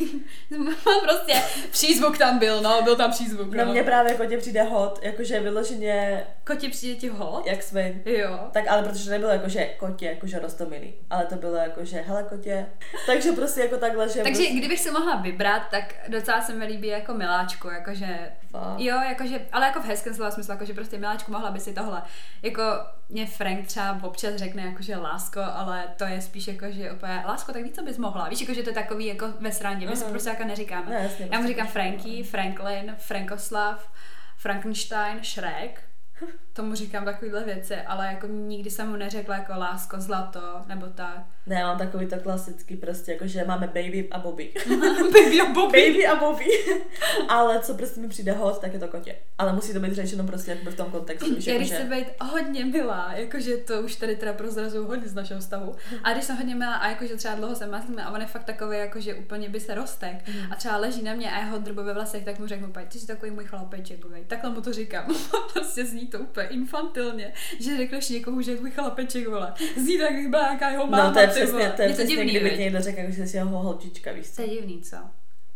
mám 0.58 1.00
prostě 1.02 1.42
přízvuk 1.70 2.18
tam 2.18 2.38
byl, 2.38 2.62
no, 2.62 2.82
byl 2.82 2.96
tam 2.96 3.10
přízvuk, 3.10 3.54
No 3.54 3.64
no. 3.64 3.72
mně 3.72 3.82
právě 3.82 4.12
jako 4.12 4.24
tě 4.26 4.38
přijde 4.38 4.62
hot, 4.62 4.98
jakože 5.02 5.40
vyloženě 5.40 6.26
Kotě 6.44 6.68
přijde 6.68 7.00
ti 7.00 7.08
hot? 7.08 7.46
jak 7.46 7.62
svin. 7.62 8.02
Jo. 8.04 8.38
Tak 8.52 8.68
ale 8.68 8.82
protože 8.82 9.10
nebylo 9.10 9.30
jako, 9.30 9.48
že 9.48 9.64
kotě, 9.64 10.06
jakože 10.06 10.38
rostomilý, 10.38 10.94
ale 11.10 11.26
to 11.26 11.34
bylo 11.34 11.54
jako, 11.56 11.84
že 11.84 12.00
hele 12.06 12.22
kotě. 12.22 12.66
Takže 13.06 13.32
prostě 13.32 13.60
jako 13.60 13.76
takhle, 13.76 14.08
že 14.08 14.22
Takže 14.22 14.30
prostě, 14.42 14.54
kdybych 14.54 14.80
si 14.80 14.90
mohla 14.90 15.16
vybrat, 15.16 15.62
tak 15.70 15.94
docela 16.08 16.42
se 16.42 16.52
mi 16.52 16.64
líbí 16.64 16.88
jako 16.88 17.14
miláčku, 17.14 17.68
jakože 17.68 18.32
Fakt. 18.50 18.80
Jo, 18.80 18.96
jakože, 19.08 19.40
ale 19.52 19.66
jako 19.66 19.80
v 19.80 19.84
hezkém 19.86 20.14
slova 20.14 20.30
smyslu, 20.30 20.52
jakože 20.52 20.74
prostě 20.74 20.98
miláčku 20.98 21.32
mohla 21.32 21.50
by 21.50 21.60
si 21.60 21.72
tohle. 21.74 22.02
Jako 22.42 22.62
mě 23.08 23.26
Frank 23.26 23.66
třeba 23.66 24.00
občas 24.02 24.34
řekne 24.34 24.62
jakože 24.62 24.96
lásko, 24.96 25.40
ale 25.54 25.84
to 25.96 26.04
je 26.04 26.20
spíš 26.22 26.48
jako, 26.48 26.64
že 26.70 26.92
úplně 26.92 27.22
lásko, 27.26 27.52
tak 27.52 27.62
víš, 27.62 27.72
co 27.72 27.82
bys 27.82 27.98
mohla. 27.98 28.28
Víš, 28.28 28.40
jako, 28.40 28.54
že 28.54 28.62
to 28.62 28.70
je 28.70 28.74
takový 28.74 29.06
jako 29.06 29.28
ve 29.40 29.52
srandě, 29.52 29.86
my 29.90 29.96
se 29.96 30.04
Mhm. 30.04 30.12
prostě 30.12 30.30
jako 30.30 30.44
neříkáme. 30.44 30.90
Ne, 30.90 31.02
jasně, 31.02 31.24
Já 31.24 31.26
mu 31.26 31.30
prostě 31.30 31.48
říkám 31.48 31.66
prostě, 31.66 31.72
Franky, 31.80 32.22
Franklin, 32.22 32.94
Frankoslav, 32.98 33.90
Frankenstein, 34.36 35.24
Shrek. 35.24 35.82
Tomu 36.52 36.74
říkám 36.74 37.04
takovýhle 37.04 37.44
věci, 37.44 37.74
ale 37.76 38.06
jako 38.06 38.26
nikdy 38.26 38.70
jsem 38.70 38.88
mu 38.90 38.96
neřekla 38.96 39.34
jako 39.34 39.52
lásko, 39.56 40.00
zlato, 40.00 40.40
nebo 40.66 40.86
tak. 40.86 41.18
Ne, 41.46 41.64
mám 41.64 41.78
takový 41.78 42.06
to 42.06 42.16
klasický 42.18 42.76
prostě, 42.76 43.12
jako 43.12 43.26
že 43.26 43.44
máme 43.44 43.66
baby 43.66 44.08
a 44.10 44.18
Bobby. 44.18 44.52
Baby 45.12 45.40
a 45.40 45.52
Bobby. 45.52 45.90
baby 45.90 46.06
a 46.06 46.16
Bobby. 46.16 46.44
ale 47.28 47.60
co 47.60 47.74
prostě 47.74 48.00
mi 48.00 48.08
přijde 48.08 48.32
hot, 48.32 48.60
tak 48.60 48.72
je 48.72 48.78
to 48.78 48.88
kotě. 48.88 49.16
Ale 49.38 49.52
musí 49.52 49.72
to 49.72 49.80
být 49.80 49.92
řečeno 49.94 50.24
prostě 50.24 50.50
jako 50.50 50.70
v 50.70 50.74
tom 50.76 50.90
kontextu. 50.90 51.34
Víš, 51.34 51.46
Já 51.46 51.52
jako, 51.52 51.60
když 51.60 51.68
že... 51.70 51.76
se 51.76 51.84
být 51.84 52.06
hodně 52.22 52.64
milá, 52.64 53.12
jakože 53.12 53.56
to 53.56 53.80
už 53.82 53.96
tady 53.96 54.16
teda 54.16 54.32
prozrazuju 54.32 54.86
hodně 54.86 55.08
z 55.08 55.14
našeho 55.14 55.40
vztahu, 55.40 55.74
a 56.04 56.12
když 56.12 56.24
jsem 56.24 56.36
hodně 56.36 56.54
milá 56.54 56.74
a 56.74 56.88
jakože 56.88 57.16
třeba 57.16 57.34
dlouho 57.34 57.54
se 57.54 57.66
maslíme 57.66 58.04
a 58.04 58.10
on 58.10 58.20
je 58.20 58.26
fakt 58.26 58.44
takový, 58.44 58.78
jakože 58.78 59.14
úplně 59.14 59.48
by 59.48 59.60
se 59.60 59.74
roztek 59.74 60.16
Mhm. 60.28 60.52
a 60.52 60.56
třeba 60.56 60.76
leží 60.76 61.02
na 61.02 61.14
mě 61.14 61.30
a 61.32 61.38
jeho 61.38 61.58
drbo 61.58 61.84
ve 61.84 61.94
vlasech, 61.94 62.24
tak 62.24 62.38
mu 62.38 62.46
řeknu, 62.46 62.72
pojď, 62.72 62.88
ty 62.88 62.98
jsi 62.98 63.06
takový 63.06 63.30
můj 63.30 63.44
chlapeček, 63.44 63.98
takhle 64.26 64.50
mu 64.50 64.60
to 64.60 64.72
říkám. 64.72 65.04
prostě 65.52 65.84
zní 65.86 66.05
to 66.06 66.18
úplně 66.18 66.46
infantilně, 66.48 67.32
že 67.60 67.76
řekneš 67.76 68.08
někomu, 68.08 68.40
že 68.42 68.50
je 68.50 68.56
tvůj 68.56 68.70
chlapeček, 68.70 69.28
vole. 69.28 69.54
Zní 69.76 69.98
tak, 69.98 70.10
jak 70.10 70.30
byla 70.30 70.42
nějaká 70.42 70.70
jeho 70.70 70.86
máma, 70.86 71.04
No 71.04 71.12
to 71.12 71.18
je 71.18 71.26
ty 71.26 71.32
přesně, 71.32 71.72
to 71.76 71.82
je 71.82 71.88
je 71.88 71.94
to 71.94 71.94
přesně, 71.94 72.16
divný, 72.16 72.30
kdyby 72.30 72.50
ti 72.50 72.62
někdo 72.62 72.80
řekl, 72.80 73.00
že 73.08 73.26
jsi 73.26 73.36
jeho 73.36 73.58
holčička, 73.58 74.12
víš 74.12 74.30
co? 74.30 74.36
To 74.36 74.42
je 74.42 74.48
divný, 74.48 74.82
co? 74.82 74.96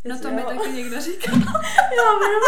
No 0.04 0.18
to 0.18 0.30
mi 0.30 0.42
taky 0.42 0.68
někdo 0.72 1.00
říká. 1.00 1.32
Já 1.96 2.18
vím. 2.18 2.40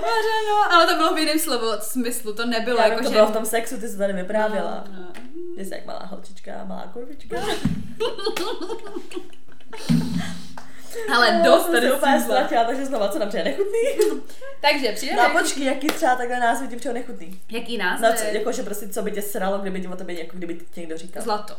Mařeno, 0.00 0.72
ale 0.72 0.86
to 0.86 0.96
bylo 0.96 1.14
v 1.14 1.18
jiném 1.18 1.38
slovo, 1.38 1.72
smyslu, 1.80 2.34
to 2.34 2.46
nebylo 2.46 2.78
Já 2.78 2.86
jako, 2.86 2.98
to 2.98 3.08
že... 3.08 3.14
bylo 3.14 3.26
v 3.26 3.32
tom 3.32 3.46
sexu, 3.46 3.80
ty 3.80 3.88
jsi 3.88 3.98
tady 3.98 4.12
vyprávěla. 4.12 4.84
No, 4.92 4.98
no. 5.00 5.12
Že 5.58 5.64
jsi 5.64 5.74
jak 5.74 5.86
malá 5.86 6.06
holčička, 6.06 6.64
malá 6.64 6.90
kurvička. 6.92 7.36
Ale 11.14 11.40
dost 11.44 11.62
jsem 11.62 11.72
tady 11.72 11.86
se 11.88 11.94
úplně 11.94 12.20
ztratila, 12.20 12.64
takže 12.64 12.86
znova, 12.86 13.08
co 13.08 13.18
nám 13.18 13.28
přijde 13.28 13.44
nechutný. 13.44 13.80
Takže 14.60 14.92
přijde 14.92 15.16
No 15.16 15.22
a 15.22 15.28
počkej, 15.28 15.64
jaký 15.64 15.86
třeba 15.86 16.16
takhle 16.16 16.40
názvy 16.40 16.68
ti 16.68 16.76
přijde 16.76 16.94
nechutný. 16.94 17.40
Jaký 17.50 17.78
nás? 17.78 18.00
No, 18.00 18.12
co, 18.12 18.24
jakože 18.24 18.62
prostě, 18.62 18.88
co 18.88 19.02
by 19.02 19.12
tě 19.12 19.22
sralo, 19.22 19.58
kdyby 19.58 19.80
ti 19.80 19.88
o 19.88 19.96
tobě, 19.96 20.18
jako 20.18 20.36
kdyby 20.36 20.54
ti 20.70 20.80
někdo 20.80 20.98
říkal. 20.98 21.22
Zlato. 21.22 21.54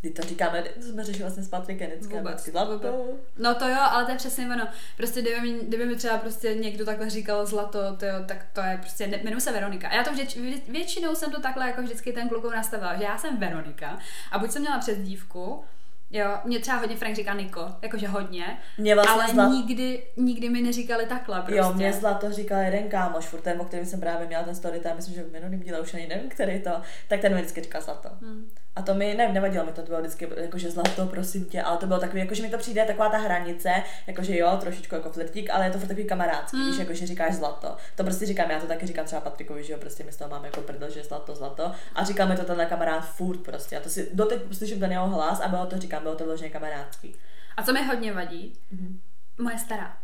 Kdy 0.00 0.10
to 0.10 0.22
říkáme, 0.22 0.62
to 0.62 0.82
jsme 0.82 1.04
řešili 1.04 1.22
vlastně 1.24 1.42
s 1.42 1.48
Patrikem 1.48 1.90
vždycky. 1.90 2.14
Vůbec, 2.14 2.44
Zlato. 2.44 2.72
vůbec. 2.72 2.92
No 3.38 3.54
to 3.54 3.68
jo, 3.68 3.76
ale 3.80 4.04
to 4.04 4.10
je 4.10 4.16
přesně 4.16 4.46
ono. 4.46 4.68
Prostě 4.96 5.22
kdyby 5.22 5.40
mi, 5.40 5.58
kdyby 5.64 5.86
mi 5.86 5.96
třeba 5.96 6.18
prostě 6.18 6.54
někdo 6.54 6.84
takhle 6.84 7.10
říkal 7.10 7.46
zlato, 7.46 7.96
to 7.96 8.06
jo, 8.06 8.14
tak 8.26 8.46
to 8.52 8.60
je 8.60 8.78
prostě, 8.80 9.06
ne, 9.06 9.20
jmenuji 9.22 9.40
se 9.40 9.52
Veronika. 9.52 9.88
A 9.88 9.94
já 9.94 10.04
to 10.04 10.12
vždyť, 10.12 10.36
vě- 10.36 10.60
většinou 10.68 11.14
jsem 11.14 11.30
to 11.32 11.40
takhle 11.40 11.66
jako 11.66 11.82
vždycky 11.82 12.12
ten 12.12 12.28
klukou 12.28 12.50
nastavila, 12.50 12.96
že 12.96 13.04
já 13.04 13.18
jsem 13.18 13.36
Veronika 13.36 13.98
a 14.32 14.38
buď 14.38 14.50
jsem 14.50 14.62
měla 14.62 14.78
přes 14.78 14.98
dívku, 14.98 15.64
Jo, 16.12 16.38
mě 16.44 16.58
třeba 16.58 16.76
hodně 16.78 16.96
Frank 16.96 17.16
říká 17.16 17.34
Niko, 17.34 17.72
jakože 17.82 18.08
hodně, 18.08 18.58
Mě 18.78 18.94
vlastně 18.94 19.12
ale 19.12 19.34
zlato, 19.34 19.54
nikdy, 19.54 20.02
nikdy 20.16 20.48
mi 20.48 20.62
neříkali 20.62 21.06
takhle 21.06 21.40
prostě. 21.40 21.56
Jo, 21.56 21.72
mě 21.72 21.92
zlato 21.92 22.32
říkal 22.32 22.60
jeden 22.60 22.88
kámoš, 22.88 23.24
furt 23.24 23.40
ten, 23.40 23.60
o 23.60 23.64
kterém 23.64 23.86
jsem 23.86 24.00
právě 24.00 24.26
měla 24.26 24.42
ten 24.42 24.54
story 24.54 24.80
time, 24.80 24.96
myslím, 24.96 25.14
že 25.14 25.22
v 25.22 25.32
minulém 25.32 25.60
díle 25.60 25.80
už 25.80 25.94
ani 25.94 26.06
nevím, 26.06 26.30
který 26.30 26.60
to, 26.60 26.70
tak 27.08 27.20
ten 27.20 27.34
mi 27.34 27.40
vždycky 27.40 27.62
říkal 27.62 27.82
zlato. 27.82 28.08
Hmm. 28.20 28.50
A 28.76 28.82
to 28.82 28.94
mi, 28.94 29.14
ne, 29.14 29.32
nevadilo 29.32 29.64
mi 29.66 29.72
to, 29.72 29.80
to 29.82 29.86
bylo 29.86 30.00
vždycky 30.00 30.28
jakože 30.36 30.70
zlato, 30.70 31.06
prosím 31.06 31.44
tě, 31.44 31.62
ale 31.62 31.78
to 31.78 31.86
bylo 31.86 32.00
takový, 32.00 32.20
jakože 32.20 32.42
mi 32.42 32.50
to 32.50 32.58
přijde 32.58 32.84
taková 32.84 33.08
ta 33.08 33.18
hranice, 33.18 33.82
jakože 34.06 34.38
jo, 34.38 34.56
trošičku 34.60 34.94
jako 34.94 35.10
flirtík, 35.10 35.50
ale 35.50 35.64
je 35.66 35.70
to 35.70 35.78
takový 35.78 36.04
kamarádský, 36.04 36.56
Mm. 36.56 36.66
víš, 36.70 36.78
jakože 36.78 37.06
říkáš 37.06 37.34
zlato. 37.34 37.76
To 37.96 38.04
prostě 38.04 38.26
říkám, 38.26 38.50
já 38.50 38.60
to 38.60 38.66
taky 38.66 38.86
říkám 38.86 39.04
třeba 39.06 39.20
Patrikovi, 39.20 39.64
že 39.64 39.72
jo, 39.72 39.78
prostě 39.78 40.04
my 40.04 40.12
z 40.12 40.16
toho 40.16 40.30
máme 40.30 40.46
jako 40.48 40.60
prdel, 40.60 40.90
že 40.90 41.04
zlato, 41.04 41.34
zlato. 41.34 41.72
A 41.94 42.04
říkáme 42.04 42.36
to 42.36 42.44
tenhle 42.44 42.66
kamarád 42.66 43.04
furt 43.08 43.38
prostě. 43.38 43.76
A 43.78 43.80
to 43.80 43.88
si 43.88 44.08
doteď 44.12 44.40
slyším 44.52 44.80
ten 44.80 44.92
jeho 44.92 45.08
hlas 45.08 45.40
a 45.40 45.48
bylo 45.48 45.66
to 45.66 45.78
říkám, 45.78 46.02
bylo 46.02 46.14
to 46.14 46.24
vloženě 46.24 46.50
kamarádský. 46.50 47.16
A 47.56 47.62
co 47.62 47.72
mi 47.72 47.84
hodně 47.86 48.12
vadí, 48.12 48.58
Mhm. 48.70 49.00
moje 49.38 49.58
stará. 49.58 49.96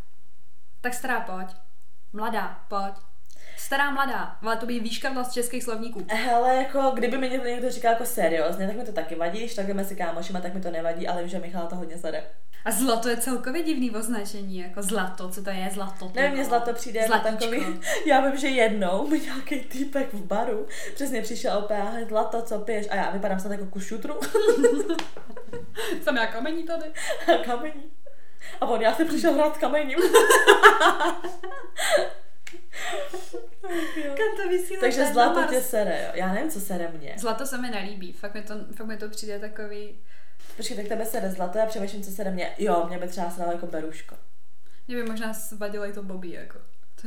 Tak 0.81 0.94
stará, 0.94 1.20
pojď. 1.20 1.48
Mladá, 2.12 2.61
pojď. 2.68 2.94
Stará 3.59 3.90
mladá, 3.90 4.37
ale 4.42 4.57
to 4.57 4.66
by 4.66 4.81
výška 4.81 5.11
vlast 5.12 5.33
českých 5.33 5.64
slovníků. 5.64 6.07
Hele, 6.09 6.55
jako 6.55 6.90
kdyby 6.94 7.18
mi 7.18 7.31
někdo, 7.31 7.47
někdo 7.49 7.71
říkal 7.71 7.92
jako 7.92 8.05
seriózně, 8.07 8.66
tak 8.66 8.77
mi 8.77 8.85
to 8.85 8.92
taky 8.92 9.14
vadí, 9.14 9.38
když 9.38 9.55
tak 9.55 9.66
jdeme 9.66 9.85
si 9.85 9.97
kámošima, 9.97 10.40
tak 10.40 10.55
mi 10.55 10.61
to 10.61 10.71
nevadí, 10.71 11.09
ale 11.09 11.21
vím, 11.21 11.29
že 11.29 11.38
Michala 11.38 11.66
to 11.66 11.77
hodně 11.77 11.99
zade. 11.99 12.25
A 12.64 12.71
zlato 12.71 13.09
je 13.09 13.16
celkově 13.16 13.62
divný 13.62 13.90
označení, 13.90 14.59
jako 14.59 14.83
zlato, 14.83 15.29
co 15.29 15.42
to 15.42 15.51
je 15.51 15.71
zlato? 15.73 16.09
mně 16.14 16.29
vole? 16.31 16.44
zlato 16.44 16.73
přijde 16.73 17.01
jako 17.01 17.12
Zlatíčko. 17.12 17.38
takový, 17.55 17.81
já 18.07 18.21
vím, 18.29 18.37
že 18.37 18.49
jednou 18.49 19.07
mi 19.09 19.21
nějaký 19.21 19.61
týpek 19.61 20.12
v 20.14 20.25
baru 20.25 20.66
přesně 20.94 21.23
přišel 21.23 21.59
opět, 21.59 21.77
"Ahoj, 21.81 22.05
zlato, 22.09 22.42
co 22.42 22.59
piješ? 22.59 22.87
A 22.90 22.97
já 22.97 23.11
vypadám 23.11 23.40
snad 23.40 23.53
jako 23.53 23.66
kušutru 23.66 24.14
Jsem 26.03 26.16
já 26.16 26.27
kamení 26.27 26.62
tady. 26.64 26.85
a 27.35 27.38
kamení. 27.44 27.90
A 28.61 28.66
on, 28.66 28.81
já 28.83 28.94
jsem 28.94 29.09
přišel 29.09 29.33
hrát 29.33 29.59
kamením. 29.59 29.99
Kam 34.02 34.37
to 34.42 34.48
vysílá? 34.48 34.80
Takže 34.80 35.12
zlato 35.12 35.54
tě 35.54 35.61
sere, 35.61 36.02
jo. 36.06 36.11
Já 36.14 36.32
nevím, 36.32 36.50
co 36.50 36.61
sere 36.61 36.88
mě. 36.88 37.14
Zlato 37.18 37.46
se 37.46 37.58
mi 37.58 37.70
nelíbí, 37.70 38.12
fakt 38.12 38.34
mi 38.34 38.42
to, 38.42 38.54
fakt 38.76 38.87
mi 38.87 38.96
to 38.96 39.08
přijde 39.08 39.38
takový... 39.38 40.00
Počkej, 40.56 40.76
tak 40.76 40.88
tebe 40.88 41.06
sere 41.06 41.30
zlato, 41.30 41.58
já 41.58 41.66
přemýšlím, 41.66 42.02
co 42.02 42.11
sere 42.11 42.30
mě. 42.30 42.54
Jo, 42.58 42.84
mě 42.88 42.98
by 42.98 43.08
třeba 43.08 43.30
sralo 43.30 43.52
jako 43.52 43.66
beruško. 43.66 44.16
Mě 44.88 44.96
by 44.96 45.02
možná 45.02 45.32
vadilo 45.56 45.88
i 45.88 45.92
to 45.92 46.02
Bobby, 46.02 46.30
jako. 46.30 46.58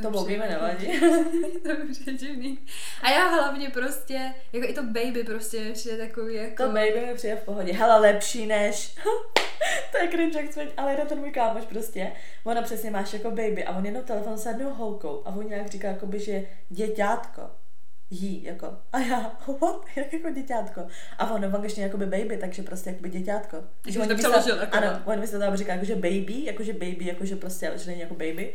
To 0.02 0.10
mi 0.10 0.16
mi 0.18 0.24
přijde- 0.24 0.48
nevadí. 0.48 1.00
to 1.62 1.68
mi 1.68 1.92
přijde 1.92 2.12
divný. 2.12 2.58
A 3.02 3.10
já 3.10 3.28
hlavně 3.28 3.70
prostě, 3.70 4.34
jako 4.52 4.68
i 4.68 4.74
to 4.74 4.82
baby 4.82 5.24
prostě 5.26 5.60
mi 5.60 5.72
přijde 5.72 5.96
takový 6.06 6.34
jako... 6.34 6.62
To 6.62 6.68
baby 6.68 7.06
mi 7.06 7.14
přijde 7.14 7.36
v 7.36 7.42
pohodě. 7.44 7.72
Hele, 7.72 8.00
lepší 8.00 8.46
než... 8.46 8.94
to 9.92 9.98
je 10.02 10.08
cringe, 10.08 10.40
jak 10.40 10.50
cveť, 10.50 10.68
ale 10.76 10.90
jeden 10.92 11.06
ten 11.06 11.18
můj 11.18 11.30
kámoš 11.30 11.64
prostě. 11.64 12.12
Ona 12.44 12.62
přesně 12.62 12.90
máš 12.90 13.12
jako 13.12 13.30
baby 13.30 13.64
a 13.64 13.76
on 13.78 13.86
jenom 13.86 14.02
telefon 14.02 14.38
s 14.38 14.46
jednou 14.46 14.70
holkou 14.74 15.22
a 15.24 15.28
on 15.30 15.46
nějak 15.48 15.68
říká 15.68 15.88
jakoby, 15.88 16.18
že 16.18 16.42
děťátko. 16.68 17.42
jí, 18.10 18.44
jako. 18.44 18.76
A 18.92 18.98
já, 18.98 19.20
what? 19.60 19.84
Jak 19.96 20.12
jako 20.12 20.30
děťátko. 20.30 20.86
A 21.18 21.30
on 21.34 21.46
v 21.50 21.54
angličtině 21.54 21.86
jakoby 21.86 22.06
baby, 22.06 22.36
takže 22.36 22.62
prostě 22.62 22.90
jakoby 22.90 23.10
děťátko. 23.10 23.56
Že 23.88 24.00
on 24.00 24.08
to 24.08 24.14
přeložil 24.14 24.56
jako 24.56 24.76
Ano, 24.76 24.86
no. 24.92 25.12
on 25.12 25.20
myslel 25.20 25.40
tam 25.40 25.56
říká 25.56 25.72
jakože 25.72 25.94
baby, 25.94 26.44
jakože 26.44 26.72
baby, 26.72 27.06
jakože 27.06 27.36
prostě, 27.36 27.72
že 27.76 27.86
není 27.86 28.00
jako 28.00 28.14
baby. 28.14 28.54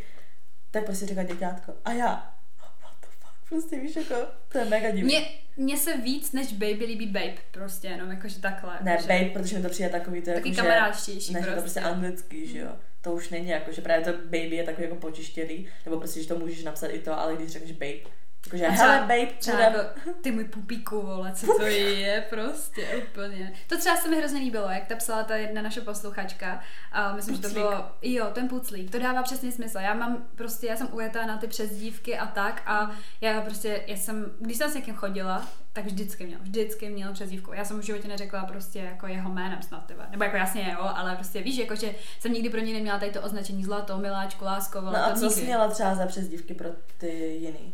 Tak 0.77 0.85
prostě 0.85 1.05
říká 1.05 1.23
děťátko. 1.23 1.73
A 1.85 1.91
já, 1.91 2.33
what 2.59 2.93
the 3.01 3.07
fuck, 3.07 3.49
prostě 3.49 3.79
víš, 3.79 3.95
jako, 3.95 4.15
to 4.47 4.57
je 4.57 4.65
mega 4.65 4.89
divný. 4.89 5.03
Mně, 5.03 5.27
mně 5.57 5.77
se 5.77 5.97
víc 5.97 6.31
než 6.31 6.53
baby 6.53 6.85
líbí 6.85 7.05
babe, 7.07 7.35
prostě 7.51 7.87
jenom 7.87 8.11
jakože 8.11 8.41
takhle. 8.41 8.77
Ne, 8.81 8.91
jakože, 8.91 9.07
babe, 9.07 9.29
protože 9.29 9.55
mi 9.55 9.61
to 9.61 9.69
přijde 9.69 9.89
takový 9.89 10.21
to 10.21 10.33
Taky 10.33 10.49
jako, 10.49 10.61
kamarádštější 10.61 11.33
Ne, 11.33 11.39
že 11.39 11.45
to 11.45 11.51
prostě. 11.51 11.61
prostě 11.61 11.79
anglický, 11.79 12.47
že 12.47 12.59
jo. 12.59 12.69
To 13.01 13.11
už 13.11 13.29
není 13.29 13.47
jako, 13.47 13.71
že 13.71 13.81
právě 13.81 14.05
to 14.05 14.13
baby 14.13 14.55
je 14.55 14.63
takový 14.63 14.83
jako 14.83 14.95
počištělý, 14.95 15.67
nebo 15.85 15.97
prostě, 15.97 16.21
že 16.21 16.27
to 16.27 16.39
můžeš 16.39 16.63
napsat 16.63 16.87
i 16.87 16.99
to, 16.99 17.19
ale 17.19 17.35
když 17.35 17.51
řekneš 17.51 17.71
babe, 17.71 18.11
třeba- 18.49 18.69
hele 18.71 18.99
babe, 18.99 19.25
Třeba 19.39 19.59
jako, 19.59 19.79
ty 20.21 20.31
můj 20.31 20.43
pupíku, 20.43 21.01
vole, 21.01 21.31
co 21.35 21.47
to 21.57 21.65
je, 21.65 22.25
prostě 22.29 23.03
úplně. 23.11 23.53
To 23.67 23.77
třeba 23.77 23.97
se 23.97 24.09
mi 24.09 24.17
hrozně 24.17 24.39
líbilo, 24.39 24.69
jak 24.69 24.85
ta 24.87 24.95
psala 24.95 25.23
ta 25.23 25.35
jedna 25.35 25.61
naše 25.61 25.81
posluchačka. 25.81 26.59
A 26.91 27.13
myslím, 27.15 27.35
že 27.35 27.41
to 27.41 27.47
Puclík. 27.47 27.65
bylo, 27.65 27.85
jo, 28.01 28.25
ten 28.33 28.47
puclík, 28.47 28.91
to 28.91 28.99
dává 28.99 29.23
přesný 29.23 29.51
smysl. 29.51 29.77
Já 29.79 29.93
mám 29.93 30.25
prostě, 30.35 30.67
já 30.67 30.75
jsem 30.75 30.87
ujetá 30.91 31.25
na 31.25 31.37
ty 31.37 31.47
přezdívky 31.47 32.17
a 32.17 32.25
tak 32.25 32.61
a 32.65 32.91
já 33.21 33.41
prostě, 33.41 33.83
já 33.87 33.95
jsem, 33.97 34.31
když 34.39 34.57
jsem 34.57 34.71
s 34.71 34.75
někým 34.75 34.95
chodila, 34.95 35.47
tak 35.73 35.85
vždycky 35.85 36.25
měl, 36.25 36.39
vždycky 36.41 36.89
měl 36.89 37.13
přezdívku. 37.13 37.53
Já 37.53 37.65
jsem 37.65 37.79
v 37.79 37.83
životě 37.83 38.07
neřekla 38.07 38.45
prostě 38.45 38.79
jako 38.79 39.07
jeho 39.07 39.29
jménem 39.29 39.61
snad 39.61 39.85
tebe. 39.85 40.07
Nebo 40.09 40.23
jako 40.23 40.37
jasně 40.37 40.69
jo, 40.79 40.91
ale 40.95 41.15
prostě 41.15 41.41
víš, 41.41 41.57
jako 41.57 41.75
že 41.75 41.95
jsem 42.19 42.33
nikdy 42.33 42.49
pro 42.49 42.59
něj 42.59 42.73
neměla 42.73 42.99
tady 42.99 43.11
to 43.11 43.21
označení 43.21 43.63
zlato, 43.63 43.97
miláčku, 43.97 44.45
lásko, 44.45 44.81
vole, 44.81 44.99
No 44.99 45.05
a 45.05 45.09
to 45.13 45.19
co 45.19 45.29
jsi 45.29 45.41
měla 45.43 45.67
třeba 45.67 45.95
za 45.95 46.05
přezdívky 46.05 46.53
pro 46.53 46.69
ty 46.97 47.07
jiný? 47.41 47.73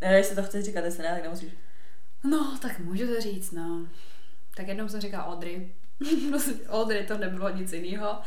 Ne, 0.00 0.16
jestli 0.16 0.36
to 0.36 0.42
chceš 0.42 0.64
říkat, 0.64 0.84
jestli 0.84 1.02
ne, 1.02 1.10
tak 1.14 1.22
nemusíš. 1.22 1.52
No, 2.24 2.58
tak 2.62 2.78
můžu 2.78 3.06
to 3.06 3.20
říct, 3.20 3.52
no. 3.52 3.86
Tak 4.56 4.68
jednou 4.68 4.88
jsem 4.88 5.00
říkala 5.00 5.26
Audrey. 5.26 5.74
Prostě 6.30 6.52
Audrey 6.68 7.06
to 7.06 7.18
nebylo 7.18 7.48
nic 7.48 7.72
jiného. 7.72 8.10
Uh, 8.10 8.20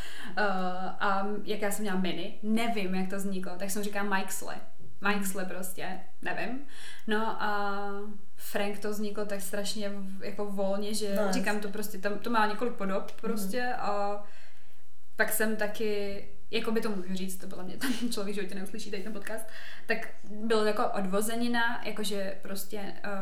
a 0.99 1.27
jak 1.43 1.62
já 1.62 1.71
jsem 1.71 1.81
měla 1.84 1.99
mini, 1.99 2.39
nevím, 2.43 2.95
jak 2.95 3.10
to 3.10 3.15
vzniklo, 3.15 3.51
tak 3.60 3.69
jsem 3.71 3.84
říkala 3.84 4.17
Mike 4.17 4.31
Slay. 4.31 4.57
Mike 5.07 5.25
Slay 5.25 5.45
prostě, 5.45 5.99
nevím. 6.21 6.60
No 7.07 7.41
a 7.43 7.81
Frank 8.36 8.79
to 8.79 8.89
vzniklo 8.91 9.25
tak 9.25 9.41
strašně 9.41 9.91
jako 10.23 10.45
volně, 10.45 10.93
že 10.93 11.15
No, 11.15 11.31
říkám 11.34 11.60
to 11.60 11.69
prostě, 11.69 11.97
tam, 11.97 12.19
to 12.19 12.29
má 12.29 12.45
několik 12.45 12.73
podob 12.73 13.12
prostě 13.12 13.62
Mhm. 13.62 13.73
a 13.79 14.23
pak 15.15 15.29
jsem 15.34 15.55
taky, 15.55 16.27
jako 16.51 16.71
by 16.71 16.81
to 16.81 16.89
můžu 16.89 17.15
říct, 17.15 17.37
to 17.37 17.47
byla 17.47 17.63
mě 17.63 17.77
ten 17.77 18.11
člověk, 18.11 18.35
že 18.49 18.55
neuslyší 18.55 18.91
tady 18.91 19.03
ten 19.03 19.13
podcast, 19.13 19.45
tak 19.85 19.97
byl 20.23 20.67
jako 20.67 20.87
odvozenina, 20.87 21.81
jakože 21.85 22.37
prostě 22.41 22.77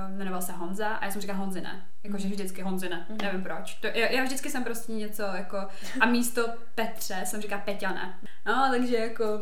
uh, 0.09 0.17
jmenoval 0.17 0.41
se 0.41 0.51
Honza 0.51 0.87
a 0.95 1.05
já 1.05 1.11
jsem 1.11 1.21
říkala 1.21 1.39
Honzina, 1.39 1.85
jakože 2.03 2.27
vždycky 2.27 2.61
Honzina, 2.61 3.05
Mhm. 3.09 3.17
nevím 3.21 3.43
proč. 3.43 3.73
To, 3.73 3.87
já, 3.87 4.11
já, 4.11 4.23
vždycky 4.23 4.49
jsem 4.49 4.63
prostě 4.63 4.91
něco 4.91 5.21
jako, 5.23 5.57
a 5.99 6.05
místo 6.05 6.45
Petře 6.75 7.21
jsem 7.25 7.41
říkala 7.41 7.61
Peťana. 7.61 8.19
No, 8.45 8.67
takže 8.71 8.97
jako, 8.97 9.41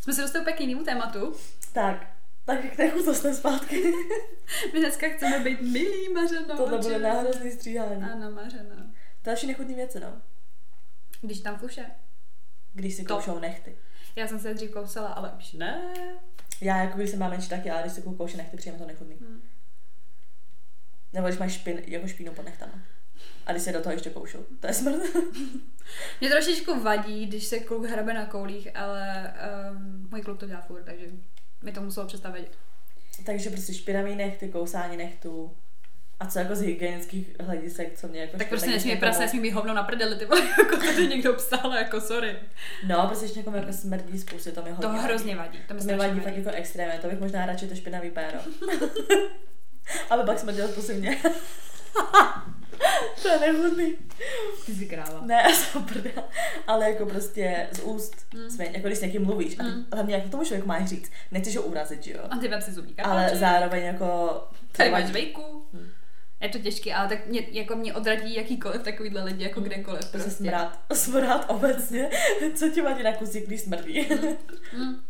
jsme 0.00 0.12
se 0.12 0.22
dostali 0.22 0.52
k 0.52 0.60
jinému 0.60 0.84
tématu. 0.84 1.34
Tak, 1.72 2.06
tak 2.44 2.58
k 2.72 2.76
té 2.76 2.90
chutostné 2.90 3.34
zpátky. 3.34 3.82
My 4.72 4.78
dneska 4.80 5.06
chceme 5.16 5.38
být 5.38 5.60
milí, 5.62 6.08
Mařeno. 6.14 6.56
Tohle 6.56 6.78
bude 6.78 6.98
náhrozný 6.98 7.50
stříhání. 7.50 8.02
Ano, 8.02 8.30
Mařeno. 8.30 8.76
Další 9.24 9.46
nechutný 9.46 9.74
věci, 9.74 10.00
no. 10.00 10.12
Když 11.20 11.40
tam 11.40 11.58
fuše. 11.58 11.86
Když 12.76 12.94
si 12.94 13.04
To. 13.04 13.14
koušou 13.14 13.38
nechty. 13.38 13.76
Já 14.16 14.26
jsem 14.28 14.38
se 14.40 14.54
dřív 14.54 14.70
kousala, 14.70 15.08
ale 15.08 15.32
už 15.38 15.52
ne. 15.52 15.82
Já 16.60 16.82
jako 16.82 16.98
když 16.98 17.10
jsem 17.10 17.18
má 17.18 17.28
menší 17.28 17.48
taky, 17.48 17.70
ale 17.70 17.82
když 17.82 17.92
si 17.92 18.02
kouši 18.02 18.36
nechty, 18.36 18.56
přijeme 18.56 18.78
to 18.78 18.86
nechutný. 18.86 19.16
Hmm. 19.20 19.42
Nebo 21.12 21.26
když 21.26 21.38
máš 21.38 21.52
špin, 21.52 21.82
jako 21.86 22.08
špínu 22.08 22.32
pod 22.32 22.44
nechtama. 22.44 22.72
A 23.46 23.52
když 23.52 23.62
se 23.62 23.72
do 23.72 23.82
toho 23.82 23.92
ještě 23.92 24.10
koušou. 24.10 24.44
To 24.60 24.66
je 24.66 24.74
smrt. 24.74 25.02
Mě 26.20 26.30
trošičku 26.30 26.80
vadí, 26.80 27.26
když 27.26 27.44
se 27.44 27.60
kluk 27.60 27.84
hrabe 27.84 28.14
na 28.14 28.26
koulích, 28.26 28.76
ale 28.76 29.34
um, 29.72 30.08
můj 30.10 30.22
kluk 30.22 30.40
to 30.40 30.46
dělá 30.46 30.60
furt, 30.60 30.82
takže 30.84 31.06
mi 31.62 31.72
to 31.72 31.80
muselo 31.80 32.06
přestat 32.06 32.30
vadit. 32.30 32.58
Takže 33.24 33.50
prostě 33.50 33.74
špinavý 33.74 34.16
nechty, 34.16 34.48
kousání 34.48 34.96
nechtů. 34.96 35.56
A 36.20 36.26
co 36.26 36.38
jako 36.38 36.54
z 36.54 36.60
hygienických 36.60 37.36
hledisek, 37.40 37.98
co 37.98 38.08
mě 38.08 38.20
jako 38.20 38.36
Tak 38.38 38.48
prostě 38.48 38.70
nesmí 38.70 38.96
prase, 38.96 39.20
nesmí 39.20 39.40
být 39.40 39.50
hovno 39.50 39.74
na 39.74 39.82
prdeli, 39.82 40.16
ty 40.16 40.24
vole, 40.24 40.40
jako 40.58 40.76
to 40.76 41.00
někdo 41.00 41.32
psal, 41.34 41.72
jako 41.74 42.00
sorry. 42.00 42.36
No, 42.86 43.06
prostě 43.06 43.24
když 43.24 43.36
někomu 43.36 43.56
jako 43.56 43.72
smrdí 43.72 44.18
z 44.18 44.24
pusy, 44.24 44.52
to 44.52 44.62
mi 44.62 44.70
hodně 44.70 44.82
To 44.82 44.88
vadí. 44.88 45.04
hrozně 45.04 45.36
vadí. 45.36 45.58
To 45.68 45.74
mi, 45.74 45.80
To 45.80 45.86
mi 45.86 45.96
vadí 45.96 46.20
fakt 46.20 46.36
jako 46.36 46.50
extrémně, 46.50 46.98
to 46.98 47.08
bych 47.08 47.20
možná 47.20 47.46
radši 47.46 47.68
to 47.68 47.74
špinavý 47.74 48.10
péro. 48.10 48.38
Aby 50.10 50.22
pak 50.26 50.38
smrděl 50.38 50.68
z 50.68 50.74
pusy 50.74 50.94
mě. 50.94 51.16
to 53.22 53.28
je 53.28 53.38
nechutný. 53.40 53.94
Ty 54.66 54.74
jsi 54.74 54.86
kráva. 54.86 55.20
Ne, 55.24 55.42
to 55.72 55.80
prdel. 55.80 56.24
Ale 56.66 56.90
jako 56.90 57.06
prostě 57.06 57.68
z 57.72 57.80
úst 57.80 58.14
Mm. 58.34 58.50
svěň, 58.50 58.70
jako 58.74 58.86
když 58.86 58.98
s 58.98 59.02
někým 59.02 59.24
mluvíš. 59.24 59.58
A 59.58 59.62
ty, 59.62 59.68
Mm. 59.70 59.86
hlavně 59.92 60.14
jak 60.14 60.30
tomu 60.30 60.44
člověk 60.44 60.66
máš 60.66 60.88
říct. 60.88 61.10
Nechceš 61.30 61.56
ho 61.56 61.62
urazit, 61.62 62.02
že 62.04 62.12
jo? 62.12 62.20
A 62.30 62.36
ty 62.36 62.48
vem 62.48 62.62
si 62.62 62.72
zubí 62.72 62.94
Ale 62.98 63.30
zároveň 63.34 63.84
jako... 63.84 64.40
Tady 64.72 64.90
máš 64.90 65.00
vadí. 65.02 65.10
žvejku. 65.12 65.66
Hmm. 65.72 65.88
Je 66.40 66.48
to 66.48 66.58
těžký, 66.58 66.92
ale 66.92 67.08
tak 67.08 67.26
mě, 67.26 67.46
jako 67.50 67.76
mě 67.76 67.94
odradí 67.94 68.34
jakýkoliv 68.34 68.82
takovýhle 68.82 69.24
lidi, 69.24 69.44
jako 69.44 69.60
kdekoliv. 69.60 70.10
Prostě 70.10 70.30
smrát. 70.30 70.80
Smrát 70.92 71.50
obecně. 71.50 72.10
Co 72.54 72.70
ti 72.70 72.82
vadí 72.82 73.02
na 73.02 73.12
kusík, 73.12 73.46
když 73.46 73.60
smrdí? 73.60 74.08
Mm. 74.72 75.02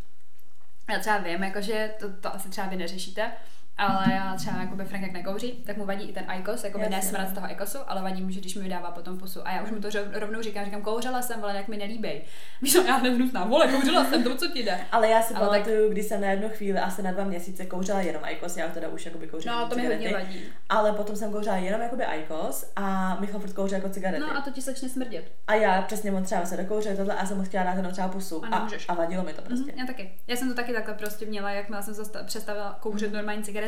Já 0.89 0.99
třeba 0.99 1.17
vím, 1.17 1.43
jakože 1.43 1.91
to, 1.99 2.09
to 2.13 2.35
asi 2.35 2.49
třeba 2.49 2.67
vy 2.67 2.75
neřešíte, 2.75 3.31
ale 3.77 4.05
já 4.13 4.35
třeba 4.35 4.57
jakoby 4.57 4.85
Frank 4.85 5.03
jak 5.03 5.11
nekouří, 5.11 5.51
tak 5.51 5.77
mu 5.77 5.85
vadí 5.85 6.09
i 6.09 6.13
ten 6.13 6.25
Icos, 6.39 6.63
jako 6.63 6.77
ne 6.77 7.01
smrad 7.01 7.23
no. 7.23 7.31
z 7.31 7.33
toho 7.33 7.51
Icosu, 7.51 7.77
ale 7.87 8.01
vadí 8.01 8.21
mu, 8.21 8.31
že 8.31 8.39
když 8.39 8.55
mi 8.55 8.63
vydává 8.63 8.91
potom 8.91 9.17
pusu. 9.17 9.47
A 9.47 9.51
já 9.51 9.63
už 9.63 9.71
mu 9.71 9.79
to 9.79 9.89
rovnou 10.13 10.41
říkám, 10.41 10.65
říkám, 10.65 10.81
kouřila 10.81 11.21
jsem, 11.21 11.43
ale 11.43 11.55
jak 11.55 11.67
mi 11.67 11.77
nelíbej. 11.77 12.21
Víš, 12.61 12.73
co, 12.73 12.83
já 12.83 12.99
nehnusná, 12.99 13.43
vole, 13.45 13.67
kouřila 13.67 14.05
jsem, 14.05 14.23
to 14.23 14.35
co 14.35 14.47
ti 14.47 14.63
jde. 14.63 14.79
Ale 14.91 15.09
já 15.09 15.21
si 15.21 15.33
Ale 15.33 15.47
pamatuju, 15.47 15.89
když 15.91 16.05
jsem 16.05 16.21
na 16.21 16.27
jednu 16.27 16.49
chvíli, 16.49 16.79
asi 16.79 17.03
na 17.03 17.11
dva 17.11 17.23
měsíce 17.23 17.65
kouřila 17.65 18.01
jenom 18.01 18.21
Icos, 18.29 18.57
já 18.57 18.67
teda 18.67 18.87
už 18.87 19.05
jakoby 19.05 19.27
kouřím 19.27 19.51
No, 19.51 19.67
to 19.69 19.75
mi 19.75 19.87
hodně 19.87 20.13
vadí. 20.13 20.41
Ale 20.69 20.93
potom 20.93 21.15
jsem 21.15 21.31
kouřila 21.31 21.55
jenom 21.55 21.81
jakoby 21.81 22.03
Icos 22.19 22.71
a 22.75 23.17
Michal 23.19 23.39
furt 23.39 23.53
kouřil 23.53 23.77
jako 23.77 23.89
cigarety. 23.89 24.21
No 24.21 24.37
a 24.37 24.41
to 24.41 24.51
ti 24.51 24.61
začne 24.61 24.89
smrdět. 24.89 25.31
A 25.47 25.55
já 25.55 25.81
přesně 25.81 26.11
on 26.11 26.23
třeba 26.23 26.45
se 26.45 26.57
dokouřil 26.57 26.95
tohle 26.95 27.15
a 27.15 27.25
jsem 27.25 27.37
mu 27.37 27.43
chtěla 27.43 27.63
dát 27.63 27.75
jenom 27.75 27.91
třeba 27.91 28.07
pusu. 28.07 28.45
A 28.45 28.57
A, 28.57 28.67
a 28.87 28.93
vadilo 28.93 29.23
mi 29.23 29.33
to 29.33 29.41
prostě. 29.41 29.71
Mhm, 29.71 29.79
já 29.79 29.85
taky. 29.85 30.11
Já 30.27 30.35
jsem 30.35 30.49
to 30.49 30.55
taky 30.55 30.73
takhle 30.73 30.93
prostě 30.93 31.25
měla, 31.25 31.51
jakmile 31.51 31.83
jsem 31.83 31.95
přestala 32.25 32.77
kouřit 32.79 33.13
normální 33.13 33.43
cigarety, 33.43 33.66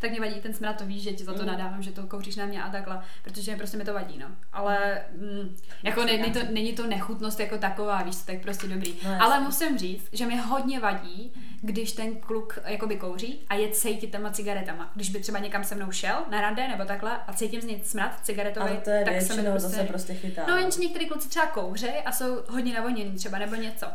tak 0.00 0.10
mě 0.10 0.20
vadí 0.20 0.40
ten 0.40 0.54
smrad, 0.54 0.76
to 0.78 0.86
víš, 0.86 1.02
že 1.02 1.12
ti 1.12 1.24
za 1.24 1.32
to 1.32 1.38
Mhm. 1.38 1.46
nadávám, 1.46 1.82
že 1.82 1.92
to 1.92 2.06
kouříš 2.06 2.36
na 2.36 2.46
mě 2.46 2.62
a 2.62 2.70
takhle, 2.70 3.00
protože 3.22 3.56
prostě 3.56 3.76
mi 3.76 3.84
to 3.84 3.94
vadí, 3.94 4.18
no. 4.18 4.26
Ale 4.52 5.02
mm, 5.16 5.56
jako 5.82 6.04
ne, 6.04 6.12
není, 6.18 6.32
to, 6.32 6.40
není 6.50 6.72
to 6.72 6.86
nechutnost 6.86 7.40
jako 7.40 7.58
taková, 7.58 8.02
víš, 8.02 8.16
tak 8.16 8.40
prostě 8.42 8.66
dobrý. 8.68 8.94
No. 9.04 9.22
Ale 9.22 9.40
musím 9.40 9.78
říct, 9.78 10.08
že 10.12 10.26
mě 10.26 10.40
hodně 10.40 10.80
vadí, 10.80 11.32
když 11.62 11.92
ten 11.92 12.16
kluk 12.16 12.58
jakoby 12.66 12.96
kouří 12.96 13.44
a 13.48 13.54
je 13.54 13.68
cítit 13.68 14.10
těma 14.12 14.30
cigaretama. 14.30 14.90
Když 14.94 15.10
by 15.10 15.20
třeba 15.20 15.38
někam 15.38 15.64
se 15.64 15.74
mnou 15.74 15.90
šel 15.92 16.16
na 16.30 16.40
rande 16.40 16.68
nebo 16.68 16.84
takhle 16.84 17.18
a 17.26 17.32
cítím 17.32 17.60
z 17.60 17.64
něj 17.64 17.80
smrad 17.84 18.18
cigaretový, 18.22 18.66
Ale 18.70 18.76
to 18.76 18.90
je 18.90 19.04
tak 19.04 19.14
se 19.14 19.20
mi 19.22 19.28
to 19.28 19.34
většinou 19.34 19.50
prostě... 19.50 19.68
zase 19.68 19.84
prostě 19.84 20.14
chytá. 20.14 20.42
No 20.48 20.56
jenže 20.56 20.80
některý 20.80 21.06
kluci 21.08 21.28
třeba 21.28 21.46
kouří 21.46 21.86
a 21.88 22.12
jsou 22.12 22.38
hodně 22.48 22.74
navoněný 22.74 23.14
třeba 23.16 23.38
nebo 23.38 23.54
něco. 23.54 23.86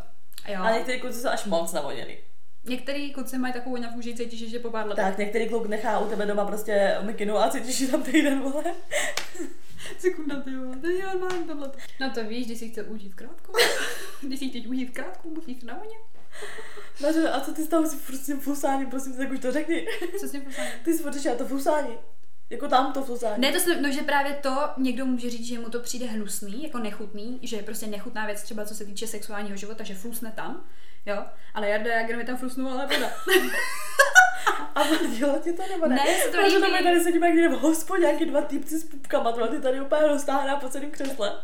Jo. 0.47 0.59
Ale 0.61 0.73
některý 0.77 0.99
kluci 1.01 1.19
jsou 1.21 1.29
až 1.29 1.45
moc 1.45 1.73
navoněný. 1.73 2.17
Některý 2.65 3.13
kluci 3.13 3.37
mají 3.37 3.53
takovou 3.53 3.75
voňavku, 3.75 4.01
že 4.01 4.09
ji 4.09 4.15
cítíš 4.15 4.41
ještě 4.41 4.59
po 4.59 4.69
pár 4.69 4.87
letech. 4.87 5.05
Tak, 5.05 5.17
některý 5.17 5.49
kluk 5.49 5.67
nechá 5.67 5.99
u 5.99 6.09
tebe 6.09 6.25
doma 6.25 6.45
prostě 6.45 6.97
mikinu 7.01 7.37
a 7.37 7.49
cítíš 7.49 7.79
ji 7.79 7.87
tam 7.87 8.03
týden, 8.03 8.39
vole. 8.39 8.63
Sekunda, 9.99 10.41
ty 10.41 10.55
vole, 10.55 10.77
to 10.77 10.87
je 10.87 11.05
normální 11.05 11.43
tohle. 11.43 11.71
No 11.99 12.09
to 12.09 12.23
víš, 12.23 12.45
když 12.45 12.59
si 12.59 12.69
chce 12.69 12.83
užít 12.83 13.15
krátko. 13.15 13.53
když 14.21 14.39
si 14.39 14.49
chceš 14.49 14.67
užít 14.67 14.91
krátko, 14.93 15.29
musíš 15.29 15.63
na 15.63 15.73
voně. 15.73 15.95
Maře, 17.01 17.29
a 17.29 17.41
co 17.41 17.53
ty 17.53 17.67
toho 17.67 17.87
si 17.87 17.97
furt 17.97 18.15
s 18.15 18.25
tím 18.25 18.39
fusáním, 18.39 18.89
prosím, 18.89 19.17
tak 19.17 19.31
už 19.31 19.39
to 19.39 19.51
řekni. 19.51 19.87
Co 20.19 20.27
s 20.27 20.31
tím 20.31 20.41
poslání? 20.41 20.69
Ty 20.83 20.93
si 20.93 21.03
furt 21.03 21.37
to 21.37 21.47
fusání. 21.47 21.97
Jako 22.49 22.67
tam 22.67 22.93
to 22.93 23.03
fusání. 23.03 23.41
Ne, 23.41 23.51
to 23.51 23.59
jsem, 23.59 23.81
no, 23.81 23.91
že 23.91 24.01
právě 24.01 24.33
to 24.33 24.69
někdo 24.77 25.05
může 25.05 25.29
říct, 25.29 25.45
že 25.45 25.59
mu 25.59 25.69
to 25.69 25.79
přijde 25.79 26.05
hnusný, 26.05 26.63
jako 26.63 26.79
nechutný, 26.79 27.39
že 27.41 27.55
je 27.55 27.63
prostě 27.63 27.87
nechutná 27.87 28.25
věc 28.25 28.43
třeba 28.43 28.65
co 28.65 28.75
se 28.75 28.85
týče 28.85 29.07
sexuálního 29.07 29.57
života, 29.57 29.83
že 29.83 29.95
flusne 29.95 30.31
tam, 30.35 30.63
jo, 31.05 31.25
ale 31.53 31.69
Jarda 31.69 31.93
Jager 31.93 32.17
mi 32.17 32.25
tam 32.25 32.37
flusnul, 32.37 32.71
ale 32.71 32.85
voda. 32.85 33.09
A 34.75 34.83
vadilo 34.83 35.39
ti 35.39 35.53
to 35.53 35.63
nebo 35.67 35.87
ne? 35.87 35.95
Ne, 35.95 36.19
se 36.19 36.29
to 36.29 36.41
líbí. 36.41 36.71
my 36.71 36.83
tady 36.83 37.03
sedíme 37.03 37.27
někde 37.27 37.49
v 37.49 37.59
hospodě, 37.59 38.01
nějaký 38.01 38.25
dva 38.25 38.41
týpci 38.41 38.79
s 38.79 38.83
pupkama, 38.83 39.31
to 39.31 39.47
ty 39.47 39.61
tady 39.61 39.81
úplně 39.81 40.07
roztáhná 40.07 40.55
po 40.55 40.69
celém 40.69 40.91
křesle. 40.91 41.35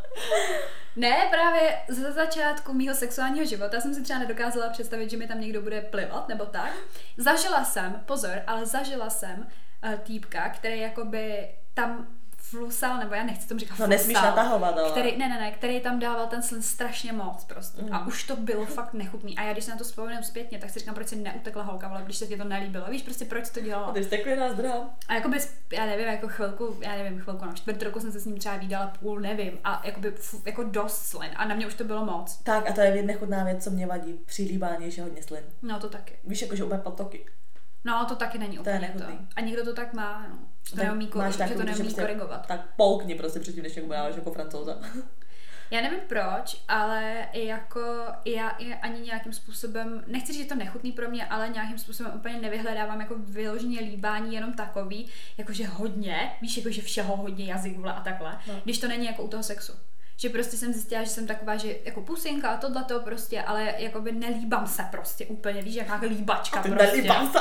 Ne, 0.95 1.27
právě 1.31 1.79
ze 1.87 2.11
začátku 2.11 2.73
mýho 2.73 2.95
sexuálního 2.95 3.45
života 3.45 3.81
jsem 3.81 3.93
si 3.93 4.03
třeba 4.03 4.19
nedokázala 4.19 4.69
představit, 4.69 5.09
že 5.09 5.17
mi 5.17 5.27
tam 5.27 5.41
někdo 5.41 5.61
bude 5.61 5.81
plivat 5.81 6.27
nebo 6.27 6.45
tak. 6.45 6.73
Zažila 7.17 7.63
jsem, 7.63 8.01
pozor, 8.05 8.41
ale 8.47 8.65
zažila 8.65 9.09
jsem 9.09 9.47
uh, 9.85 9.93
týpka, 9.95 10.49
který 10.49 10.79
jakoby 10.79 11.49
tam 11.73 12.07
flusal, 12.51 12.97
nebo 12.97 13.15
já 13.15 13.23
nechci 13.23 13.47
tomu 13.47 13.59
říkat 13.59 13.71
No 13.71 13.75
flusal, 13.75 13.89
nesmíš 13.89 14.13
natahovat, 14.15 14.77
ale. 14.77 14.91
který, 14.91 15.17
ne, 15.17 15.29
ne, 15.29 15.39
ne, 15.39 15.51
který 15.51 15.79
tam 15.79 15.99
dával 15.99 16.27
ten 16.27 16.43
slin 16.43 16.61
strašně 16.61 17.13
moc 17.13 17.43
prostě. 17.45 17.81
Mm. 17.81 17.93
A 17.93 18.07
už 18.07 18.23
to 18.23 18.35
bylo 18.35 18.65
fakt 18.65 18.93
nechutný. 18.93 19.37
A 19.37 19.43
já 19.43 19.53
když 19.53 19.65
se 19.65 19.71
na 19.71 19.77
to 19.77 19.83
vzpomínám 19.83 20.23
zpětně, 20.23 20.57
tak 20.57 20.69
si 20.69 20.79
říkám, 20.79 20.95
proč 20.95 21.07
si 21.07 21.15
neutekla 21.15 21.63
holka, 21.63 21.87
ale 21.87 22.01
když 22.03 22.17
se 22.17 22.27
ti 22.27 22.37
to 22.37 22.43
nelíbilo. 22.43 22.85
Víš 22.89 23.01
prostě, 23.01 23.25
proč 23.25 23.49
to 23.49 23.59
dělala. 23.61 23.91
Ty 23.91 24.03
jsi 24.03 24.09
takový 24.09 24.35
nás 24.35 24.53
druhá. 24.55 24.89
A 25.07 25.13
jakoby, 25.13 25.37
já 25.73 25.85
nevím, 25.85 26.07
jako 26.07 26.27
chvilku, 26.27 26.77
já 26.81 26.95
nevím, 26.95 27.19
chvilku, 27.19 27.45
no, 27.45 27.53
čtvrt 27.53 27.81
roku 27.83 27.99
jsem 27.99 28.11
se 28.11 28.19
s 28.19 28.25
ním 28.25 28.37
třeba 28.37 28.57
výdala 28.57 28.87
půl, 28.99 29.19
nevím. 29.19 29.59
A 29.63 29.81
jakoby, 29.85 30.11
fu, 30.11 30.41
jako 30.45 30.63
dost 30.63 31.05
slin. 31.05 31.31
A 31.35 31.45
na 31.45 31.55
mě 31.55 31.67
už 31.67 31.73
to 31.73 31.83
bylo 31.83 32.05
moc. 32.05 32.37
Tak 32.43 32.69
a 32.69 32.73
to 32.73 32.81
je 32.81 33.03
nechutná 33.03 33.43
věc, 33.43 33.63
co 33.63 33.69
mě 33.69 33.87
vadí. 33.87 34.13
Při 34.25 34.43
líbání 34.43 34.97
je 34.97 35.03
hodně 35.03 35.23
slin. 35.23 35.43
No 35.61 35.79
to 35.79 35.89
taky. 35.89 36.13
Víš, 36.23 36.41
jakože 36.41 36.63
úplně 36.63 36.81
potoky. 36.81 37.25
No 37.83 38.05
to 38.05 38.15
taky 38.15 38.37
není 38.37 38.57
To 38.57 38.69
je 38.69 38.75
úplně 38.77 38.87
to. 38.93 38.99
nechutný. 38.99 39.27
A 39.35 39.41
někdo 39.41 39.65
to 39.65 39.73
tak 39.73 39.93
má, 39.93 40.25
no. 40.29 40.35
To 40.69 40.75
Tak 40.75 40.85
neumí, 40.85 41.09
máš 41.15 41.31
že 41.33 41.37
takovou, 41.37 41.59
to 41.59 41.61
že 41.61 41.65
neumí 41.71 41.83
prostě- 41.83 42.01
korigovat. 42.01 42.47
Tak 42.47 42.61
polkni 42.75 43.15
prostě 43.15 43.39
předtím, 43.39 43.63
než 43.63 43.75
někomu 43.75 43.93
dáváš 43.93 44.15
jako 44.15 44.31
francouza. 44.31 44.77
Já 45.71 45.81
nevím 45.81 45.99
proč, 46.07 46.63
ale 46.67 47.27
jako 47.33 47.79
já 48.25 48.47
ani 48.81 48.99
nějakým 49.01 49.33
způsobem, 49.33 50.03
nechci 50.07 50.33
říct, 50.33 50.41
že 50.43 50.47
to 50.49 50.55
nechutný 50.55 50.91
pro 50.91 51.09
mě, 51.09 51.25
ale 51.25 51.49
nějakým 51.49 51.77
způsobem 51.77 52.11
úplně 52.15 52.37
nevyhledávám 52.41 53.01
jako 53.01 53.15
vyloženě 53.17 53.79
líbání 53.79 54.35
jenom 54.35 54.53
takový, 54.53 55.09
jakože 55.37 55.67
hodně, 55.67 56.31
víš, 56.41 56.57
jakože 56.57 56.81
všeho 56.81 57.15
hodně 57.17 57.45
jazyk 57.45 57.77
a 57.85 58.01
takhle, 58.01 58.37
No. 58.47 58.53
když 58.63 58.77
to 58.79 58.87
není 58.87 59.05
jako 59.05 59.23
u 59.23 59.27
toho 59.27 59.43
sexu. 59.43 59.73
Že 60.21 60.29
prostě 60.29 60.57
jsem 60.57 60.73
zjistila, 60.73 61.03
že 61.03 61.09
jsem 61.09 61.27
taková, 61.27 61.55
že 61.57 61.75
jako 61.85 62.01
pusinka 62.01 62.49
a 62.49 62.57
tohle 62.57 62.83
to 62.83 62.99
prostě, 62.99 63.41
ale 63.41 63.73
jakoby 63.77 64.11
nelíbám 64.11 64.67
se 64.67 64.83
prostě 64.91 65.25
úplně, 65.25 65.61
víš, 65.61 65.75
jaká 65.75 65.99
líbačka 66.07 66.61
Ty 66.61 66.69
prostě. 66.69 66.95
nelíbám 66.95 67.31
se. 67.31 67.39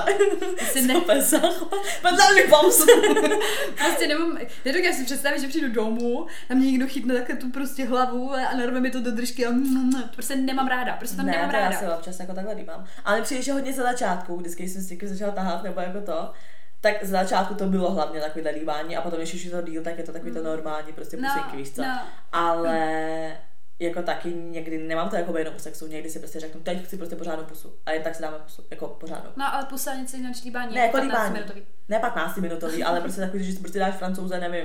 Si 0.65 0.83
ne- 0.83 1.21
záchvat. 1.23 1.71
Nelíbám 2.19 2.71
se. 2.71 2.85
Prostě 3.85 4.07
nemám, 4.09 4.39
nedokážu 4.65 4.97
si 4.97 5.05
představit, 5.05 5.41
že 5.41 5.49
přijdu 5.49 5.69
domů, 5.73 6.27
a 6.51 6.55
mě 6.55 6.67
někdo 6.71 6.87
chytne 6.89 7.15
takhle 7.15 7.37
tu 7.37 7.51
prostě 7.51 7.85
hlavu 7.85 8.33
a 8.33 8.57
narve 8.57 8.81
mi 8.81 8.91
to 8.91 9.01
do 9.01 9.11
držky 9.11 9.47
a 9.47 9.51
mm, 9.51 9.59
mm, 9.59 10.03
prostě 10.15 10.37
nemám 10.37 10.69
ráda, 10.69 10.97
prostě 10.97 11.17
to 11.17 11.23
ne, 11.23 11.33
nemám 11.33 11.51
to 11.51 11.57
já 11.57 11.63
ráda. 11.63 11.79
si 11.79 11.87
občas 11.87 12.21
jako 12.21 12.35
takhle 12.35 12.55
líbám. 12.55 12.85
Ale 13.05 13.23
přijde, 13.23 13.43
že 13.43 13.53
hodně 13.53 13.73
za 13.73 13.83
začátku, 13.83 14.37
vždycky 14.37 14.63
když 14.63 14.73
jsem 14.73 14.83
si 14.83 14.95
jako 14.95 15.07
začala 15.07 15.33
tahat 15.33 15.63
nebo 15.63 15.81
jako 15.81 16.01
to, 16.01 16.33
tak 16.81 17.05
za 17.05 17.23
začátku 17.23 17.55
to 17.55 17.67
bylo 17.67 17.91
hlavně 17.91 18.21
takový 18.21 18.49
líbání 18.49 18.97
a 18.97 19.01
potom, 19.03 19.19
když 19.19 19.35
už 19.35 19.45
je 19.45 19.51
to 19.51 19.63
díl, 19.63 19.83
tak 19.83 19.99
je 19.99 20.05
to 20.05 20.13
takový 20.13 20.33
to 20.33 20.43
normální, 20.43 20.93
prostě 20.93 21.17
No, 21.17 21.29
pusinky, 21.29 21.57
víš 21.57 21.71
co. 21.75 21.83
no. 21.83 22.01
Ale 22.33 23.37
jako 23.79 24.03
taky 24.03 24.33
někdy 24.35 24.79
nemám 24.79 25.09
to 25.09 25.17
jako 25.17 25.39
jenom 25.39 25.55
u 25.57 25.59
sexu, 25.59 25.87
někdy 25.87 26.11
si 26.11 26.19
prostě 26.19 26.41
řeknu, 26.41 26.61
teď 26.61 26.85
chci 26.85 26.97
prostě 26.97 27.17
pořádnou 27.17 27.45
pusu. 27.45 27.75
A 27.87 27.93
jen 27.93 28.03
tak 28.03 28.15
si 28.15 28.23
dáme 28.23 28.39
pusu, 28.39 28.65
jako 28.71 28.87
pořádnou. 28.89 29.31
No 29.37 29.55
ale 29.55 29.65
pusa 29.67 29.95
něco 29.95 30.17
jiného 30.17 30.35
líbání. 30.45 30.75
Ne, 30.75 30.81
jako 30.81 30.93
15 30.93 31.09
líbání. 31.13 31.33
minutový. 31.35 31.63
Ne 31.89 31.99
15 31.99 32.37
minutový, 32.37 32.85
ale 32.85 33.01
prostě 33.05 33.21
takový, 33.21 33.45
že 33.45 33.53
si 33.53 33.59
prostě 33.59 33.79
dáš 33.79 33.95
francouze, 33.95 34.41
nevím, 34.41 34.65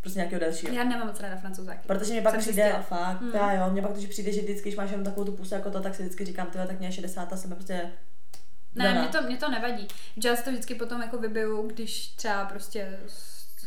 prostě 0.00 0.18
nějakého 0.18 0.40
dalšího. 0.40 0.72
Já 0.74 0.84
nemám 0.84 1.06
moc 1.06 1.20
ráda 1.20 1.36
francouzáky. 1.36 1.80
Protože 1.86 2.12
mě 2.12 2.22
pak 2.22 2.32
Jsem 2.32 2.40
přijde, 2.40 2.62
zjistila. 2.62 2.82
fakt, 2.82 3.20
Mm. 3.20 3.30
já 3.34 3.52
jo, 3.52 3.70
mě 3.70 3.82
pak 3.82 3.92
když 3.92 4.06
přijde, 4.06 4.32
že 4.32 4.40
vždycky, 4.40 4.62
když 4.68 4.76
máš 4.76 4.90
jenom 4.90 5.04
takovou 5.04 5.24
tu 5.26 5.32
pusu 5.32 5.54
jako 5.54 5.70
to, 5.70 5.80
tak 5.80 5.94
si 5.94 6.02
vždycky 6.02 6.24
říkám, 6.24 6.46
tyhle, 6.46 6.66
tak 6.66 6.78
mě 6.78 6.88
je 6.88 6.92
60 6.92 7.32
a 7.32 7.36
jsem 7.36 7.50
prostě 7.50 7.92
Ne, 8.74 8.94
mě 9.00 9.08
to, 9.08 9.22
mě 9.22 9.36
to 9.36 9.50
nevadí. 9.50 9.88
Si 10.34 10.44
to 10.44 10.50
vždycky 10.50 10.74
potom 10.74 11.02
jako 11.02 11.18
vybiju, 11.18 11.66
když 11.68 12.08
třeba 12.08 12.44
prostě 12.44 12.98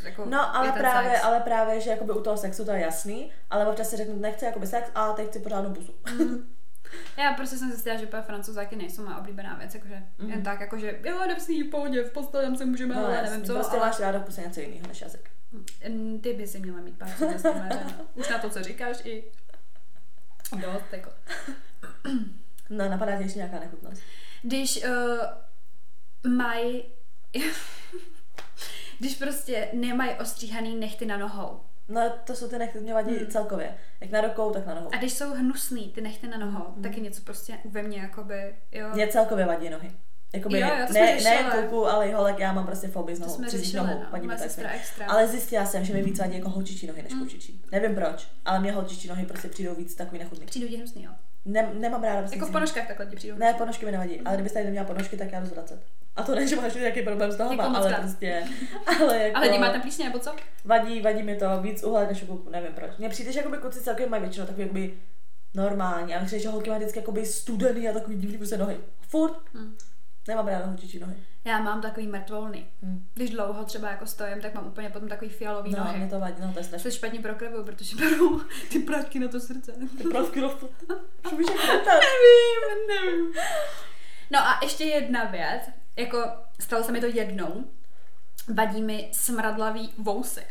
jako 0.04 0.26
No, 0.26 0.56
ale 0.56 0.72
právě, 0.72 1.12
sex. 1.12 1.24
ale 1.24 1.40
právě, 1.40 1.82
že 1.82 1.90
jakoby 1.90 2.12
u 2.14 2.22
toho 2.22 2.38
sexu 2.38 2.66
to 2.66 2.72
je 2.72 2.82
jasný, 2.82 3.32
ale 3.50 3.68
občas 3.68 3.90
si 3.90 3.98
řeknu, 3.98 4.20
nechci 4.20 4.46
jakoby 4.46 4.68
sex, 4.68 4.90
a 4.96 5.14
teď 5.14 5.28
chci 5.28 5.40
pořádnou 5.40 5.74
pusu. 5.74 5.94
Já 7.18 7.34
prostě 7.34 7.58
jsem 7.58 7.70
zjistila, 7.72 7.96
že 7.96 8.06
francouzáky 8.22 8.76
nejsou 8.76 9.04
moje 9.06 9.18
oblíbená 9.18 9.56
věc, 9.56 9.74
jakože 9.76 10.04
Mhm. 10.18 10.30
jen 10.32 10.44
tak, 10.44 10.60
jakože 10.60 11.00
jo, 11.04 11.24
jdem 11.26 11.40
v 11.40 11.42
pohodě, 11.70 12.04
v 12.04 12.12
posteli 12.12 12.46
tam 12.46 12.56
se 12.56 12.66
můžeme, 12.66 12.96
ale 12.96 13.14
jasný, 13.16 13.30
nevím 13.30 13.46
co. 13.46 13.54
prostě 13.54 13.78
ale... 13.78 13.86
máš 13.88 14.00
ráda 14.00 14.20
v 14.20 14.24
něco 14.42 14.60
jiného 14.60 14.88
než 14.88 15.02
jazyk. 15.02 15.30
Mm, 15.90 16.20
Ty 16.22 16.34
by 16.34 16.48
si 16.48 16.60
měla 16.60 16.80
mít 16.80 16.98
pár. 16.98 17.10
Už 18.16 18.30
na 18.30 18.38
to, 18.38 18.50
co 18.50 18.64
říkáš, 18.64 18.98
i 19.06 19.24
dost, 20.56 20.86
jako. 20.92 21.10
No, 22.70 22.90
napadá 22.90 23.18
tě 23.18 23.24
ještě 23.24 23.40
nějaká 23.40 23.60
nechutnost. 23.60 24.02
Když 24.44 24.84
uh, 24.86 26.32
mají, 26.32 26.84
když 29.00 29.16
prostě 29.16 29.68
nemají 29.74 30.12
ostříhaný 30.22 30.76
nechty 30.76 31.06
na 31.06 31.18
nohou. 31.18 31.60
No, 31.90 32.02
to 32.24 32.36
jsou 32.36 32.48
ty 32.48 32.58
nechty, 32.58 32.80
mě 32.80 32.94
vadí 32.94 33.16
Hmm. 33.18 33.28
celkově. 33.28 33.78
Jak 34.02 34.12
na 34.12 34.22
rukou, 34.22 34.52
tak 34.52 34.66
na 34.68 34.74
nohou. 34.76 34.90
A 34.94 34.98
když 34.98 35.14
jsou 35.14 35.34
hnusný 35.34 35.90
ty 35.90 36.02
nechty 36.02 36.28
na 36.28 36.38
nohou, 36.38 36.72
Hmm. 36.74 36.84
tak 36.84 36.96
je 36.98 37.04
něco 37.04 37.22
prostě 37.22 37.58
ve 37.70 37.84
mně, 37.84 37.98
jakoby, 37.98 38.56
jo. 38.72 38.90
Mě 38.94 39.08
celkově 39.08 39.46
vadí 39.46 39.70
nohy. 39.70 39.92
Jakoby, 40.36 40.60
Jo, 40.60 40.68
jo, 40.80 40.88
to 40.88 40.94
ne, 40.94 41.16
ne 41.24 41.44
kluku, 41.52 41.86
ale 41.88 42.10
i 42.10 42.12
holek, 42.12 42.40
já 42.40 42.54
mám 42.54 42.66
prostě 42.66 42.88
fobii 42.88 43.16
z 43.16 43.20
to 43.20 43.26
nohou, 43.26 43.44
řešili, 43.50 43.84
nohou, 43.88 44.00
no. 44.00 44.06
vadí 44.12 44.28
mi 44.28 44.38
tak 44.38 44.46
extra. 44.74 45.06
Ale 45.08 45.28
zjistila 45.28 45.66
jsem, 45.66 45.86
že 45.86 45.94
mi 45.94 46.04
víc 46.04 46.20
vadí 46.20 46.38
jako 46.38 46.50
holčičí 46.50 46.88
nohy 46.88 47.02
než 47.04 47.14
Mm. 47.14 47.20
klučičí. 47.20 47.62
Nevím 47.72 47.96
proč, 47.96 48.28
ale 48.46 48.60
mě 48.60 48.72
holčičí 48.72 49.08
nohy 49.08 49.26
prostě 49.26 49.48
přijdou 49.48 49.76
víc 49.76 49.96
takový 49.96 50.20
nechutný. 50.20 50.46
Přijdu 50.46 50.68
ti 50.68 50.78
hnusný, 50.78 51.04
jo. 51.04 51.12
Ne, 51.46 51.70
nemám 51.74 52.04
ráda 52.04 52.28
Jako 52.34 52.46
v 52.46 52.52
ponožkách 52.52 52.88
takhle 52.88 53.06
ti 53.06 53.16
přijdu. 53.16 53.38
Ne, 53.38 53.54
ponožky 53.54 53.86
mi 53.86 53.92
nevadí, 53.92 54.22
ale 54.22 54.36
kdybyste 54.36 54.54
tady 54.60 54.66
neměla 54.66 54.86
ponožky, 54.86 55.18
tak 55.18 55.32
já 55.32 55.40
jdu 55.40 55.46
zvracet. 55.46 55.84
A 56.16 56.24
to 56.24 56.36
ne, 56.36 56.48
že 56.48 56.56
máš 56.56 56.74
nějaký 56.74 57.02
problém 57.02 57.32
s 57.32 57.38
nohama, 57.38 57.64
Jako 57.64 57.76
ale 57.78 57.90
krát. 57.90 58.02
prostě, 58.02 58.44
ale 59.02 59.18
jako, 59.24 59.38
Ale 59.38 59.60
máte 59.60 59.80
plísně, 59.80 60.06
nebo 60.06 60.20
co? 60.20 60.36
vadí, 60.66 61.02
vadí 61.02 61.24
mi 61.24 61.36
to 61.36 61.62
víc 61.62 61.84
uhled 61.84 62.10
než 62.10 62.24
u 62.24 62.26
kluku, 62.26 62.50
nevím 62.50 62.74
proč. 62.74 62.92
Mně 62.98 63.10
přijde, 63.10 63.32
že 63.32 63.40
jakoby 63.40 63.58
kluci 63.58 63.80
celkem 63.82 64.10
mají 64.10 64.22
většinou 64.24 64.46
takový 64.46 64.62
jakoby 64.64 64.94
normální, 65.54 66.16
a 66.16 66.26
přijde, 66.26 66.44
že 66.44 66.50
holky 66.50 66.70
mají 66.70 66.80
vždycky 66.80 67.00
jakoby 67.00 67.26
studený 67.26 67.90
a 67.90 67.94
takový 67.94 68.16
divný 68.18 68.38
prostě 68.38 68.58
nohy. 68.58 68.78
Furt. 69.02 69.38
Hm. 69.54 69.76
Nemám 70.28 70.48
ráda 70.48 70.66
holčičí 70.66 71.00
nohy. 71.00 71.16
Já 71.46 71.60
mám 71.60 71.82
takový 71.82 72.08
mrtvolny. 72.08 72.66
Hm. 72.82 73.06
Když 73.14 73.30
dlouho 73.30 73.64
třeba 73.64 73.90
jako 73.90 74.06
stojím, 74.06 74.42
tak 74.42 74.54
mám 74.54 74.68
úplně 74.68 74.90
potom 74.90 75.10
takový 75.10 75.32
fialový 75.32 75.72
No, 75.72 75.78
nohy. 75.84 75.98
mě 76.00 76.08
to 76.08 76.20
vadí, 76.20 76.42
no 76.42 76.54
to 76.54 76.60
je 76.60 76.64
strašně. 76.66 76.92
Špatně 76.92 77.20
proklevuju, 77.20 77.64
protože 77.64 77.96
beru 77.96 78.42
ty 78.72 78.80
prášky 78.80 79.20
na 79.20 79.28
to 79.28 79.40
srdce. 79.40 79.72
Ty 79.98 80.04
pravky 80.04 80.42
na 80.42 80.50
to. 80.50 80.70
Nevím, 81.32 82.88
nevím. 82.88 83.34
No 84.32 84.40
a 84.40 84.60
ještě 84.64 84.84
jedna 84.84 85.24
věc, 85.24 85.62
jako 85.96 86.24
stalo 86.60 86.84
se 86.84 86.92
mi 86.92 87.00
to 87.02 87.06
jednou, 87.06 87.64
vadí 88.54 88.82
mi 88.82 89.10
smradlavý 89.12 89.94
vousy. 89.98 90.44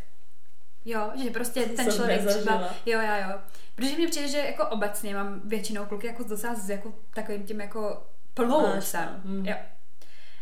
Jo, 0.85 1.11
že 1.25 1.31
prostě 1.31 1.63
ten 1.63 1.77
jsem 1.77 1.93
člověk 1.95 2.19
třeba, 2.21 2.35
nezažila. 2.35 2.75
jo, 2.87 3.01
já 3.01 3.31
jo. 3.31 3.39
Protože 3.75 3.97
mně 3.97 4.09
přijde, 4.09 4.29
že 4.29 4.39
jako 4.39 4.67
obecně 4.67 5.15
mám 5.15 5.41
většinou 5.45 5.85
kluky 5.87 6.07
jako 6.07 6.23
docela 6.23 6.55
s 6.55 6.71
jako 6.71 6.95
takovým 7.15 7.43
tím 7.43 7.61
jako 7.61 8.07
plnou 8.35 8.61
Máš, 8.63 8.75
vousem. 8.75 9.21
hm. 9.25 9.47
Jo. 9.47 9.55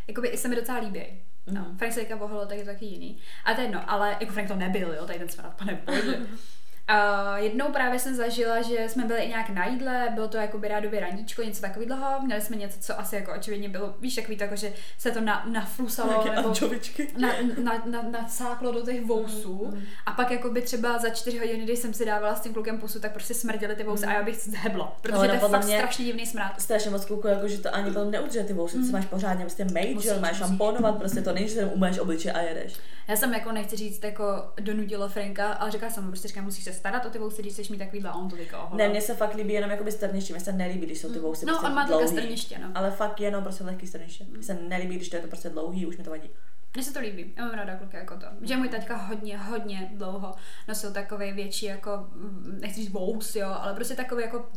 Jakoby 0.09 0.29
i 0.29 0.37
se 0.39 0.49
mi 0.49 0.57
docela 0.57 0.79
líbí. 0.79 1.03
No, 1.47 1.61
Mhm. 1.61 1.79
Frank 1.79 1.93
se 1.93 2.01
teďka 2.01 2.17
vohlo, 2.17 2.47
tak 2.47 2.59
je 2.59 2.65
to 2.65 2.71
taky 2.71 2.85
jiný. 2.87 3.19
A 3.45 3.55
to 3.55 3.61
je 3.61 3.67
jedno, 3.67 3.91
ale 3.91 4.17
jako 4.21 4.33
Frank 4.33 4.49
to 4.49 4.57
nebyl, 4.57 4.93
jo, 4.95 5.07
tady 5.07 5.19
ten 5.19 5.29
smrad, 5.29 5.55
pane 5.57 5.83
bože. 5.87 6.19
A 6.91 7.39
jednou 7.39 7.67
právě 7.73 7.99
jsem 7.99 8.15
zažila, 8.15 8.63
že 8.63 8.89
jsme 8.89 9.05
byli 9.05 9.21
i 9.21 9.29
nějak 9.29 9.49
na 9.51 9.67
jídle, 9.67 10.09
bylo 10.15 10.29
to 10.29 10.37
jako 10.37 10.59
by 10.59 10.69
rádově 10.69 11.01
raníčko, 11.01 11.43
něco 11.43 11.61
takového, 11.61 12.21
měli 12.23 12.41
jsme 12.41 12.57
něco, 12.57 12.81
co 12.81 13.01
asi 13.01 13.15
jako 13.17 13.33
očividně 13.35 13.69
bylo, 13.69 13.95
víš, 14.01 14.15
takový 14.15 14.37
to, 14.37 14.45
jako, 14.45 14.57
že 14.57 14.73
se 14.99 15.11
to 15.11 15.21
na, 15.21 15.45
naflusalo, 15.53 16.25
nebo 16.37 16.49
ančovičky. 16.49 17.09
na, 17.19 17.29
na, 17.63 17.83
na, 17.87 18.03
nasáklo 18.03 18.73
do 18.73 18.81
těch 18.81 19.05
vousů 19.05 19.67
Mm, 19.71 19.75
mm. 19.77 19.83
a 20.07 20.13
pak 20.13 20.31
jako 20.31 20.51
by 20.51 20.63
třeba 20.63 20.99
za 20.99 21.11
čtyři 21.11 21.39
hodiny, 21.39 21.65
když 21.65 21.79
jsem 21.79 21.95
si 21.95 22.05
dávala 22.05 22.35
s 22.35 22.41
tím 22.41 22.55
klukem 22.55 22.79
pusu, 22.79 23.01
tak 23.01 23.13
prostě 23.13 23.35
smrděly 23.35 23.77
ty 23.77 23.85
vousy 23.85 24.07
a 24.07 24.13
já 24.13 24.23
bych 24.23 24.37
zhebla, 24.37 24.97
protože 25.03 25.19
no, 25.19 25.27
to 25.27 25.33
je 25.33 25.39
fakt 25.39 25.65
mě- 25.65 25.79
strašně 25.79 26.05
divný 26.05 26.27
smrad. 26.27 26.61
Strašně 26.61 26.91
moc 26.91 27.05
kluků, 27.05 27.27
jako, 27.29 27.49
že 27.49 27.59
to 27.59 27.75
ani 27.75 27.91
potom 27.91 28.11
neudržuje 28.11 28.45
ty 28.45 28.53
vousy, 28.53 28.79
mm. 28.79 28.93
máš 28.93 29.07
pořádně 29.07 29.45
prostě 29.45 29.67
že 29.69 29.95
Musíš, 29.95 30.13
máš 30.21 30.37
šamponovat, 30.37 30.99
prostě 30.99 31.23
to 31.23 31.33
není, 31.33 31.49
že 31.49 31.65
umyješ 31.65 31.99
obliče 31.99 32.33
a 32.33 32.41
jedeš. 32.41 32.73
Já 33.09 33.17
jsem 33.17 33.35
jako 33.35 33.53
nechci 33.53 33.77
říct 33.77 34.05
jako 34.05 34.25
donutila 34.61 35.09
Franka, 35.09 35.53
ale 35.53 35.71
říkala 35.71 35.93
jsem 35.93 36.05
mu 36.05 36.11
prostě 36.11 36.29
říkám, 36.29 36.45
musíš 36.45 36.65
se 36.65 36.73
starat 36.81 37.07
o 37.07 37.11
ty 37.11 37.19
vousy, 37.19 37.43
když 37.43 37.53
chceš 37.53 37.69
mít 37.69 37.79
takovýhle, 37.79 38.13
on 38.13 38.29
to 38.29 38.37
teďka 38.37 38.63
oholil. 38.63 38.79
Ne, 38.79 38.89
mně 38.89 39.01
se 39.01 39.15
fakt 39.15 39.35
líbí 39.35 39.53
jenom 39.53 39.71
jakoby 39.71 39.93
strniště, 39.93 40.33
mně 40.33 40.41
se 40.41 40.53
nelíbí, 40.53 40.87
když 40.87 41.01
jsou 41.01 41.13
ty 41.13 41.19
vousy 41.19 41.47
No, 41.47 41.53
prostě 41.53 41.67
on 41.67 41.75
má 41.75 41.85
dlouhý. 41.87 42.09
strniště, 42.09 42.59
no. 42.59 42.69
Ale 42.75 42.91
fakt 42.91 43.21
jenom 43.21 43.43
prostě 43.45 43.65
lehký 43.65 43.87
strniště. 43.87 44.25
Mně 44.31 44.43
se 44.43 44.55
nelíbí, 44.55 44.97
když 44.97 45.09
to 45.09 45.17
je 45.17 45.23
to 45.23 45.29
prostě 45.29 45.49
dlouhý, 45.49 45.87
už 45.87 45.97
mi 45.97 46.05
to 46.05 46.11
vadí. 46.11 46.31
Mně 46.75 46.85
se 46.85 46.93
to 46.93 47.01
líbí, 47.01 47.35
já 47.37 47.45
mám 47.45 47.55
ráda 47.55 47.77
kluky 47.77 47.97
jako 47.97 48.17
to. 48.17 48.27
Že 48.41 48.57
můj 48.57 48.69
taťka 48.69 48.97
hodně, 48.97 49.39
hodně 49.39 49.91
dlouho 49.95 50.35
nosil 50.69 50.93
takový 50.93 51.33
větší 51.33 51.67
jako, 51.67 51.91
mm, 52.15 52.59
nechci 52.61 52.81
říct 52.81 52.93
vous, 52.93 53.37
jo, 53.37 53.49
ale 53.61 53.75
prostě 53.75 53.95
takový 53.95 54.23
jako 54.23 54.49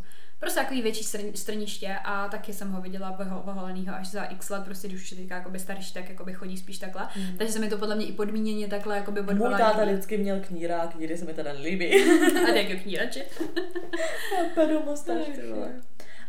Prostě 0.43 0.60
takový 0.60 0.82
větší 0.82 1.03
strn, 1.03 1.25
strniště 1.36 1.95
a 2.03 2.27
taky 2.27 2.53
jsem 2.53 2.71
ho 2.71 2.82
viděla 2.82 3.12
voho- 3.19 3.41
voholenýho 3.45 3.95
až 3.95 4.08
za 4.08 4.23
x 4.23 4.49
let, 4.49 4.63
prostě 4.65 4.88
když 4.88 5.01
už 5.01 5.12
je 5.12 5.17
teďka 5.17 5.36
jakoby 5.36 5.60
starší, 5.60 5.93
tak 5.93 6.10
jakoby 6.10 6.34
chodí 6.34 6.58
spíš 6.58 6.77
takhle. 6.77 7.08
Mm. 7.15 7.38
Takže 7.38 7.53
se 7.53 7.60
mi 7.60 7.69
to 7.69 7.77
podle 7.77 7.95
mě 7.95 8.06
i 8.06 8.12
podmíněně 8.12 8.67
takhle 8.67 8.97
jakoby 8.97 9.21
Můj 9.21 9.34
odvolá. 9.34 9.58
táta 9.58 9.86
vždycky 9.86 10.17
měl 10.17 10.39
kníra 10.39 10.82
a 10.82 10.88
kníry 10.88 11.17
se 11.17 11.25
mi 11.25 11.34
teda 11.34 11.53
nelíbí. 11.53 12.03
A 12.43 12.53
tak 12.53 12.69
jak 12.69 12.82
knírači. 12.82 13.23
Ty. 15.25 15.41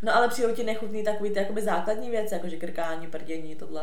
No 0.03 0.17
ale 0.17 0.29
přijou 0.29 0.55
ti 0.55 0.65
nechutný 0.65 1.05
takový 1.05 1.31
ty 1.31 1.39
jakoby 1.39 1.63
základní 1.63 2.11
věci, 2.11 2.35
jakože 2.35 2.57
krkání, 2.57 3.07
prdění, 3.07 3.55
tohle. 3.57 3.83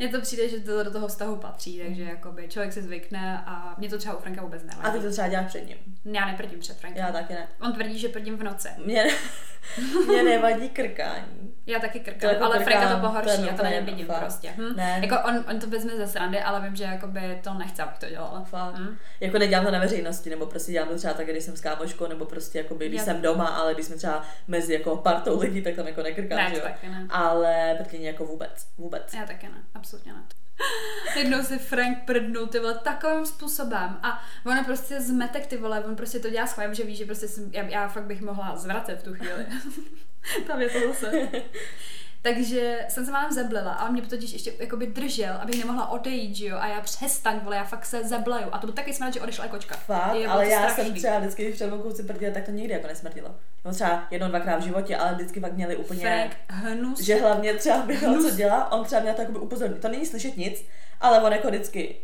Mně 0.00 0.08
to 0.08 0.20
přijde, 0.20 0.48
že 0.48 0.60
to 0.60 0.82
do 0.84 0.90
toho 0.90 1.08
vztahu 1.08 1.36
patří, 1.36 1.80
takže 1.86 2.02
jakoby 2.02 2.48
člověk 2.48 2.72
se 2.72 2.82
zvykne 2.82 3.42
a 3.46 3.74
mě 3.78 3.88
to 3.88 3.98
třeba 3.98 4.16
u 4.16 4.20
Franka 4.20 4.42
vůbec 4.42 4.62
nevadí. 4.64 4.88
A 4.88 4.90
ty 4.90 5.00
to 5.00 5.10
třeba 5.10 5.28
děláš 5.28 5.46
před 5.46 5.66
ním. 5.68 5.76
Já 6.04 6.26
neprdím 6.26 6.58
před 6.60 6.76
Frankem. 6.78 7.04
Já 7.06 7.12
taky 7.12 7.32
ne. 7.32 7.48
On 7.60 7.72
tvrdí, 7.72 7.98
že 7.98 8.08
prdím 8.08 8.36
v 8.38 8.42
noci. 8.42 8.68
Mě, 8.84 9.04
mě 10.08 10.22
nevadí 10.22 10.68
krkání. 10.68 11.54
Já 11.66 11.78
taky 11.80 12.00
krkám, 12.00 12.30
jako 12.30 12.44
ale 12.44 12.58
krkám, 12.58 12.72
Franka 12.82 12.94
to 12.96 13.06
pohorší, 13.08 13.46
já 13.46 13.56
to 13.56 13.62
nevidím 13.62 14.06
fakt. 14.06 14.18
prostě. 14.20 14.50
Hm? 14.56 14.76
Ne. 14.76 14.98
Jako 15.02 15.28
on, 15.28 15.44
on 15.50 15.60
to 15.60 15.66
vezme 15.66 15.96
ze 15.96 16.06
srandy, 16.06 16.40
ale 16.40 16.60
vím, 16.60 16.76
že 16.76 16.84
jakoby 16.84 17.38
to 17.44 17.54
nechce, 17.54 17.82
abych 17.82 17.98
to 17.98 18.06
dělala. 18.08 18.44
Fakt. 18.44 18.74
Hm? 18.78 18.96
Jako 19.20 19.38
nedělám 19.38 19.64
to 19.64 19.70
na 19.70 19.78
veřejnosti, 19.78 20.30
nebo 20.30 20.46
prostě 20.46 20.72
dělám 20.72 20.88
to 20.88 20.96
třeba 20.96 21.14
tak, 21.14 21.26
když 21.26 21.44
jsem 21.44 21.56
s 21.56 21.60
kámoškou, 21.60 22.06
nebo 22.06 22.24
prostě 22.24 22.58
jakoby, 22.58 22.88
když 22.88 22.98
Já- 22.98 23.04
jsem 23.04 23.22
doma, 23.22 23.46
ale 23.46 23.74
když 23.74 23.86
jsme 23.86 23.96
třeba 23.96 24.22
mezi 24.48 24.72
jako 24.72 24.96
partou 24.96 25.40
lidí, 25.40 25.62
tak 25.62 25.74
tam 25.74 25.86
jako 25.86 26.02
nekrkám, 26.02 26.38
Ne, 26.38 26.50
že 26.50 26.56
jo. 26.56 26.62
taky 26.62 26.88
ne. 26.88 27.06
Ale 27.10 27.74
prkení 27.78 28.04
jako 28.04 28.24
vůbec, 28.24 28.66
vůbec. 28.78 29.14
Já 29.14 29.26
taky 29.26 29.46
ne, 29.46 29.62
absolutně 29.74 29.89
ne. 30.06 30.24
Jednou 31.16 31.42
si 31.42 31.58
Frank 31.58 31.98
prdnul 32.04 32.46
ty 32.46 32.58
vole 32.58 32.74
takovým 32.74 33.26
způsobem 33.26 33.98
a 34.02 34.24
on 34.46 34.56
je 34.56 34.64
prostě 34.64 35.00
zmetek 35.00 35.46
ty 35.46 35.56
vole, 35.56 35.84
on 35.84 35.96
prostě 35.96 36.18
to 36.18 36.30
dělá 36.30 36.46
schválně, 36.46 36.74
že 36.74 36.84
ví, 36.84 36.96
že 36.96 37.04
prostě 37.04 37.28
jsem, 37.28 37.50
já, 37.52 37.62
já 37.62 37.88
fakt 37.88 38.04
bych 38.04 38.20
mohla 38.20 38.56
zvracet 38.56 39.00
v 39.00 39.04
tu 39.04 39.14
chvíli. 39.14 39.46
Tam 40.46 40.60
je 40.60 40.70
to 40.70 40.88
zase. 40.88 41.28
Takže 42.22 42.78
jsem 42.88 43.04
se 43.06 43.12
málem 43.12 43.32
zeblila 43.32 43.72
a 43.72 43.86
on 43.86 43.92
mě 43.92 44.02
totiž 44.02 44.32
ještě 44.32 44.52
jakoby 44.58 44.86
držel, 44.86 45.34
abych 45.40 45.58
nemohla 45.58 45.90
odejít, 45.90 46.36
že 46.36 46.46
jo, 46.46 46.56
a 46.60 46.66
já 46.66 46.80
přestaň, 46.80 47.40
vole, 47.42 47.56
já 47.56 47.64
fakt 47.64 47.86
se 47.86 48.04
zeblaju. 48.04 48.46
A 48.52 48.58
to 48.58 48.66
byl 48.66 48.74
taky 48.74 48.94
smrt, 48.94 49.14
že 49.14 49.20
odešla 49.20 49.44
i 49.44 49.48
kočka. 49.48 49.76
Fakt, 49.76 50.14
Je, 50.14 50.26
ale 50.26 50.48
já 50.48 50.70
strašný. 50.70 50.84
jsem 50.84 50.94
třeba 50.94 51.18
vždycky, 51.18 51.42
když 51.44 51.54
před 51.54 51.66
mnou 51.66 51.94
si 51.94 52.02
prdila, 52.02 52.34
tak 52.34 52.44
to 52.44 52.50
nikdy 52.50 52.72
jako 52.72 52.86
nesmrdilo. 52.86 53.34
No 53.64 53.72
třeba 53.72 54.06
jednou, 54.10 54.28
dvakrát 54.28 54.56
v 54.56 54.62
životě, 54.64 54.96
ale 54.96 55.14
vždycky 55.14 55.40
pak 55.40 55.52
měli 55.52 55.76
úplně... 55.76 56.00
Frank, 56.00 56.36
hnus. 56.48 57.00
že 57.00 57.14
hlavně 57.14 57.54
třeba 57.54 57.78
bylo, 57.86 58.22
co 58.22 58.30
dělá, 58.30 58.72
on 58.72 58.84
třeba 58.84 59.02
měl 59.02 59.14
to 59.14 59.20
jakoby 59.20 59.38
upozornit. 59.38 59.80
To 59.80 59.88
není 59.88 60.06
slyšet 60.06 60.36
nic, 60.36 60.64
ale 61.00 61.22
on 61.22 61.32
jako 61.32 61.48
vždycky 61.48 61.96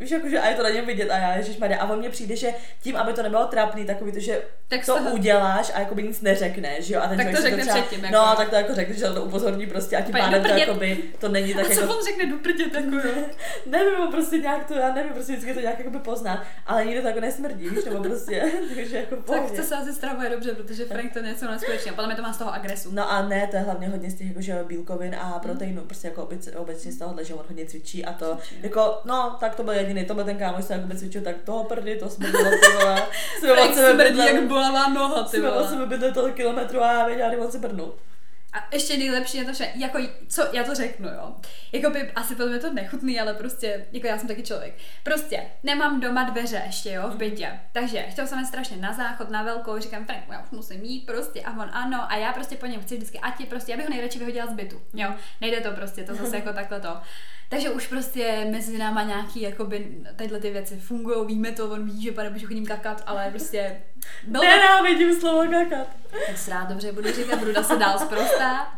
Víš, 0.00 0.10
jakože 0.10 0.40
a 0.40 0.48
je 0.48 0.54
to 0.54 0.62
na 0.62 0.68
něm 0.70 0.86
vidět 0.86 1.10
a 1.10 1.16
já, 1.18 1.36
ježišmarja, 1.36 1.78
a 1.80 1.90
on 1.90 1.98
mně 1.98 2.10
přijde, 2.10 2.36
že 2.36 2.50
tím, 2.82 2.96
aby 2.96 3.12
to 3.12 3.22
nebylo 3.22 3.44
trapný, 3.46 3.84
takový 3.86 4.12
to, 4.12 4.20
že 4.20 4.42
Tak 4.68 4.86
to 4.86 4.94
toho- 4.98 5.10
uděláš 5.10 5.72
a 5.74 5.80
jakoby 5.80 6.02
nic 6.02 6.20
neřekneš, 6.20 6.84
že 6.84 6.94
jo, 6.94 7.00
a 7.04 7.08
ten 7.08 7.16
Tak 7.18 7.30
to 7.36 7.42
řekne 7.42 7.58
třeba, 7.62 7.74
předtím, 7.82 8.04
jako. 8.04 8.16
No, 8.16 8.34
tak 8.36 8.50
to 8.50 8.56
jako 8.56 8.74
řekne, 8.74 8.94
že 8.94 9.04
to 9.04 9.24
upozorní 9.24 9.66
prostě 9.66 9.96
a 9.96 10.00
tím 10.00 10.12
pádem 10.12 10.42
to 10.42 10.48
jakoby, 10.48 10.98
to 11.20 11.28
není 11.28 11.54
A 11.54 11.56
tak 11.56 11.66
co 11.74 11.80
jako... 11.80 11.96
on 11.96 12.04
řekne, 12.04 12.26
duprdět, 12.26 12.74
jako 12.74 12.96
jo. 13.08 13.14
nevím, 13.66 13.94
prostě 14.10 14.38
nějak 14.38 14.66
to, 14.68 14.74
já 14.74 14.94
nevím, 14.94 15.12
prostě 15.12 15.32
vždycky 15.32 15.54
to 15.54 15.60
nějak 15.60 15.78
jakoby 15.78 15.98
pozná, 15.98 16.44
ale 16.66 16.84
nikdo 16.84 17.00
to 17.02 17.08
jako 17.08 17.20
nesmrdí, 17.20 17.68
víš, 17.68 17.84
nebo 17.84 18.02
prostě, 18.02 18.52
takže 18.74 18.96
jako 18.96 19.16
v 19.16 19.18
Tak 19.18 19.26
pohodě. 19.26 19.56
to 19.56 19.62
se 19.62 19.76
asi 19.76 19.92
stravuje 19.92 20.30
dobře, 20.30 20.54
protože 20.54 20.84
Frank 20.84 21.12
to 21.12 21.18
něco 21.20 21.50
neskutečně. 21.50 21.92
Podle 21.92 22.06
mě 22.06 22.16
to 22.16 22.22
má 22.22 22.32
z 22.32 22.38
toho 22.38 22.54
agresu. 22.54 22.88
No 22.92 23.10
a 23.10 23.22
ne, 23.28 23.46
to 23.50 23.56
je 23.56 23.62
hlavně 23.62 23.88
hodně 23.88 24.10
z 24.10 24.14
těch 24.14 24.26
jako, 24.28 24.40
že 24.40 24.64
bílkovin 24.66 25.16
a 25.20 25.38
proteinů, 25.38 25.82
prostě 25.82 26.08
jako 26.08 26.22
obec, 26.22 26.48
obecně 26.56 26.92
z 26.92 26.98
tohohle, 26.98 27.24
že 27.24 27.34
on 27.34 27.44
hodně 27.48 27.66
cvičí 27.66 28.04
a 28.04 28.12
to, 28.12 28.38
jako, 28.62 28.98
no, 29.04 29.36
tak 29.40 29.54
to 29.54 29.62
byl 29.62 29.74
jediný, 29.88 30.04
to 30.04 30.14
byl 30.14 30.24
ten 30.24 30.38
kámoš, 30.38 30.64
co 30.64 30.72
jako 30.72 30.88
cvičil, 30.96 31.22
tak 31.22 31.36
toho 31.44 31.64
prdy, 31.64 31.96
to 31.96 32.08
smrdilo, 32.10 32.44
ty 32.50 32.72
vole. 32.84 33.02
Jsme 33.38 33.52
od 33.52 33.74
sebe 33.74 33.90
smrdí 33.92 34.08
bydleli- 34.10 34.34
jak 34.34 34.42
bolavá 34.44 34.88
noha, 34.88 35.22
ty 35.22 35.36
jsme 35.36 35.50
od 35.50 35.54
vole. 35.54 35.68
sebe 35.68 35.86
bydleli 35.86 36.14
tolik 36.14 36.34
kilometrů 36.34 36.82
a 36.82 36.92
já 36.92 37.06
věděla, 37.06 37.28
kdy 37.28 37.38
on 37.38 37.50
se 37.50 37.58
prdnul. 37.58 37.94
A 38.54 38.68
ještě 38.72 38.96
nejlepší 38.96 39.38
je 39.38 39.44
to, 39.44 39.52
že 39.52 39.68
jako, 39.74 39.98
co, 40.28 40.42
já 40.52 40.64
to 40.64 40.74
řeknu, 40.74 41.08
jo. 41.08 41.34
Jako 41.72 41.90
by, 41.90 42.12
asi 42.12 42.34
podle 42.34 42.50
mě 42.50 42.60
to 42.60 42.72
nechutný, 42.72 43.20
ale 43.20 43.34
prostě, 43.34 43.86
jako 43.92 44.06
já 44.06 44.18
jsem 44.18 44.28
taky 44.28 44.42
člověk. 44.42 44.74
Prostě, 45.02 45.42
nemám 45.62 46.00
doma 46.00 46.24
dveře 46.24 46.62
ještě, 46.66 46.92
jo, 46.92 47.08
v 47.08 47.16
bytě. 47.16 47.60
Takže, 47.72 48.02
chtěl 48.02 48.26
jsem 48.26 48.38
jít 48.38 48.46
strašně 48.46 48.76
na 48.76 48.92
záchod, 48.92 49.30
na 49.30 49.42
velkou, 49.42 49.78
říkám, 49.78 50.04
Frank, 50.06 50.24
já 50.32 50.42
už 50.42 50.50
musím 50.50 50.84
jít 50.84 51.06
prostě, 51.06 51.42
a 51.42 51.50
on 51.50 51.70
ano, 51.72 52.12
a 52.12 52.16
já 52.16 52.32
prostě 52.32 52.56
po 52.56 52.66
něm 52.66 52.80
chci 52.80 52.96
vždycky, 52.96 53.18
ať 53.18 53.40
je 53.40 53.46
prostě, 53.46 53.72
já 53.72 53.76
bych 53.76 53.86
ho 53.86 53.92
nejradši 53.92 54.18
vyhodila 54.18 54.46
z 54.46 54.52
bytu, 54.52 54.82
jo. 54.94 55.14
Nejde 55.40 55.60
to 55.60 55.70
prostě, 55.70 56.04
to 56.04 56.14
zase 56.14 56.36
jako 56.44 56.52
takhle 56.52 56.80
to. 56.80 56.96
Takže 57.48 57.70
už 57.70 57.86
prostě 57.86 58.46
mezi 58.50 58.78
náma 58.78 59.02
nějaký, 59.02 59.40
jakoby, 59.40 60.04
tyhle 60.16 60.40
ty 60.40 60.50
věci 60.50 60.76
fungují, 60.76 61.26
víme 61.26 61.52
to, 61.52 61.70
on 61.70 61.84
ví, 61.84 62.02
že 62.02 62.12
pane 62.12 62.40
chodím 62.40 62.66
kakat, 62.66 63.02
ale 63.06 63.30
prostě, 63.30 63.82
byl 64.26 64.40
to 64.40 64.46
Nenávidím 64.46 65.20
slovo 65.20 65.50
kakat. 65.50 65.86
tak 66.26 66.38
se 66.38 66.50
rád 66.50 66.68
dobře 66.68 66.92
budu 66.92 67.12
říkat, 67.12 67.38
budu 67.38 67.64
se 67.64 67.76
dál 67.76 67.98
zprostá. 67.98 68.74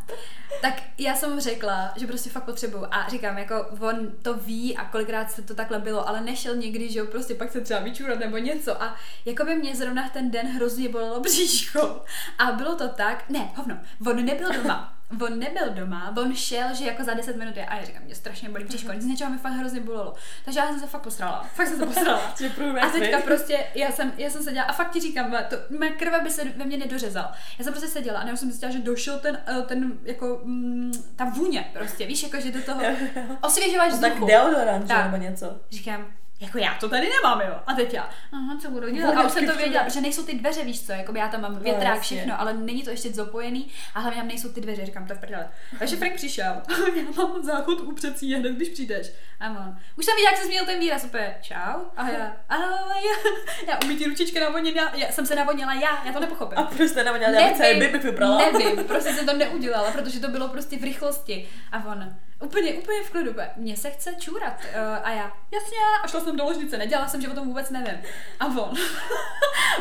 Tak 0.63 0.83
já 0.99 1.15
jsem 1.15 1.33
mu 1.33 1.41
řekla, 1.41 1.93
že 1.97 2.07
prostě 2.07 2.31
fakt 2.31 2.45
potřebuju. 2.45 2.87
A 2.91 3.09
říkám, 3.09 3.39
jako 3.39 3.67
on 3.81 4.13
to 4.23 4.35
ví 4.35 4.77
a 4.77 4.85
kolikrát 4.85 5.31
se 5.31 5.43
to 5.43 5.55
takhle 5.55 5.79
bylo, 5.79 6.09
ale 6.09 6.21
nešel 6.21 6.57
někdy, 6.57 6.93
že 6.93 6.99
jo, 6.99 7.07
prostě 7.07 7.35
pak 7.35 7.53
se 7.53 7.61
třeba 7.61 7.81
vyčurat 7.81 8.19
nebo 8.19 8.37
něco. 8.37 8.83
A 8.83 8.97
jako 9.25 9.45
by 9.45 9.55
mě 9.55 9.77
zrovna 9.77 10.09
ten 10.09 10.31
den 10.31 10.47
hrozně 10.47 10.89
bolelo 10.89 11.21
bříško. 11.21 12.05
A 12.39 12.53
bylo 12.53 12.75
to 12.75 12.89
tak, 12.89 13.29
ne, 13.29 13.51
hovno, 13.57 13.79
on 14.07 14.25
nebyl 14.25 14.53
doma. 14.53 14.96
On 15.25 15.39
nebyl 15.39 15.71
doma, 15.71 16.15
on 16.23 16.35
šel, 16.35 16.75
že 16.75 16.85
jako 16.85 17.05
za 17.05 17.15
10 17.15 17.37
minut 17.37 17.57
je, 17.57 17.67
a 17.67 17.77
já 17.77 17.85
říkám, 17.85 18.03
mě 18.03 18.15
strašně 18.15 18.49
bolí 18.49 18.65
bříško, 18.65 18.93
nic 18.93 19.03
z 19.03 19.07
něčeho 19.07 19.31
mi 19.31 19.39
fakt 19.39 19.53
hrozně 19.53 19.81
bolelo. 19.81 20.15
Takže 20.45 20.61
já 20.61 20.67
jsem 20.69 20.81
se 20.81 20.87
fakt 20.87 21.03
posrala, 21.03 21.47
fakt 21.55 21.67
jsem 21.69 21.79
se 21.79 21.87
posrala. 21.87 22.21
A 22.83 22.89
teďka 22.91 23.21
prostě, 23.21 23.59
já 23.75 23.93
jsem, 23.93 24.13
já 24.17 24.31
jsem 24.31 24.43
seděla 24.43 24.65
a 24.65 24.73
fakt 24.73 24.91
ti 24.93 25.01
říkám, 25.01 25.37
to, 25.51 25.57
mé 25.71 25.91
krve 25.91 26.21
by 26.21 26.31
se 26.31 26.45
ve 26.45 26.65
mně 26.65 26.77
nedořezal. 26.77 27.31
Já 27.59 27.65
jsem 27.65 27.73
prostě 27.73 27.89
seděla 27.89 28.21
a 28.21 28.29
já 28.29 28.37
jsem 28.37 28.49
zjistila, 28.49 28.73
že 28.73 28.79
došel 28.79 29.19
ten, 29.19 29.43
eh, 29.47 29.63
ten 29.63 29.93
jako, 30.05 30.41
mm, 30.45 30.93
ta 31.17 31.25
vůně 31.25 31.71
prostě, 31.73 32.07
víš, 32.07 32.23
jako, 32.23 32.41
že 32.41 32.53
do 32.53 32.63
toho 32.63 32.83
osvěžovač 33.43 33.93
No, 33.93 33.99
tak 34.01 34.13
vzduchu. 34.13 34.27
deodorant, 34.27 34.89
nebo 35.05 35.17
něco. 35.17 35.61
Říkám, 35.71 36.07
jako 36.41 36.59
já 36.59 36.75
to 36.81 36.89
tady 36.89 37.09
nemám, 37.09 37.41
jo. 37.41 37.55
A 37.67 37.75
teď 37.75 37.95
já, 37.95 38.11
aha, 38.33 38.59
co 38.63 38.71
budu 38.71 38.91
dělat? 38.91 39.17
A 39.17 39.27
už 39.27 39.33
jsem 39.33 39.47
to 39.47 39.57
věděla, 39.57 39.89
že 39.89 40.01
nejsou 40.01 40.23
ty 40.23 40.35
dveře, 40.35 40.65
víš 40.65 40.87
co, 40.87 40.93
jako 40.93 41.17
já 41.17 41.29
tam 41.29 41.41
mám 41.41 41.55
No, 41.55 41.61
větrák, 41.61 41.97
jasně. 41.97 42.17
všechno, 42.17 42.41
ale 42.41 42.53
není 42.55 42.83
to 42.83 42.91
ještě 42.91 43.11
zapojený 43.13 43.69
a 43.95 44.01
hlavně 44.01 44.21
tam 44.21 44.29
nejsou 44.29 44.53
ty 44.53 44.61
dveře, 44.61 44.87
říkám, 44.87 45.07
to 45.07 45.15
v 45.15 45.19
prdele. 45.19 45.49
Takže 45.79 45.97
Frank 45.97 46.15
přišel, 46.15 46.45
já 46.97 47.03
mám 47.17 47.43
záchod 47.43 47.81
u 47.81 47.95
předsí 47.95 48.35
hned, 48.35 48.53
když 48.53 48.69
přijdeš. 48.69 49.13
A 49.41 49.51
on, 49.51 49.79
už 49.97 50.05
jsem 50.05 50.15
viděla, 50.17 50.31
jak 50.31 50.39
se 50.41 50.45
změnil 50.45 50.67
ten 50.67 50.81
výraz, 50.81 51.05
úplně, 51.05 51.37
čau. 51.43 51.81
A 51.97 52.09
já, 52.09 52.37
ahoj, 52.49 53.03
já 53.69 53.79
umí 53.85 53.97
ty 53.97 54.05
ručičky 54.05 54.41
navodnit, 54.41 54.77
já, 54.77 54.97
já, 54.97 55.13
jsem 55.13 55.27
se 55.27 55.35
navodnila 55.35 55.75
já, 55.75 56.05
já 56.07 56.13
to 56.13 56.21
nepochopím. 56.21 56.59
A 56.59 56.63
proč 56.63 56.91
jste 56.91 57.03
dělat 57.03 57.57
celý 57.57 57.81
bibi 57.81 57.99
vyprala? 57.99 58.39
nevím, 58.53 58.85
prostě 58.85 59.13
jsem 59.13 59.27
to 59.27 59.33
neudělala, 59.33 59.91
protože 59.91 60.21
to 60.21 60.29
bylo 60.29 60.49
prostě 60.49 60.79
v 60.79 60.85
rychlosti. 60.85 61.49
A 61.73 61.85
on, 61.87 62.17
úplně, 62.41 62.75
úplně 62.75 63.03
v 63.03 63.11
klidu, 63.11 63.35
mně 63.57 63.77
se 63.77 63.91
chce 63.91 64.15
čůrat. 64.19 64.61
Uh, 64.65 64.99
a 65.03 65.11
já, 65.11 65.33
jasně, 65.53 65.77
a 66.03 66.09
šla 66.09 66.21
jsem 66.21 66.37
do 66.37 66.45
ložnice, 66.45 66.79
nedělala 66.79 67.09
jsem, 67.09 67.21
že 67.21 67.29
o 67.29 67.35
tom 67.35 67.49
vůbec 67.49 67.71
nevím. 67.71 68.03
A 68.41 68.47
on, 68.47 68.57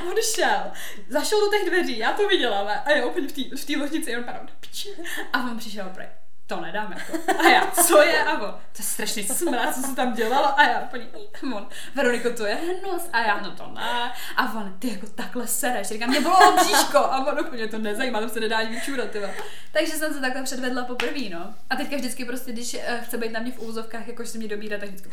on 0.08 0.16
šel, 0.36 0.72
zašel 1.10 1.40
do 1.40 1.58
těch 1.58 1.70
dveří, 1.70 1.98
já 1.98 2.14
to 2.14 2.28
viděla, 2.28 2.64
ne? 2.64 2.82
a 2.86 2.92
já 2.92 3.06
úplně 3.06 3.28
v 3.58 3.66
té 3.66 3.78
ložnici, 3.78 4.18
on 4.18 4.24
padal 4.24 4.46
do 4.46 4.54
piči. 4.60 4.90
A 5.34 5.40
on 5.40 5.58
přišel, 5.58 5.88
opět, 5.88 6.10
to 6.48 6.62
nedám 6.62 6.94
jako. 6.94 7.32
A 7.40 7.50
já, 7.50 7.72
co 7.72 8.02
je? 8.02 8.24
A 8.24 8.42
on, 8.42 8.60
to 8.76 8.82
je 8.82 8.86
strašný 8.86 9.24
smrad, 9.24 9.76
co 9.76 9.82
se 9.82 9.96
tam 9.96 10.14
dělalo. 10.14 10.60
A 10.60 10.64
já 10.64 10.80
úplně, 10.82 11.06
"Hm, 11.42 11.54
on, 11.54 11.68
Veroniko, 11.96 12.30
to 12.30 12.46
je 12.46 12.56
hnus. 12.56 13.02
A 13.14 13.20
já, 13.20 13.42
no 13.42 13.52
to 13.52 13.72
ne. 13.76 14.12
A 14.38 14.54
on, 14.56 14.76
ty 14.80 14.90
jako 14.90 15.08
takhle 15.08 15.48
sereš. 15.48 15.88
Říkám, 15.88 16.10
mě 16.10 16.20
bylo 16.22 16.36
bříško. 16.62 16.98
A 16.98 17.28
on 17.32 17.40
úplně 17.46 17.68
to 17.68 17.78
nezajímá, 17.78 18.20
tam 18.20 18.30
se 18.30 18.40
nedá 18.40 18.58
ani 18.58 18.76
vyčůrat, 18.76 19.10
tyva. 19.12 19.28
Takže 19.72 19.94
jsem 19.94 20.14
se 20.14 20.20
takhle 20.22 20.44
předvedla 20.44 20.84
poprvé, 20.84 21.30
no. 21.32 21.54
A 21.70 21.76
teďka 21.76 21.96
vždycky 21.96 22.26
prostě, 22.26 22.52
když 22.52 22.74
uh, 22.74 22.80
chce 23.04 23.18
být 23.18 23.32
na 23.32 23.40
mě 23.40 23.52
v 23.52 23.60
úzovkách, 23.60 24.08
jakož 24.08 24.30
se 24.30 24.38
mě 24.38 24.48
dobírá, 24.48 24.78
tak 24.78 24.90
vždycky 24.90 25.10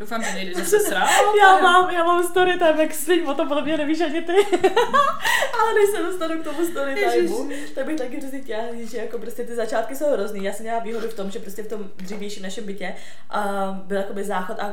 doufám, 0.00 0.22
že 0.24 0.32
nejde, 0.32 0.60
že 0.60 0.64
se 0.66 0.80
srá. 0.80 1.08
Já 1.42 1.58
mám, 1.62 1.90
já 1.90 2.04
mám 2.04 2.24
story 2.28 2.58
time, 2.58 2.80
jak 2.80 2.94
svým, 2.94 3.28
o 3.28 3.34
tom 3.34 3.48
podle 3.48 3.62
mě 3.62 3.76
nevíš 3.76 4.00
ani 4.00 4.22
ty. 4.22 4.32
Ale 5.60 5.74
než 5.74 5.90
se 5.96 6.02
dostanu 6.02 6.40
k 6.40 6.44
tomu 6.44 6.66
story 6.66 6.94
timeu, 6.94 7.50
tak 7.74 7.86
bych 7.86 7.96
taky 7.98 8.20
hrozně 8.20 8.40
chtěla 8.40 8.62
říct, 8.72 8.90
že 8.90 8.98
jako 8.98 9.18
prostě 9.18 9.44
ty 9.44 9.54
začátky 9.54 9.96
jsou 9.96 10.12
hrozný. 10.12 10.44
Já 10.44 10.52
jsem 10.52 10.62
měla 10.62 10.78
výhodu 10.80 11.08
v 11.08 11.14
tom, 11.14 11.30
že 11.30 11.38
prostě 11.38 11.62
v 11.62 11.68
tom 11.68 11.90
dřívějším 11.96 12.42
našem 12.42 12.64
bytě 12.64 12.94
uh, 13.34 13.76
byl 13.76 13.96
jakoby 13.96 14.24
záchod 14.24 14.60
a 14.60 14.72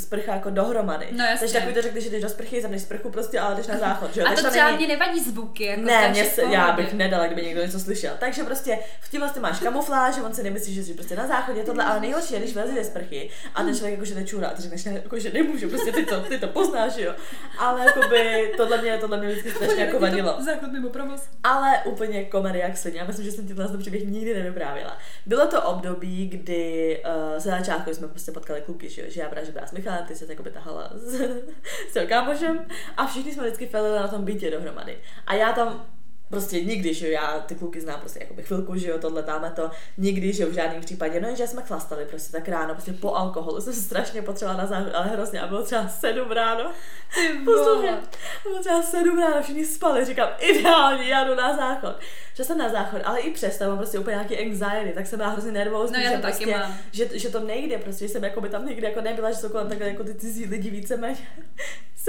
sprcha 0.00 0.34
jako 0.34 0.50
dohromady. 0.50 1.08
No 1.12 1.24
jasně. 1.24 1.38
Takže 1.38 1.54
takový 1.54 1.74
to 1.74 1.82
řekl, 1.82 2.00
že 2.00 2.10
jdeš 2.10 2.22
do 2.22 2.28
sprchy, 2.28 2.62
zapneš 2.62 2.82
sprchu 2.82 3.10
prostě, 3.10 3.40
ale 3.40 3.54
jdeš 3.54 3.66
na 3.66 3.78
záchod, 3.88 4.14
že 4.14 4.20
jo? 4.20 4.26
A 4.26 4.28
Takže 4.28 4.42
to 4.44 4.50
třeba 4.50 4.64
není- 4.70 4.86
mě 4.86 4.86
nevadí 4.96 5.20
zvuky, 5.20 5.64
jako 5.64 5.80
ne, 5.82 6.08
mě 6.08 6.24
se, 6.24 6.42
já 6.42 6.72
bych 6.72 6.92
nedala, 6.92 7.26
kdyby 7.26 7.42
někdo 7.42 7.62
něco 7.62 7.80
slyšel. 7.80 8.14
Takže 8.18 8.44
prostě 8.44 8.78
v 9.00 9.10
tím 9.10 9.20
vlastně 9.20 9.40
máš 9.42 9.58
kamufláž, 9.60 10.14
že 10.14 10.22
on 10.22 10.34
si 10.34 10.42
nemyslí, 10.42 10.74
že 10.74 10.84
jsi 10.84 10.94
prostě 10.94 11.16
na 11.16 11.26
záchodě, 11.26 11.62
tohle, 11.64 11.84
ale 11.84 12.00
nejhorší 12.00 12.34
je, 12.34 12.40
když 12.40 12.54
vylezeš 12.54 12.76
ze 12.76 12.84
sprchy 12.84 13.30
a 13.54 13.62
ten 13.62 13.74
člověk 13.74 13.94
jakože 13.94 14.14
nečůrá, 14.14 14.48
a 14.48 14.54
ty 14.54 14.62
řekneš, 14.62 14.84
ne, 14.84 14.92
jako, 14.92 15.18
že 15.18 15.32
nemůžu, 15.32 15.68
prostě 15.68 15.92
ty 15.92 16.06
to, 16.06 16.20
ty 16.20 16.38
to 16.38 16.48
poznáš, 16.48 16.96
jo. 16.96 17.14
Ale 17.58 17.84
jakoby 17.84 18.52
tohle 18.56 18.82
mě, 18.82 18.98
tohle 18.98 19.16
mě 19.18 19.28
vždycky 19.28 19.50
strašně 19.50 19.84
jako 19.84 19.98
vadilo. 19.98 20.36
Záchod 20.44 20.72
mimo 20.72 20.88
provoz. 20.88 21.22
Ale 21.44 21.72
úplně 21.84 22.24
komedy 22.24 22.58
jak 22.58 22.76
svině. 22.76 22.98
Já 22.98 23.04
myslím, 23.06 23.24
že 23.24 23.32
jsem 23.32 23.46
ti 23.46 23.54
tenhle 23.54 23.78
příběh 23.78 24.04
nikdy 24.04 24.34
nevyprávěla. 24.34 24.98
Bylo 25.26 25.46
to 25.46 25.62
období, 25.62 26.28
kdy 26.28 27.02
uh, 27.06 27.38
za 27.38 27.50
začátku 27.50 27.94
jsme 27.94 28.08
prostě 28.08 28.32
potkali 28.32 28.60
kluky, 28.60 28.88
že, 28.88 29.02
jo, 29.02 29.06
že 29.10 29.20
já 29.20 29.28
právě 29.28 29.52
byla 29.52 29.66
Michalem, 29.88 30.06
ty 30.06 30.16
se 30.16 30.26
jakoby 30.28 30.50
tahala 30.50 30.90
s, 30.94 31.20
s 31.92 32.06
kámošem 32.08 32.66
a 32.96 33.06
všichni 33.06 33.32
jsme 33.32 33.42
vždycky 33.42 33.66
felili 33.66 33.98
na 33.98 34.08
tom 34.08 34.24
bytě 34.24 34.50
dohromady. 34.50 34.98
A 35.26 35.34
já 35.34 35.52
tam 35.52 35.86
prostě 36.30 36.60
nikdy, 36.60 36.94
že 36.94 37.08
já 37.10 37.40
ty 37.40 37.54
kluky 37.54 37.80
znám 37.80 38.00
prostě 38.00 38.18
jakoby 38.20 38.42
chvilku, 38.42 38.76
že 38.76 38.88
jo, 38.90 38.98
tohle 38.98 39.22
dáme 39.22 39.50
to, 39.56 39.70
nikdy, 39.98 40.32
že 40.32 40.42
jo, 40.42 40.48
v 40.48 40.52
žádném 40.52 40.80
případě, 40.80 41.20
no 41.20 41.28
jenže 41.28 41.46
jsme 41.46 41.62
chlastali 41.62 42.04
prostě 42.04 42.32
tak 42.32 42.48
ráno, 42.48 42.74
prostě 42.74 42.92
po 42.92 43.14
alkoholu, 43.14 43.60
jsem 43.60 43.72
se 43.72 43.80
strašně 43.82 44.22
potřebovala 44.22 44.62
na 44.62 44.66
záchod, 44.68 44.94
ale 44.94 45.06
hrozně, 45.06 45.40
a 45.40 45.46
bylo 45.46 45.62
třeba 45.62 45.88
sedm 45.88 46.30
ráno, 46.30 46.70
Poslouchej, 47.44 47.90
bylo 48.42 48.60
třeba 48.60 48.82
sedm 48.82 49.18
ráno, 49.18 49.42
všichni 49.42 49.66
spali, 49.66 50.04
říkám, 50.04 50.28
ideálně, 50.38 51.04
já 51.04 51.24
jdu 51.24 51.34
na 51.34 51.56
záchod. 51.56 51.96
Šla 52.34 52.44
jsem 52.44 52.58
na 52.58 52.68
záchod, 52.68 53.00
ale 53.04 53.20
i 53.20 53.30
přesto 53.30 53.64
mám 53.64 53.76
prostě 53.76 53.98
úplně 53.98 54.14
nějaký 54.14 54.38
anxiety, 54.38 54.92
tak 54.94 55.06
jsem 55.06 55.16
byla 55.18 55.28
hrozně 55.30 55.52
nervózní, 55.52 55.96
No, 55.96 56.02
já 56.02 56.10
že, 56.10 56.16
to 56.16 56.22
taky 56.22 56.44
prostě, 56.44 56.58
mám. 56.58 56.76
že, 56.92 57.18
že, 57.18 57.28
to 57.28 57.40
nejde, 57.40 57.78
prostě, 57.78 58.06
že 58.06 58.12
jsem 58.12 58.24
jako 58.24 58.40
by 58.40 58.48
tam 58.48 58.66
nikdy 58.66 58.86
jako 58.86 59.00
nebyla, 59.00 59.30
že 59.30 59.36
jsou 59.36 59.48
kolem 59.48 59.68
takhle 59.68 59.88
jako 59.88 60.04
ty 60.04 60.14
cizí 60.14 60.44
lidi 60.46 60.70
víceméně 60.70 61.16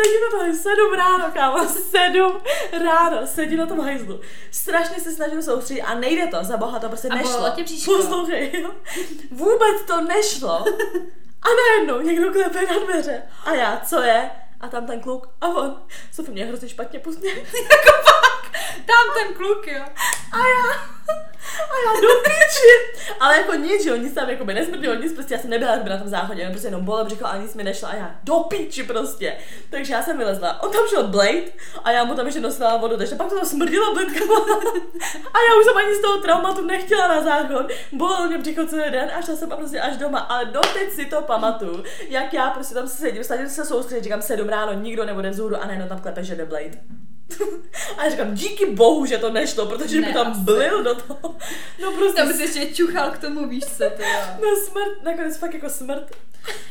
sedím 0.04 0.22
na 0.32 0.40
tom 0.40 0.56
sedm 0.56 0.94
ráno, 0.94 1.32
kámo, 1.34 1.68
sedm 1.70 2.38
ráno, 2.86 3.28
sedím 3.28 3.58
na 3.60 3.66
tom 3.66 3.80
hajzlu. 3.80 4.20
Strašně 4.52 5.00
se 5.00 5.12
snažím 5.12 5.42
soustředit 5.42 5.82
a 5.82 5.94
nejde 5.96 6.28
to, 6.28 6.38
za 6.44 6.58
boha 6.58 6.80
to 6.80 6.88
prostě 6.88 7.08
A 7.08 7.16
nešlo. 7.16 7.50
tě 7.56 7.64
bříško? 7.64 7.96
Poslouchej, 7.96 8.62
jo. 8.62 8.72
Vůbec 9.32 9.82
to 9.88 10.02
nešlo. 10.02 10.66
A 11.42 11.48
najednou 11.68 12.02
někdo 12.02 12.32
klepe 12.32 12.66
na 12.66 12.80
dveře. 12.80 13.22
A 13.46 13.54
já, 13.54 13.82
co 13.86 14.02
je? 14.02 14.30
A 14.62 14.68
tam 14.68 14.86
ten 14.88 15.00
kluk. 15.02 15.28
A 15.42 15.48
on. 15.48 15.82
Sofie 16.12 16.34
mě 16.34 16.46
hrozně 16.46 16.70
špatně 16.70 17.00
pusně. 17.00 17.32
Tam 18.86 19.06
ten 19.18 19.34
kluk, 19.34 19.68
jo. 19.68 19.84
A 20.32 20.38
já, 20.38 20.90
a 21.70 21.76
já 21.86 22.02
do 22.02 22.08
píči. 22.24 23.00
Ale 23.20 23.38
jako 23.38 23.54
nic, 23.54 23.84
že 23.84 23.90
jo, 23.90 23.96
nic 23.96 24.14
tam 24.14 24.30
jako 24.30 24.46
by 24.46 24.54
nesmrdilo, 24.54 24.96
nic 24.96 25.14
prostě, 25.14 25.34
já 25.34 25.40
jsem 25.40 25.50
nebyla 25.50 25.78
by 25.78 25.90
na 25.90 25.98
tom 25.98 26.08
záchodě, 26.08 26.50
prostě 26.50 26.68
jenom 26.68 26.86
bolo 26.86 27.06
břicho 27.06 27.26
a 27.26 27.38
nic 27.38 27.56
mi 27.56 27.64
nešlo 27.64 27.88
a 27.88 27.96
já 27.96 28.16
do 28.24 28.36
píči 28.36 28.84
prostě. 28.84 29.38
Takže 29.70 29.94
já 29.94 30.04
jsem 30.04 30.18
vylezla, 30.18 30.64
on 30.64 30.72
tam 30.72 30.88
šel 30.90 31.08
Blade 31.08 31.44
a 31.84 31.92
já 31.92 32.04
mu 32.04 32.16
tam 32.16 32.26
ještě 32.26 32.42
nosila 32.42 32.78
vodu, 32.78 32.98
takže 32.98 33.16
pak 33.16 33.30
to 33.30 33.36
tam 33.36 33.46
smrdilo 33.46 33.94
blídkama. 33.94 34.36
A 35.34 35.38
já 35.50 35.60
už 35.60 35.66
jsem 35.66 35.78
ani 35.78 35.96
z 35.96 36.02
toho 36.02 36.18
traumatu 36.18 36.66
nechtěla 36.66 37.08
na 37.08 37.24
záchod, 37.24 37.72
bolelo 37.92 38.28
mě 38.28 38.38
břicho 38.38 38.66
celý 38.66 38.92
den 38.92 39.12
a 39.18 39.22
šla 39.22 39.36
jsem 39.36 39.50
prostě 39.50 39.82
až 39.82 39.98
doma, 39.98 40.20
ale 40.20 40.46
doteď 40.46 40.92
si 40.92 41.06
to 41.06 41.22
pamatuju, 41.22 41.84
jak 42.10 42.34
já 42.34 42.50
prostě 42.50 42.74
tam 42.74 42.88
sedím, 42.88 43.24
snažím 43.24 43.50
se 43.50 43.66
soustředit, 43.66 44.04
říkám 44.04 44.22
sedm 44.22 44.50
ráno, 44.50 44.74
nikdo 44.74 45.06
nebude 45.06 45.30
vzhůru 45.30 45.56
a 45.56 45.66
najednou 45.66 45.88
tam 45.88 46.02
klepe, 46.02 46.24
že 46.24 46.46
Blade. 46.46 46.80
A 47.98 48.04
já 48.04 48.10
říkám, 48.12 48.34
díky 48.34 48.66
bohu, 48.66 49.06
že 49.06 49.18
to 49.18 49.30
nešlo, 49.32 49.66
protože 49.66 50.02
Ne, 50.02 50.08
by 50.08 50.14
tam 50.14 50.32
asi. 50.32 50.40
blil 50.42 50.84
do 50.84 50.96
toho. 50.96 51.36
No 51.82 51.92
prostě 51.92 52.16
Tam 52.22 52.34
si 52.34 52.42
ještě 52.42 52.66
čuchal 52.74 53.12
k 53.12 53.18
tomu, 53.18 53.48
víš 53.48 53.64
co, 53.66 53.78
to 53.78 54.02
jo. 54.04 54.20
na 54.28 54.66
smrt, 54.68 55.04
nakonec 55.04 55.38
fakt 55.38 55.54
jako 55.54 55.70
smrt. 55.70 56.16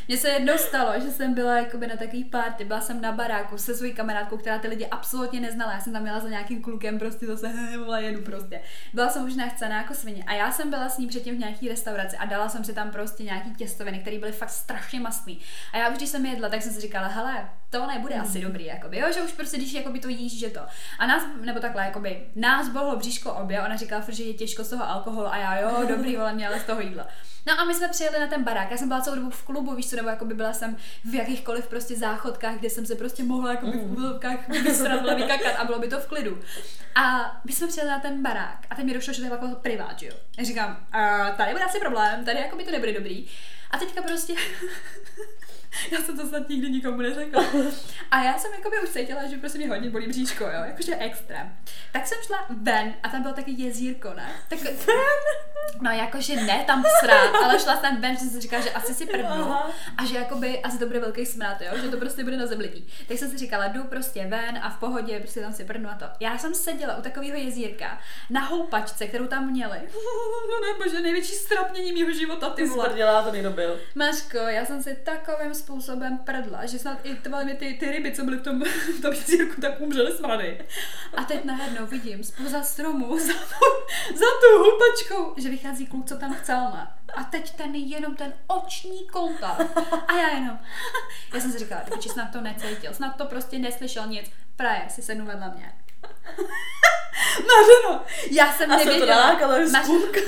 Mně 0.08 0.16
se 0.18 0.28
jednou 0.28 0.58
stalo, 0.58 0.92
že 1.00 1.10
jsem 1.10 1.34
byla 1.34 1.56
jakoby 1.58 1.86
na 1.86 1.96
takový 1.96 2.24
party, 2.24 2.64
byla 2.64 2.80
jsem 2.80 3.00
na 3.00 3.12
baráku 3.12 3.58
se 3.58 3.74
svojí 3.74 3.94
kamarádkou, 3.94 4.36
která 4.36 4.58
ty 4.58 4.68
lidi 4.68 4.86
absolutně 4.86 5.40
neznala. 5.40 5.72
Já 5.72 5.80
jsem 5.80 5.92
tam 5.92 6.02
měla 6.02 6.20
za 6.20 6.28
nějakým 6.28 6.62
klukem, 6.62 6.98
prostě 6.98 7.26
zase, 7.26 7.52
vole, 7.84 8.02
jedu 8.02 8.22
prostě. 8.22 8.60
Byla 8.94 9.08
jsem 9.08 9.24
už 9.26 9.34
nechcená 9.34 9.76
jako 9.76 9.94
svině. 9.94 10.24
A 10.26 10.34
já 10.34 10.52
jsem 10.52 10.70
byla 10.70 10.88
s 10.88 10.98
ní 10.98 11.06
předtím 11.06 11.36
v 11.36 11.38
nějaký 11.38 11.68
restauraci 11.68 12.16
a 12.16 12.24
dala 12.26 12.48
jsem 12.48 12.64
si 12.64 12.72
tam 12.72 12.90
prostě 12.90 13.22
nějaký 13.22 13.54
těstoviny, 13.54 13.98
které 13.98 14.18
byly 14.18 14.32
fakt 14.32 14.50
strašně 14.50 15.00
mastný. 15.00 15.40
A 15.72 15.78
já 15.78 15.88
už 15.88 15.96
když 15.96 16.08
jsem 16.08 16.26
jedla, 16.26 16.48
tak 16.48 16.62
jsem 16.62 16.72
si 16.72 16.80
říkala, 16.80 17.06
hele, 17.08 17.48
to 17.70 17.86
nebude 17.86 18.14
asi 18.14 18.40
dobrý, 18.40 18.64
jakoby, 18.64 18.98
jo, 18.98 19.12
že 19.12 19.22
už 19.22 19.32
prostě, 19.32 19.56
když 19.56 19.72
jakoby 19.72 20.00
to 20.00 20.08
jíš, 20.08 20.38
že 20.38 20.50
to. 20.50 20.60
A 20.98 21.06
nás, 21.06 21.22
nebo 21.40 21.60
takhle, 21.60 21.84
jakoby, 21.84 22.26
nás 22.36 22.68
bolelo 22.68 22.96
bříško 22.96 23.32
obě, 23.32 23.62
ona 23.62 23.76
říkala, 23.76 24.04
že 24.08 24.24
je 24.24 24.34
těžko 24.34 24.64
z 24.64 24.68
toho 24.68 24.88
alkoholu 24.88 25.26
a 25.26 25.36
já, 25.36 25.60
jo, 25.60 25.86
dobrý, 25.88 26.16
vole, 26.16 26.32
mě 26.32 26.48
ale 26.48 26.60
z 26.60 26.64
toho 26.64 26.80
jídla. 26.80 27.06
No 27.46 27.60
a 27.60 27.64
my 27.64 27.74
jsme 27.74 27.88
přijeli 27.88 28.20
na 28.20 28.26
ten 28.26 28.44
barák. 28.44 28.70
Já 28.70 28.76
jsem 28.76 28.88
byla 28.88 29.00
celou 29.00 29.16
dobu 29.16 29.30
v 29.30 29.42
klubu, 29.42 29.74
víš 29.74 29.90
co, 29.90 29.96
nebo 29.96 30.08
jako 30.08 30.24
by 30.24 30.34
byla 30.34 30.52
jsem 30.52 30.76
v 31.04 31.14
jakýchkoliv 31.14 31.66
prostě 31.66 31.96
záchodkách, 31.96 32.54
kde 32.58 32.70
jsem 32.70 32.86
se 32.86 32.94
prostě 32.94 33.22
mohla 33.22 33.50
jako 33.50 33.66
v 33.66 33.76
úvodkách 33.76 34.48
vysrat, 34.64 35.00
vole, 35.00 35.14
vykakat 35.14 35.56
a 35.56 35.64
bylo 35.64 35.78
by 35.78 35.88
to 35.88 36.00
v 36.00 36.06
klidu. 36.06 36.40
A 36.94 37.36
my 37.44 37.52
jsme 37.52 37.66
přijeli 37.66 37.90
na 37.90 37.98
ten 37.98 38.22
barák 38.22 38.66
a 38.70 38.74
teď 38.74 38.84
mi 38.84 38.94
došlo, 38.94 39.12
že 39.12 39.20
to 39.20 39.26
je 39.26 39.30
jako 39.30 39.48
privát, 39.48 39.98
že 39.98 40.06
jo. 40.06 40.14
Já 40.38 40.44
říkám, 40.44 40.86
a 40.92 41.30
tady 41.30 41.52
bude 41.52 41.64
asi 41.64 41.78
problém, 41.78 42.24
tady 42.24 42.38
jako 42.38 42.56
by 42.56 42.64
to 42.64 42.70
nebude 42.70 42.92
dobrý. 42.92 43.26
A 43.70 43.78
teďka 43.78 44.02
prostě 44.02 44.34
já 45.90 45.98
jsem 45.98 46.18
to 46.18 46.26
snad 46.26 46.48
nikdy 46.48 46.70
nikomu 46.70 46.96
neřekla. 46.96 47.44
A 48.10 48.22
já 48.22 48.38
jsem 48.38 48.52
jako 48.52 48.70
by 48.70 48.80
už 48.80 48.88
cítila, 48.88 49.26
že 49.26 49.36
prostě 49.36 49.58
mě 49.58 49.68
hodně 49.68 49.90
bolí 49.90 50.06
bříško, 50.06 50.44
jo, 50.44 50.64
jakože 50.64 50.96
extrém. 50.96 51.56
Tak 51.92 52.06
jsem 52.06 52.18
šla 52.26 52.46
ven 52.50 52.94
a 53.02 53.08
tam 53.08 53.22
bylo 53.22 53.34
taky 53.34 53.50
jezírko, 53.62 54.14
ne? 54.14 54.32
Tak, 54.48 54.58
no 55.80 55.90
jakože 55.90 56.36
ne 56.36 56.64
tam 56.66 56.84
srát, 57.00 57.34
ale 57.44 57.58
šla 57.58 57.80
jsem 57.80 58.00
ven, 58.00 58.14
že 58.14 58.20
jsem 58.20 58.30
si 58.30 58.40
říkala, 58.40 58.62
že 58.62 58.70
asi 58.70 58.94
si 58.94 59.06
prdnu 59.06 59.54
a 59.96 60.04
že 60.04 60.16
jakoby 60.16 60.62
asi 60.62 60.78
to 60.78 60.86
bude 60.86 61.00
velký 61.00 61.26
smrad, 61.26 61.60
jo, 61.60 61.78
že 61.82 61.88
to 61.88 61.96
prostě 61.96 62.24
bude 62.24 62.36
na 62.36 62.46
zemlití. 62.46 62.88
Tak 63.08 63.18
jsem 63.18 63.30
si 63.30 63.38
říkala, 63.38 63.68
jdu 63.68 63.84
prostě 63.84 64.26
ven 64.26 64.58
a 64.62 64.70
v 64.70 64.78
pohodě, 64.78 65.20
prostě 65.20 65.40
tam 65.40 65.52
si 65.52 65.64
prdnu 65.64 65.90
a 65.90 65.94
to. 65.94 66.04
Já 66.20 66.38
jsem 66.38 66.54
seděla 66.54 66.96
u 66.96 67.02
takového 67.02 67.36
jezírka 67.38 68.00
na 68.30 68.40
houpačce, 68.40 69.06
kterou 69.06 69.26
tam 69.26 69.50
měli. 69.50 69.78
No 70.48 70.66
nebože, 70.66 71.00
největší 71.00 71.32
strapnění 71.34 71.92
mého 71.92 72.12
života, 72.12 72.50
ty 72.50 72.64
vole. 72.66 72.88
to 73.24 73.34
někdo 73.34 73.50
byl. 73.50 73.80
Maško, 73.94 74.38
já 74.38 74.64
jsem 74.64 74.82
si 74.82 74.96
takovým 74.96 75.54
způsobem 75.58 76.18
prdla, 76.18 76.66
že 76.66 76.78
snad 76.78 76.98
i 77.02 77.14
ty, 77.14 77.30
ty, 77.58 77.74
ty 77.80 77.90
ryby, 77.90 78.12
co 78.12 78.24
byly 78.24 78.36
v 78.36 78.42
tom, 78.42 78.62
v 78.98 79.02
tom 79.02 79.12
jezírku, 79.12 79.60
tak 79.60 79.80
umřely 79.80 80.12
smrady. 80.12 80.66
A 81.16 81.24
teď 81.24 81.44
najednou 81.44 81.86
vidím 81.86 82.24
spoza 82.24 82.62
stromu, 82.62 83.18
za, 83.26 83.32
tu- 83.32 84.14
za 84.14 84.26
tu 84.40 84.58
hupačkou, 84.64 85.34
že 85.42 85.48
vychází 85.48 85.86
kluk, 85.86 86.06
co 86.08 86.16
tam 86.16 86.34
chcel 86.34 86.60
ne. 86.60 86.88
A 87.14 87.24
teď 87.24 87.56
ten 87.56 87.74
jenom 87.74 88.14
ten 88.16 88.32
oční 88.46 89.06
kontakt. 89.08 89.78
A 90.08 90.16
já 90.16 90.28
jenom. 90.34 90.58
Já 91.34 91.40
jsem 91.40 91.52
si 91.52 91.58
říkala, 91.58 91.82
že 92.00 92.08
snad 92.10 92.32
to 92.32 92.40
necítil, 92.40 92.94
snad 92.94 93.16
to 93.16 93.24
prostě 93.24 93.58
neslyšel 93.58 94.06
nic. 94.06 94.30
Praje 94.56 94.86
si 94.90 95.02
sednu 95.02 95.26
vedle 95.26 95.52
mě. 95.56 95.72
Mařeno, 97.36 98.04
já 98.30 98.52
jsem 98.52 98.72
A 98.72 98.78
to 98.78 98.84
nevěděla. 98.84 99.16
nalákalo 99.16 99.52
Mařeno, 99.52 99.82
spůlka. 99.84 100.20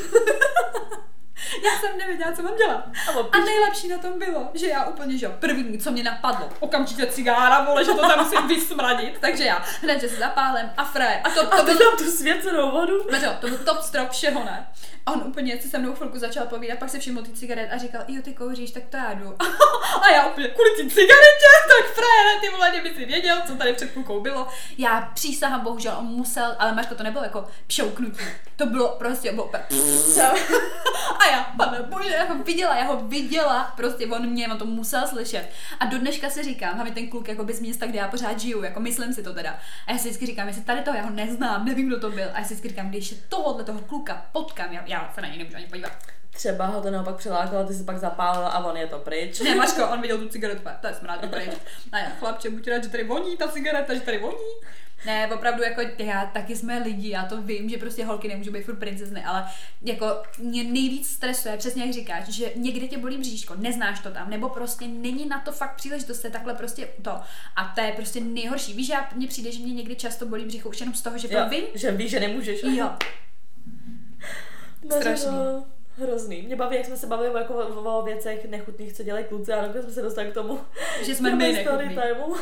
já 1.65 1.71
jsem 1.81 1.99
nevěděla, 1.99 2.33
co 2.33 2.43
mám 2.43 2.57
dělat. 2.57 2.85
A 3.33 3.37
A 3.37 3.41
nejlepší 3.45 3.89
na 3.89 3.99
tom 3.99 4.19
bylo, 4.19 4.49
že 4.55 4.67
já 4.69 4.85
úplně, 4.85 5.19
že 5.19 5.29
první, 5.29 5.79
co 5.79 5.91
mě 5.91 6.03
napadlo, 6.03 6.49
okamžitě 6.61 7.07
cigára, 7.07 7.65
vole, 7.65 7.85
že 7.85 7.91
to 7.91 8.09
tam 8.09 8.25
musím 8.25 8.49
vysmradit, 8.49 9.19
takže 9.21 9.45
já 9.45 9.65
hned, 9.83 10.01
že 10.01 10.09
se 10.09 10.17
zapálem 10.17 10.73
a 10.77 10.85
frajer. 10.85 11.21
A 11.25 11.31
to, 11.31 11.41
A 11.55 11.57
to 11.57 11.65
ty 11.65 11.75
bylo, 11.75 11.91
tam 11.91 11.99
tu 11.99 12.11
svěcenou 12.11 12.71
vodu. 12.71 12.95
Mařo, 13.11 13.27
to 13.41 13.49
byl 13.49 13.59
top 13.59 13.83
strop 13.83 14.11
všeho, 14.11 14.45
ne? 14.45 14.67
A 15.07 15.13
on 15.13 15.23
úplně 15.27 15.61
si 15.61 15.69
se 15.69 15.79
mnou 15.79 15.95
chvilku 15.95 16.19
začal 16.19 16.47
povídat, 16.47 16.79
pak 16.79 16.91
se 16.91 16.99
všiml 16.99 17.23
ty 17.23 17.33
cigaret 17.33 17.69
a 17.73 17.79
říkal, 17.79 18.05
jo, 18.09 18.23
ty 18.23 18.35
kouříš, 18.35 18.71
tak 18.71 18.83
to 18.91 18.97
já 18.97 19.13
jdu. 19.13 19.35
A 20.03 20.11
já 20.11 20.27
úplně, 20.27 20.49
kvůli 20.49 20.71
ty 20.71 20.91
cigaretě, 20.91 21.51
tak 21.69 21.91
frajere, 21.95 22.41
ty 22.41 22.49
vole, 22.49 22.71
kdyby 22.71 22.95
si 22.95 23.05
věděl, 23.05 23.37
co 23.47 23.55
tady 23.55 23.73
před 23.73 23.91
chvilkou 23.91 24.21
bylo. 24.21 24.49
Já 24.79 25.11
přísahám, 25.15 25.61
bohužel, 25.61 25.97
on 25.99 26.05
musel, 26.07 26.57
ale 26.59 26.75
Maško, 26.75 26.95
to 26.95 27.03
nebylo 27.03 27.25
jako 27.25 27.49
pšouknutí. 27.67 28.25
To 28.57 28.67
bylo 28.67 28.89
prostě, 28.89 29.33
bylo 29.33 29.45
úplně, 29.45 29.65
a 31.19 31.30
já, 31.31 31.45
pane 31.57 31.83
bože, 31.83 32.11
já 32.11 32.25
ho 32.25 32.35
viděla, 32.45 32.77
já 32.77 32.85
ho 32.85 32.97
viděla, 32.97 33.73
prostě 33.77 34.07
on 34.07 34.27
mě, 34.27 34.49
on 34.49 34.59
to 34.59 34.67
musel 34.67 35.09
slyšet. 35.09 35.51
A 35.81 35.87
do 35.87 35.99
dneška 35.99 36.31
si 36.31 36.43
říkám, 36.43 36.75
hlavně 36.75 36.93
ten 36.93 37.09
kluk 37.09 37.29
jako 37.29 37.45
bez 37.45 37.61
města, 37.61 37.87
kde 37.87 37.99
já 37.99 38.09
pořád 38.09 38.41
žiju, 38.41 38.63
jako 38.63 38.81
myslím 38.81 39.15
si 39.15 39.23
to 39.23 39.35
teda. 39.35 39.59
A 39.87 39.93
já 39.93 39.99
si 39.99 40.09
vždycky 40.09 40.27
říkám, 40.27 40.49
jestli 40.49 40.63
tady 40.63 40.81
to, 40.81 40.95
já 40.95 41.03
ho 41.03 41.11
neznám, 41.11 41.65
nevím, 41.65 41.87
kdo 41.87 42.01
to 42.01 42.11
byl. 42.11 42.29
A 42.35 42.39
já 42.39 42.45
si 42.45 42.55
vždycky 42.55 42.69
říkám, 42.69 42.89
když 42.89 43.15
tohohle 43.29 43.65
toho 43.65 43.81
kluka 43.81 44.27
potkám, 44.33 44.73
já, 44.73 44.83
já 44.87 45.13
se 45.15 45.21
na 45.21 45.29
něj 45.29 45.39
nemůžu 45.39 45.57
ani 45.57 45.67
podívat. 45.67 46.20
Třeba 46.33 46.67
ho 46.67 46.83
to 46.83 46.91
naopak 46.91 47.17
přilákalo, 47.17 47.65
ty 47.67 47.75
se 47.75 47.85
pak 47.85 47.99
zapálila 47.99 48.49
a 48.49 48.65
on 48.65 48.77
je 48.77 48.87
to 48.87 48.99
pryč. 48.99 49.41
Ne, 49.41 49.55
Maško, 49.55 49.89
on 49.89 50.01
viděl 50.01 50.19
tu 50.19 50.29
cigaretu, 50.29 50.63
to 50.81 50.87
je 50.87 50.95
smrát, 50.95 51.21
dobrý. 51.23 51.43
A 51.93 51.99
já, 51.99 52.11
chlapče, 52.11 52.51
buď 52.51 52.69
rád, 52.69 52.85
že 52.85 52.91
tady 52.91 53.05
voní 53.05 53.37
ta 53.37 53.49
cigareta, 53.49 53.95
že 53.95 54.01
tady 54.01 54.19
voní. 54.19 54.37
Ne, 55.07 55.29
opravdu 55.35 55.63
jako 55.63 55.81
já 55.99 56.27
taky 56.27 56.57
jsme 56.57 56.79
lidi, 56.79 57.11
já 57.11 57.25
to 57.25 57.43
vím, 57.43 57.69
že 57.69 57.79
prostě 57.79 58.05
holky 58.05 58.29
nemůžou 58.29 58.53
být 58.53 58.63
furt 58.65 58.77
princezny, 58.79 59.25
ale 59.25 59.45
jako 59.83 60.23
mě 60.39 60.65
nejvíc 60.65 61.11
stresuje, 61.11 61.57
přesně 61.57 61.85
jak 61.85 61.95
říkáš, 61.95 62.29
že 62.29 62.53
někde 62.55 62.89
tě 62.89 62.99
bolí 62.99 63.19
bříško, 63.19 63.55
neznáš 63.57 64.01
to 64.01 64.11
tam, 64.11 64.31
nebo 64.31 64.49
prostě 64.49 64.87
není 64.89 65.29
na 65.29 65.41
to 65.41 65.53
fakt 65.53 65.75
příležitost, 65.77 66.21
to 66.21 66.27
je 66.27 66.31
takhle 66.31 66.55
prostě 66.55 66.89
to. 67.03 67.11
A 67.57 67.73
to 67.75 67.81
je 67.81 67.93
prostě 67.93 68.21
nejhorší. 68.21 68.75
Víš, 68.75 68.87
že 68.87 68.93
já, 68.93 69.09
mně 69.15 69.29
přijde, 69.29 69.53
že 69.53 69.59
mě 69.63 69.75
někdy 69.75 69.97
často 69.97 70.27
bolí 70.27 70.45
břícho 70.45 70.69
už 70.69 70.81
jenom 70.81 70.95
z 70.95 71.03
toho, 71.03 71.19
že 71.19 71.29
to 71.29 71.35
Jo, 71.35 71.49
vím. 71.49 71.65
že 71.75 71.91
víš, 71.93 72.11
že 72.11 72.21
nemůžeš. 72.21 72.61
Jo, 72.63 72.91
strašný. 75.01 75.27
no, 75.31 75.65
Hrozný. 76.01 76.43
Mě 76.43 76.57
baví, 76.57 76.77
jak 76.77 76.87
jsme 76.87 76.97
se 76.97 77.07
bavili 77.07 77.41
jako 77.41 77.55
o, 77.55 77.99
o 77.99 78.03
věcech 78.03 78.45
nechutných, 78.45 78.93
co 78.93 79.03
dělají 79.03 79.25
kluci, 79.25 79.53
a 79.53 79.63
nakonec 79.63 79.85
jsme 79.85 79.93
se 79.95 80.03
dostali 80.03 80.31
k 80.31 80.35
tomu. 80.35 80.61
že 81.03 81.15
jsme 81.15 81.37
my 81.37 81.67
timeu. 81.89 82.37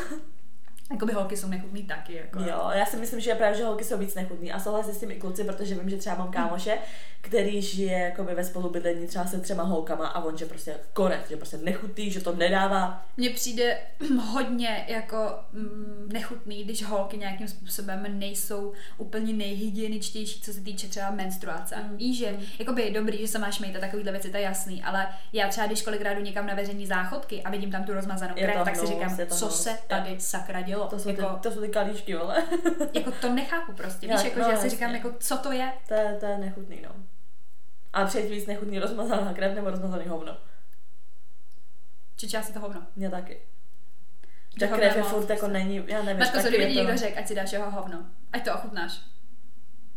Jakoby 0.91 1.13
holky 1.13 1.37
jsou 1.37 1.47
nechutný 1.47 1.83
taky, 1.83 2.15
jako. 2.15 2.39
Jo, 2.39 2.69
já 2.73 2.85
si 2.85 2.97
myslím, 2.97 3.19
že 3.19 3.35
právě, 3.35 3.57
že 3.57 3.65
holky 3.65 3.83
jsou 3.83 3.97
víc 3.97 4.15
nechutný 4.15 4.51
a 4.51 4.59
souhlasím 4.59 4.93
s 4.93 4.97
těmi 4.97 5.15
kluci, 5.15 5.43
protože 5.43 5.75
vím, 5.75 5.89
že 5.89 5.97
třeba 5.97 6.15
mám 6.15 6.31
kámoše, 6.31 6.77
který 7.21 7.61
žije 7.61 7.99
jakoby 7.99 8.35
ve 8.35 8.43
spolubydlení 8.43 9.07
třeba 9.07 9.25
se 9.25 9.39
třema 9.39 9.63
holkama 9.63 10.07
a 10.07 10.23
on, 10.23 10.37
že 10.37 10.45
prostě 10.45 10.75
konec, 10.93 11.29
že 11.29 11.37
prostě 11.37 11.57
nechutný, 11.57 12.11
že 12.11 12.19
to 12.19 12.35
nedává. 12.35 13.05
Mně 13.17 13.29
přijde 13.29 13.77
hodně 14.31 14.85
jako 14.87 15.17
mm, 15.53 16.09
nechutný, 16.13 16.63
když 16.63 16.83
holky 16.83 17.17
nějakým 17.17 17.47
způsobem 17.47 18.19
nejsou 18.19 18.73
úplně 18.97 19.33
nejhygieničtější, 19.33 20.41
co 20.41 20.53
se 20.53 20.61
týče 20.61 20.87
třeba 20.87 21.11
menstruace. 21.11 21.75
Mm. 21.75 21.97
Víš, 21.97 22.17
že 22.17 22.37
jakoby 22.59 22.81
je 22.81 22.91
dobrý, 22.91 23.17
že 23.17 23.27
se 23.27 23.39
máš 23.39 23.59
mít 23.59 23.75
a 23.75 23.79
takovýhle 23.79 24.11
věci, 24.11 24.29
to 24.29 24.37
je 24.37 24.43
jasný, 24.43 24.83
ale 24.83 25.07
já 25.33 25.47
třeba 25.49 25.67
když 25.67 25.81
kolikrát 25.81 26.13
jdu 26.13 26.21
někam 26.21 26.47
na 26.47 26.55
veřejné 26.55 26.85
záchodky 26.85 27.43
a 27.43 27.49
vidím 27.49 27.71
tam 27.71 27.83
tu 27.83 27.93
rozmazanou 27.93 28.35
krev, 28.35 28.65
tak 28.65 28.75
si 28.75 28.85
říkám, 28.85 29.17
co 29.29 29.45
hnus. 29.45 29.63
se 29.63 29.77
tady 29.87 30.15
sakra 30.19 30.61
dělo. 30.61 30.78
To 30.87 30.99
jsou, 30.99 31.09
jako, 31.09 31.21
ty, 31.21 31.39
to 31.39 31.51
jsou 31.51 31.61
ty 31.61 31.69
kalíšky, 31.69 32.15
vole. 32.15 32.43
jako 32.93 33.11
to 33.11 33.29
nechápu 33.29 33.73
prostě, 33.73 34.07
víš, 34.07 34.15
Jo, 34.19 34.23
jako, 34.23 34.39
no, 34.39 34.45
že 34.45 34.51
já 34.51 34.57
si 34.57 34.65
jasně. 34.65 34.69
říkám, 34.69 34.95
jako 34.95 35.13
co 35.19 35.37
to 35.37 35.51
je. 35.51 35.73
to, 35.87 35.93
je, 35.93 36.17
to 36.19 36.25
je 36.25 36.37
nechutný, 36.37 36.81
no. 36.83 36.89
A 37.93 38.05
přejít 38.05 38.29
víc 38.29 38.47
nechutný 38.47 38.79
rozmazaná 38.79 39.33
krev 39.33 39.55
nebo 39.55 39.69
rozmazaný 39.69 40.07
hovno. 40.07 40.37
Či 42.17 42.29
části 42.29 42.53
to 42.53 42.59
hovno. 42.59 42.81
Mně 42.95 43.09
taky. 43.09 43.39
Že 44.59 44.67
krev 44.67 44.95
je 44.95 45.03
furt 45.03 45.29
jako 45.29 45.47
není, 45.47 45.83
já 45.87 46.03
nevím, 46.03 46.25
co 46.25 46.31
taky 46.31 46.57
kdyby 46.57 46.75
někdo 46.75 46.97
řekl, 46.97 47.19
ať 47.19 47.27
si 47.27 47.35
dáš 47.35 47.53
jeho 47.53 47.71
hovno. 47.71 48.05
Ať 48.33 48.45
to 48.45 48.53
ochutnáš. 48.53 49.01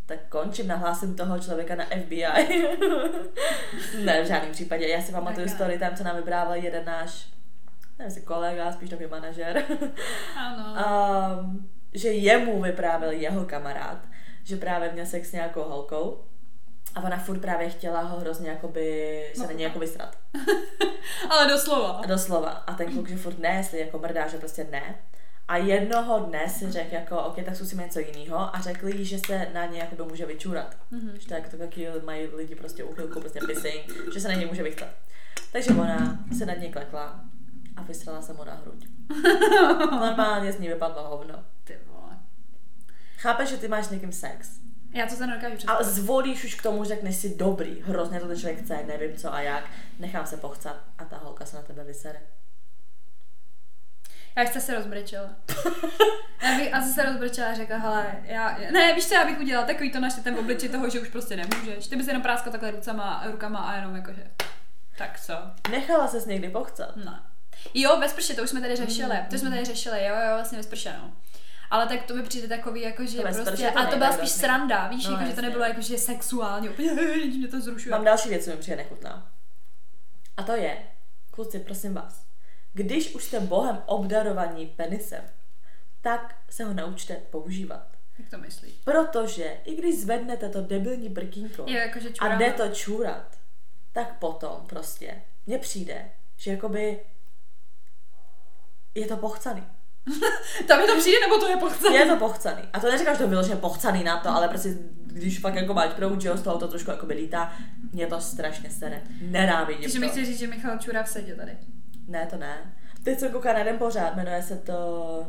Tak 0.06 0.18
končím, 0.28 0.68
nahlásím 0.68 1.16
toho 1.16 1.38
člověka 1.38 1.74
na 1.74 1.84
FBI. 1.84 2.24
ne, 4.04 4.22
v 4.22 4.26
žádném 4.26 4.52
případě. 4.52 4.88
Já 4.88 5.02
si 5.02 5.12
pamatuju 5.12 5.46
ne. 5.46 5.52
story 5.52 5.78
tam, 5.78 5.96
co 5.96 6.04
nám 6.04 6.16
vybrával 6.16 6.56
jeden 6.56 6.84
náš 6.84 7.26
nevím, 7.98 8.06
jestli 8.08 8.22
kolega, 8.22 8.72
spíš 8.72 8.90
takový 8.90 9.08
manažer, 9.10 9.64
Ano. 10.36 10.74
um, 11.42 11.70
že 11.94 12.08
jemu 12.12 12.62
vyprávěl 12.62 13.10
jeho 13.10 13.44
kamarád, 13.44 13.98
že 14.44 14.56
právě 14.56 14.92
měl 14.92 15.06
sex 15.06 15.28
s 15.28 15.32
nějakou 15.32 15.62
holkou 15.62 16.24
a 16.94 17.00
ona 17.02 17.18
furt 17.18 17.38
právě 17.40 17.68
chtěla 17.70 18.00
ho 18.00 18.20
hrozně 18.20 18.50
jakoby 18.50 19.22
se 19.34 19.40
No. 19.40 19.46
na 19.46 19.52
něj 19.52 19.62
jako 19.64 19.78
vysrat. 19.78 20.16
Ale 21.30 21.48
doslova. 21.48 21.88
A 21.90 22.06
doslova. 22.06 22.50
A 22.50 22.74
ten 22.74 22.92
kluk, 22.92 23.08
že 23.08 23.16
furt 23.16 23.38
ne, 23.38 23.48
jestli 23.56 23.78
jako 23.80 23.98
mrdá, 23.98 24.28
že 24.28 24.38
prostě 24.38 24.66
ne. 24.70 24.94
A 25.48 25.56
jednoho 25.56 26.18
dne 26.18 26.48
si 26.48 26.72
řekl 26.72 26.94
jako, 26.94 27.18
ok, 27.22 27.36
tak 27.44 27.56
zkusíme 27.56 27.82
něco 27.84 28.00
jiného 28.00 28.56
a 28.56 28.60
řekl 28.60 28.88
jí, 28.88 29.04
že 29.04 29.18
se 29.18 29.46
na 29.54 29.66
ně 29.66 29.78
jakoby 29.78 30.02
může 30.02 30.26
vyčůrat. 30.26 30.76
Mhm. 30.90 31.12
Že 31.20 31.28
tak 31.28 31.48
to 31.48 31.56
taky 31.56 31.88
mají 32.04 32.26
lidi 32.26 32.54
prostě 32.54 32.84
úchylku, 32.84 33.20
prostě 33.20 33.40
pissing, 33.46 34.12
že 34.14 34.20
se 34.20 34.28
na 34.28 34.34
něj 34.34 34.46
může 34.46 34.62
vychlat. 34.62 34.90
Takže 35.52 35.70
ona 35.70 36.18
se 36.38 36.46
nad 36.46 36.58
něj 36.58 36.70
klekla 36.72 37.20
a 37.76 37.82
vysrala 37.82 38.22
se 38.22 38.32
mu 38.32 38.44
na 38.44 38.54
hruď. 38.54 38.86
Normálně 39.90 40.52
z 40.52 40.58
ní 40.60 40.68
vypadlo 40.68 41.02
hovno. 41.08 41.44
Ty 41.64 41.78
vole. 41.86 42.18
Chápeš, 43.16 43.48
že 43.48 43.56
ty 43.56 43.68
máš 43.68 43.86
s 43.86 43.90
někým 43.90 44.12
sex. 44.12 44.48
Já 44.94 45.06
to 45.06 45.14
se 45.14 45.26
nedokážu 45.26 45.52
A 45.54 45.56
představit. 45.56 45.84
zvolíš 45.84 46.44
už 46.44 46.54
k 46.54 46.62
tomu, 46.62 46.84
řekneš 46.84 47.16
si 47.16 47.36
dobrý, 47.36 47.82
hrozně 47.82 48.20
to 48.20 48.26
ten 48.28 48.38
člověk 48.38 48.58
chce, 48.64 48.82
nevím 48.86 49.16
co 49.16 49.34
a 49.34 49.40
jak, 49.40 49.64
nechám 49.98 50.26
se 50.26 50.36
pochcat 50.36 50.76
a 50.98 51.04
ta 51.04 51.16
holka 51.18 51.44
se 51.44 51.56
na 51.56 51.62
tebe 51.62 51.84
vysere. 51.84 52.20
Já 54.36 54.44
chci 54.44 54.60
se 54.60 54.74
rozbrečela. 54.74 55.28
Já 56.42 56.56
bych 56.58 56.74
asi 56.74 56.92
se 56.92 57.02
rozbrečela 57.04 57.48
a 57.50 57.54
řekla, 57.54 57.76
hele, 57.76 58.16
já, 58.24 58.58
ne, 58.72 58.94
víš 58.94 59.06
co, 59.08 59.14
já 59.14 59.24
bych 59.24 59.40
udělala 59.40 59.66
takový 59.66 59.92
to 59.92 60.00
naštětem 60.00 60.34
v 60.34 60.38
obliči 60.38 60.68
toho, 60.68 60.88
že 60.90 61.00
už 61.00 61.08
prostě 61.08 61.36
nemůžeš. 61.36 61.86
Ty 61.86 61.96
bys 61.96 62.06
jenom 62.06 62.22
práskal 62.22 62.52
takhle 62.52 62.70
rucama, 62.70 63.22
rukama 63.26 63.58
a 63.58 63.76
jenom 63.76 63.96
jakože, 63.96 64.30
tak 64.98 65.20
co, 65.20 65.32
Nechala 65.70 66.08
ses 66.08 66.26
někdy 66.26 66.48
pochcat. 66.48 66.96
ne. 66.96 67.22
Jo, 67.74 68.00
ve 68.00 68.08
sprše, 68.08 68.34
to 68.34 68.42
už 68.42 68.50
jsme 68.50 68.60
tady 68.60 68.76
řešili, 68.76 69.16
to 69.30 69.38
jsme 69.38 69.50
tady 69.50 69.64
řešili, 69.64 70.04
jo, 70.04 70.14
jo, 70.14 70.34
vlastně 70.34 70.58
ve 70.58 70.64
sprše, 70.64 70.94
no. 70.98 71.12
Ale 71.70 71.86
tak 71.86 72.02
to 72.02 72.14
mi 72.14 72.22
přijde 72.22 72.48
takový, 72.48 72.80
jako 72.80 73.06
že 73.06 73.18
To 73.22 73.28
sprše 73.28 73.42
prostě, 73.44 73.70
to 73.72 73.78
a 73.78 73.86
to 73.86 73.96
byla 73.96 74.08
spíš 74.12 74.18
hrozný. 74.20 74.40
sranda, 74.40 74.88
víš, 74.88 75.06
No, 75.06 75.12
jako, 75.12 75.24
že 75.24 75.32
to 75.36 75.42
nebylo 75.42 75.64
jako, 75.64 75.80
že 75.80 75.98
sexuálně, 75.98 76.70
úplně, 76.70 76.92
mě 77.38 77.48
to 77.48 77.60
zrušuje. 77.60 77.90
Mám 77.90 78.04
další 78.04 78.28
věc, 78.28 78.44
co 78.44 78.50
mi 78.50 78.56
přijde 78.56 78.76
nechutná. 78.76 79.32
A 80.36 80.42
to 80.42 80.52
je, 80.56 80.78
kluci, 81.30 81.58
prosím 81.58 81.94
vás, 81.94 82.24
když 82.72 83.14
už 83.14 83.24
jste 83.24 83.40
bohem 83.40 83.82
obdarovaní 83.86 84.66
penisem, 84.66 85.24
tak 86.00 86.34
se 86.50 86.64
ho 86.64 86.74
naučte 86.74 87.14
používat. 87.14 87.86
Jak 88.18 88.28
to 88.30 88.38
myslíš? 88.38 88.72
Protože 88.84 89.56
i 89.64 89.74
když 89.74 89.98
zvednete 90.00 90.48
to 90.48 90.60
debilní 90.60 91.08
brkínko 91.08 91.64
jako, 91.68 91.98
a 92.20 92.28
jde 92.36 92.52
to 92.52 92.68
čůrat, 92.68 93.38
tak 93.92 94.18
potom 94.18 94.66
prostě 94.66 95.22
mně 95.46 95.58
přijde, 95.58 96.10
že 96.36 96.50
jakoby 96.50 97.00
je 98.94 99.06
to 99.06 99.16
pochcaný. 99.16 99.62
Tam 100.68 100.80
mi 100.80 100.86
to 100.86 100.98
přijde, 100.98 101.20
nebo 101.20 101.38
to 101.38 101.48
je 101.48 101.56
pochcený? 101.56 101.94
Je 101.94 102.06
to 102.06 102.16
pochcaný. 102.16 102.62
A 102.72 102.80
to 102.80 102.90
neříkám, 102.90 103.14
že 103.14 103.22
to 103.22 103.28
bylo, 103.28 103.42
že 103.42 103.56
pochcaný 103.56 104.04
na 104.04 104.16
to, 104.16 104.28
ale 104.28 104.48
prostě 104.48 104.78
když 105.06 105.38
fakt 105.38 105.54
jako 105.54 105.74
máš 105.74 105.92
proud, 105.92 106.20
že 106.20 106.36
z 106.36 106.42
toho 106.42 106.58
to 106.58 106.68
trošku 106.68 106.90
jako 106.90 107.06
lítá, 107.06 107.52
mě 107.92 108.06
to 108.06 108.20
strašně 108.20 108.70
sere. 108.70 109.02
Nenávidím 109.20 109.82
Takže 109.82 109.98
mi 109.98 110.08
chci 110.08 110.24
říct, 110.24 110.38
že 110.38 110.46
Michal 110.46 110.78
čurá 110.78 111.02
v 111.02 111.08
sedě 111.08 111.34
tady. 111.34 111.58
Ne, 112.08 112.26
to 112.30 112.36
ne. 112.36 112.74
Teď 113.02 113.18
jsem 113.18 113.32
koukala 113.32 113.52
na 113.52 113.58
jeden 113.58 113.78
pořád, 113.78 114.16
jmenuje 114.16 114.42
se 114.42 114.56
to 114.56 115.26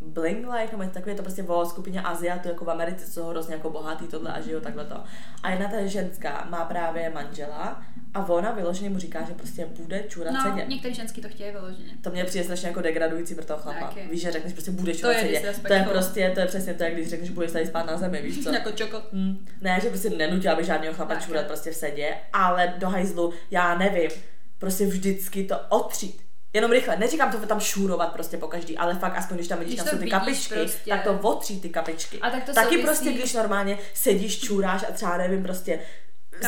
Bling 0.00 0.46
Life, 0.48 0.72
nebo 0.72 0.82
něco 0.82 0.94
takové, 0.94 1.14
to 1.14 1.22
prostě 1.22 1.42
o 1.42 1.66
skupině 1.66 2.00
Aziatů, 2.02 2.48
jako 2.48 2.64
v 2.64 2.70
Americe, 2.70 3.06
co 3.06 3.12
jsou 3.12 3.26
hrozně 3.28 3.54
jako 3.54 3.70
bohatý 3.70 4.06
tohle 4.06 4.32
a 4.32 4.40
žijou 4.40 4.60
takhle 4.60 4.84
to. 4.84 4.94
A 5.42 5.50
jedna 5.50 5.68
ta 5.68 5.86
ženská 5.86 6.46
má 6.50 6.64
právě 6.64 7.10
manžela 7.10 7.82
a 8.14 8.28
ona 8.28 8.50
vyloženě 8.50 8.90
mu 8.90 8.98
říká, 8.98 9.22
že 9.28 9.34
prostě 9.34 9.66
bude 9.66 10.02
čůrat 10.08 10.34
No, 10.34 10.42
sedě. 10.42 10.64
některý 10.68 10.94
ženský 10.94 11.20
to 11.20 11.28
chtějí 11.28 11.52
vyloženě. 11.52 11.92
To 12.02 12.10
mě 12.10 12.24
přijde 12.24 12.44
strašně 12.44 12.68
jako 12.68 12.80
degradující 12.80 13.34
pro 13.34 13.44
toho 13.44 13.58
chlapa. 13.58 13.80
Taky. 13.86 14.08
Víš, 14.10 14.20
že 14.22 14.32
řekneš 14.32 14.52
prostě 14.52 14.70
bude 14.70 14.92
To 14.92 14.98
čůrat 14.98 15.16
je. 15.16 15.54
To 15.66 15.72
je 15.72 15.82
prostě, 15.90 16.30
to 16.34 16.40
je 16.40 16.46
přesně 16.46 16.74
to, 16.74 16.82
jak 16.84 16.92
když 16.92 17.08
řekneš, 17.08 17.28
že 17.28 17.34
budeš 17.34 17.52
tady 17.52 17.66
spát 17.66 17.86
na 17.86 17.96
zemi, 17.96 18.22
víš 18.22 18.44
co? 18.44 18.50
Jako 18.54 18.70
čoko. 18.72 19.02
Hmm. 19.12 19.46
Ne, 19.60 19.78
že 19.82 19.88
prostě 19.88 20.10
nenutila 20.10 20.54
by 20.54 20.64
žádného 20.64 20.94
chlapa 20.94 21.14
Tak. 21.14 21.24
čůrat 21.26 21.46
prostě 21.46 21.70
v 21.70 21.74
sedě, 21.76 22.14
ale 22.32 22.74
do 22.78 22.88
hajzlu, 22.88 23.32
já 23.50 23.78
nevím, 23.78 24.10
prostě 24.58 24.86
vždycky 24.86 25.44
to 25.44 25.56
otřít. 25.68 26.27
Jenom 26.52 26.70
rychle, 26.70 26.96
neříkám 26.96 27.32
to 27.32 27.38
tam 27.46 27.60
šůrovat 27.60 28.12
prostě 28.12 28.36
po 28.36 28.48
každý, 28.48 28.78
ale 28.78 28.94
fakt 28.94 29.16
aspoň 29.16 29.36
když 29.36 29.48
tam 29.48 29.58
vidíš, 29.58 29.74
Když 29.74 29.84
tam 29.90 29.98
jsou 29.98 30.04
ty 30.04 30.10
kapičky, 30.10 30.54
prostě. 30.54 30.90
tak 30.90 31.04
to 31.04 31.18
otří 31.22 31.60
ty 31.60 31.68
kapičky. 31.68 32.18
A 32.20 32.30
tak 32.30 32.44
to 32.44 32.52
Taky 32.52 32.68
souvisí- 32.68 32.82
prostě, 32.84 33.12
když 33.12 33.34
normálně 33.34 33.78
sedíš, 33.94 34.40
čůráš 34.40 34.84
a 34.88 34.92
třeba 34.92 35.16
nevím, 35.16 35.42
prostě 35.42 35.80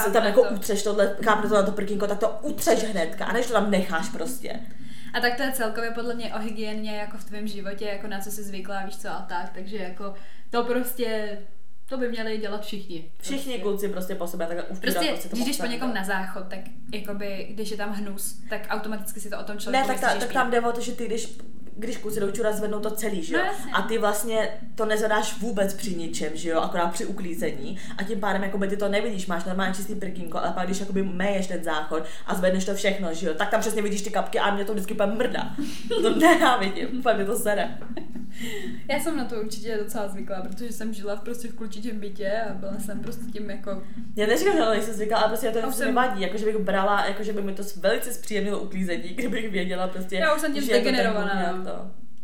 se 0.04 0.10
tam 0.10 0.24
jako 0.26 0.44
to. 0.44 0.54
utřeš 0.54 0.82
tohle, 0.82 1.16
kápne 1.24 1.48
to 1.48 1.54
na 1.54 1.62
to 1.62 1.72
prkínko, 1.72 2.06
tak 2.06 2.18
to 2.18 2.28
utřeš 2.42 2.84
hnedka 2.84 3.24
a 3.24 3.32
než 3.32 3.46
to 3.46 3.52
tam 3.52 3.70
necháš 3.70 4.08
prostě. 4.08 4.60
A 5.14 5.20
tak 5.20 5.36
to 5.36 5.42
je 5.42 5.52
celkově 5.52 5.90
podle 5.90 6.14
mě 6.14 6.34
o 6.34 6.38
hygieně 6.38 6.96
jako 6.96 7.18
v 7.18 7.24
tvém 7.24 7.46
životě, 7.48 7.84
jako 7.84 8.06
na 8.06 8.20
co 8.20 8.30
jsi 8.30 8.42
zvyklá, 8.42 8.82
víš 8.86 8.96
co 8.96 9.08
a 9.08 9.26
tak, 9.28 9.50
takže 9.54 9.76
jako 9.76 10.14
to 10.50 10.64
prostě, 10.64 11.38
to 11.90 11.96
by 11.96 12.08
měli 12.08 12.38
dělat 12.38 12.62
všichni. 12.62 13.10
Všichni 13.18 13.52
prostě. 13.52 13.62
kluci 13.62 13.88
prostě 13.88 14.14
po 14.14 14.26
sobě 14.26 14.46
takhle 14.46 14.64
utírat 14.64 14.94
Prostě, 14.94 15.08
prostě 15.08 15.28
to 15.28 15.36
když 15.36 15.46
jdeš 15.46 15.56
po 15.56 15.66
někom 15.66 15.94
na 15.94 16.04
záchod, 16.04 16.44
tak 16.48 16.58
jakoby, 16.92 17.48
když 17.50 17.70
je 17.70 17.76
tam 17.76 17.92
hnus, 17.92 18.40
tak 18.50 18.66
automaticky 18.68 19.20
si 19.20 19.30
to 19.30 19.38
o 19.38 19.42
tom 19.42 19.58
člověku 19.58 19.88
Ne, 19.88 19.94
tak, 19.94 20.00
ta, 20.00 20.18
tak 20.20 20.32
tam 20.32 20.50
jde 20.50 20.60
o 20.60 20.72
to, 20.72 20.80
že 20.80 20.92
ty, 20.92 21.06
když, 21.06 21.38
když 21.80 21.96
kluci 21.96 22.20
jdou 22.20 22.30
čurat, 22.30 22.54
zvednou 22.56 22.80
to 22.80 22.90
celý, 22.90 23.22
že 23.22 23.34
jo? 23.34 23.40
No, 23.42 23.46
jasně. 23.52 23.72
a 23.72 23.82
ty 23.82 23.98
vlastně 23.98 24.48
to 24.74 24.84
nezvedáš 24.86 25.38
vůbec 25.38 25.74
při 25.74 25.94
ničem, 25.94 26.30
že 26.34 26.50
jo? 26.50 26.60
Akorát 26.60 26.92
při 26.92 27.06
uklízení. 27.06 27.78
A 27.98 28.02
tím 28.02 28.20
pádem 28.20 28.42
jakoby 28.42 28.68
ty 28.68 28.76
to 28.76 28.88
nevidíš, 28.88 29.26
máš 29.26 29.44
normálně 29.44 29.74
čistý 29.74 29.94
prkínko, 29.94 30.38
ale 30.38 30.52
pak 30.52 30.64
když 30.66 30.80
jakoby 30.80 31.02
meješ 31.02 31.46
ten 31.46 31.64
záchod 31.64 32.02
a 32.26 32.34
zvedneš 32.34 32.64
to 32.64 32.74
všechno, 32.74 33.14
že 33.14 33.26
jo? 33.26 33.34
Tak 33.34 33.50
tam 33.50 33.60
přesně 33.60 33.82
vidíš 33.82 34.02
ty 34.02 34.10
kapky 34.10 34.38
a 34.38 34.54
mě 34.54 34.64
to 34.64 34.72
vždycky 34.72 34.94
úplně 34.94 35.12
mrdá. 35.12 35.54
To 36.02 36.16
nenávidím, 36.16 36.88
úplně 36.98 37.14
mě 37.14 37.24
to 37.24 37.36
sere. 37.38 37.78
Já 38.88 39.00
jsem 39.00 39.16
na 39.16 39.24
to 39.24 39.36
určitě 39.36 39.76
docela 39.82 40.08
zvyklá, 40.08 40.40
protože 40.42 40.72
jsem 40.72 40.94
žila 40.94 41.16
v 41.16 41.20
prostě 41.20 41.48
v 41.48 41.54
klučitém 41.54 42.00
bytě 42.00 42.32
a 42.50 42.52
byla 42.54 42.78
jsem 42.80 43.00
prostě 43.00 43.24
tím 43.32 43.50
jako... 43.50 43.82
Já 44.16 44.26
neříkám, 44.26 44.52
že 44.56 44.58
to 44.62 44.70
nejsem 44.70 44.94
zvyklá, 44.94 45.18
ale 45.18 45.28
prostě 45.28 45.50
to 45.50 45.58
Já 45.58 45.66
už 45.66 45.70
něco 45.72 45.78
jsem- 45.78 45.94
nevadí, 45.94 46.22
jakože 46.22 46.44
bych 46.44 46.58
brala, 46.58 47.06
jakože 47.06 47.32
by 47.32 47.42
mi 47.42 47.52
to 47.52 47.62
velice 47.76 48.12
zpříjemnilo 48.12 48.58
uklízení, 48.60 49.02
kdybych 49.14 49.50
věděla 49.50 49.88
prostě, 49.88 50.16
Já 50.16 50.34
už 50.34 50.40
jsem 50.40 50.52
tím 50.52 50.62
to 50.62 50.66
zdegenerovaná, 50.66 51.42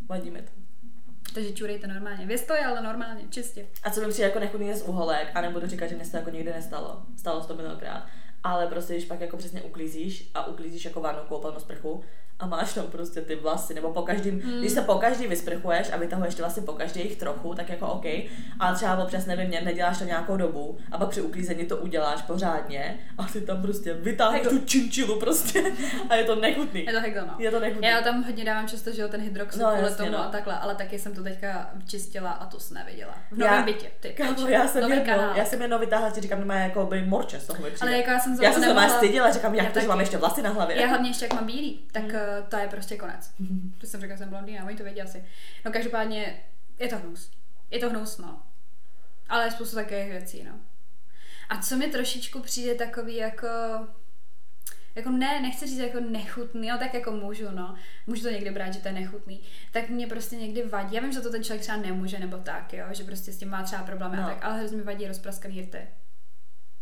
no. 0.09 0.13
to. 0.13 0.13
Vadí 0.13 0.31
mi 0.31 0.41
to. 0.41 0.51
Takže 1.33 1.51
čurejte 1.51 1.87
normálně. 1.87 2.25
Věz 2.25 2.45
to 2.45 2.53
je, 2.53 2.65
ale 2.65 2.81
normálně, 2.81 3.23
čistě. 3.29 3.67
A 3.83 3.89
co 3.89 4.01
mi 4.01 4.07
přijde 4.07 4.27
jako 4.27 4.39
nechutný 4.39 4.73
z 4.73 4.81
uholek, 4.81 5.27
a 5.35 5.41
nebudu 5.41 5.67
říkat, 5.67 5.87
že 5.87 5.95
mě 5.95 6.05
se 6.05 6.11
to 6.11 6.17
jako 6.17 6.29
nikdy 6.29 6.51
nestalo. 6.51 7.05
Stalo 7.17 7.41
se 7.41 7.47
to 7.47 7.55
miliokrát. 7.55 8.07
Ale 8.43 8.67
prostě, 8.67 8.93
když 8.93 9.05
pak 9.05 9.21
jako 9.21 9.37
přesně 9.37 9.61
uklízíš 9.61 10.31
a 10.33 10.47
uklízíš 10.47 10.85
jako 10.85 11.01
vanu, 11.01 11.19
koupelnu, 11.27 11.59
sprchu 11.59 12.03
a 12.39 12.45
máš 12.45 12.73
tam 12.73 12.85
prostě 12.87 13.21
ty 13.21 13.35
vlasy, 13.35 13.73
nebo 13.73 13.93
po 13.93 14.01
každým, 14.01 14.41
Hmm. 14.41 14.59
když 14.59 14.71
se 14.71 14.81
po 14.81 14.95
každý 14.95 15.27
vysprchuješ 15.27 15.91
a 15.93 15.97
vytahuješ 15.97 16.35
ty 16.35 16.41
vlasy 16.41 16.61
po 16.61 16.73
každý 16.73 16.99
jich 17.01 17.15
trochu, 17.17 17.55
tak 17.55 17.69
jako 17.69 17.87
OK, 17.87 18.05
ale 18.59 18.75
třeba 18.75 18.97
občas 19.03 19.25
nevím, 19.25 19.49
ne- 19.51 19.61
neděláš 19.61 19.97
to 19.97 20.03
nějakou 20.03 20.37
dobu 20.37 20.77
a 20.91 20.97
pak 20.97 21.09
při 21.09 21.21
uklízení 21.21 21.65
to 21.65 21.77
uděláš 21.77 22.21
pořádně 22.21 22.99
a 23.17 23.23
ty 23.23 23.41
tam 23.41 23.61
prostě 23.61 23.93
vytáhneš 23.93 24.41
tu 24.47 24.59
činčilu 24.59 25.19
prostě 25.19 25.63
a 26.09 26.15
je 26.15 26.23
to 26.23 26.35
nechutný. 26.35 26.85
Je 26.85 26.93
to 26.93 26.99
hegel, 26.99 27.25
no. 27.27 27.33
Je 27.39 27.51
to 27.51 27.59
nechutný. 27.59 27.87
Já 27.87 28.01
tam 28.01 28.23
hodně 28.23 28.45
dávám 28.45 28.67
často, 28.67 28.91
že 28.91 29.01
jo, 29.01 29.07
ten 29.07 29.21
hydroxid 29.21 29.61
No, 29.61 29.71
kvůli 29.75 29.91
tomu 29.95 30.11
no. 30.11 30.19
a 30.19 30.27
takhle, 30.29 30.57
ale 30.59 30.75
taky 30.75 30.99
jsem 30.99 31.15
to 31.15 31.23
teďka 31.23 31.69
čistila 31.87 32.31
a 32.31 32.45
to 32.45 32.59
jsi 32.59 32.73
nevěděla. 32.73 33.13
V 33.31 33.39
Já- 33.39 33.47
novém 33.51 33.65
bytě, 33.65 33.87
ty. 33.99 34.09
Kámo, 34.09 34.47
já 34.47 34.67
jsem 34.67 34.91
jednou, 34.91 35.05
kanál. 35.05 35.35
já 35.37 35.45
jsem 35.45 35.61
jednou 35.61 35.79
vytáhla, 35.79 36.09
ti 36.09 36.21
říkám, 36.21 36.47
má 36.47 36.55
jako 36.55 36.85
by 36.85 37.01
morče 37.01 37.39
z 37.39 37.47
toho. 37.47 37.59
Ale 37.81 37.97
jako 37.97 38.09
já 38.11 38.19
jsem 38.19 38.37
Já 38.41 38.53
jsem 38.53 38.63
se 38.63 38.73
vás 38.73 38.95
styděla, 38.95 39.31
říkám, 39.31 39.55
jak 39.55 39.65
Já 39.65 39.71
to, 39.71 39.79
že 39.79 39.87
mám 39.87 39.99
ještě 39.99 40.17
vlasy 40.17 40.41
na 40.41 40.49
hlavě. 40.49 40.81
Já 40.81 40.87
hlavně 40.87 41.09
ještě 41.09 41.25
jak 41.25 41.33
mám 41.33 41.45
bílý, 41.45 41.79
tak 41.91 42.03
To 42.49 42.57
je 42.57 42.67
prostě 42.67 42.97
konec. 42.97 43.31
To 43.77 43.87
jsem 43.87 44.01
řekla, 44.01 44.15
že 44.15 44.19
jsem 44.19 44.29
blondýna, 44.29 44.65
oni 44.65 44.77
to 44.77 44.83
vědí 44.83 45.01
asi. 45.01 45.25
No 45.65 45.71
každopádně 45.71 46.39
je 46.79 46.87
to 46.87 46.97
hnus. 46.97 47.31
Je 47.71 47.79
to 47.79 47.89
hnus, 47.89 48.17
no. 48.17 48.41
Ale 49.29 49.45
je 49.45 49.51
spoustu 49.51 49.75
takových 49.75 50.09
věcí, 50.11 50.43
no. 50.43 50.51
A 51.49 51.61
co 51.61 51.77
mi 51.77 51.87
trošičku 51.87 52.39
přijde 52.39 52.75
takový 52.75 53.15
jako 53.15 53.47
jako 54.95 55.09
ne, 55.09 55.41
nechci 55.41 55.67
říct 55.67 55.77
jako 55.77 55.99
nechutný, 55.99 56.67
no 56.69 56.77
tak 56.77 56.93
jako 56.93 57.11
můžu, 57.11 57.51
no. 57.51 57.75
Můžu 58.07 58.23
to 58.23 58.29
někdy 58.29 58.51
brát, 58.51 58.73
že 58.73 58.79
to 58.79 58.87
je 58.87 58.93
nechutný. 58.93 59.41
Tak 59.71 59.89
mě 59.89 60.07
prostě 60.07 60.35
někdy 60.35 60.63
vadí. 60.63 60.95
Já 60.95 61.01
vím, 61.01 61.11
že 61.11 61.21
to 61.21 61.31
ten 61.31 61.43
člověk 61.43 61.61
třeba 61.61 61.77
nemůže, 61.77 62.19
nebo 62.19 62.37
tak, 62.37 62.73
jo, 62.73 62.85
že 62.91 63.03
prostě 63.03 63.31
s 63.33 63.37
tím 63.37 63.49
má 63.49 63.63
třeba 63.63 63.83
problémy 63.83 64.17
No. 64.17 64.23
a 64.23 64.29
tak, 64.29 64.45
ale 64.45 64.57
hrozně 64.59 64.77
mi 64.77 64.83
vadí 64.83 65.07
rozpraskaný 65.07 65.61
rty. 65.61 65.87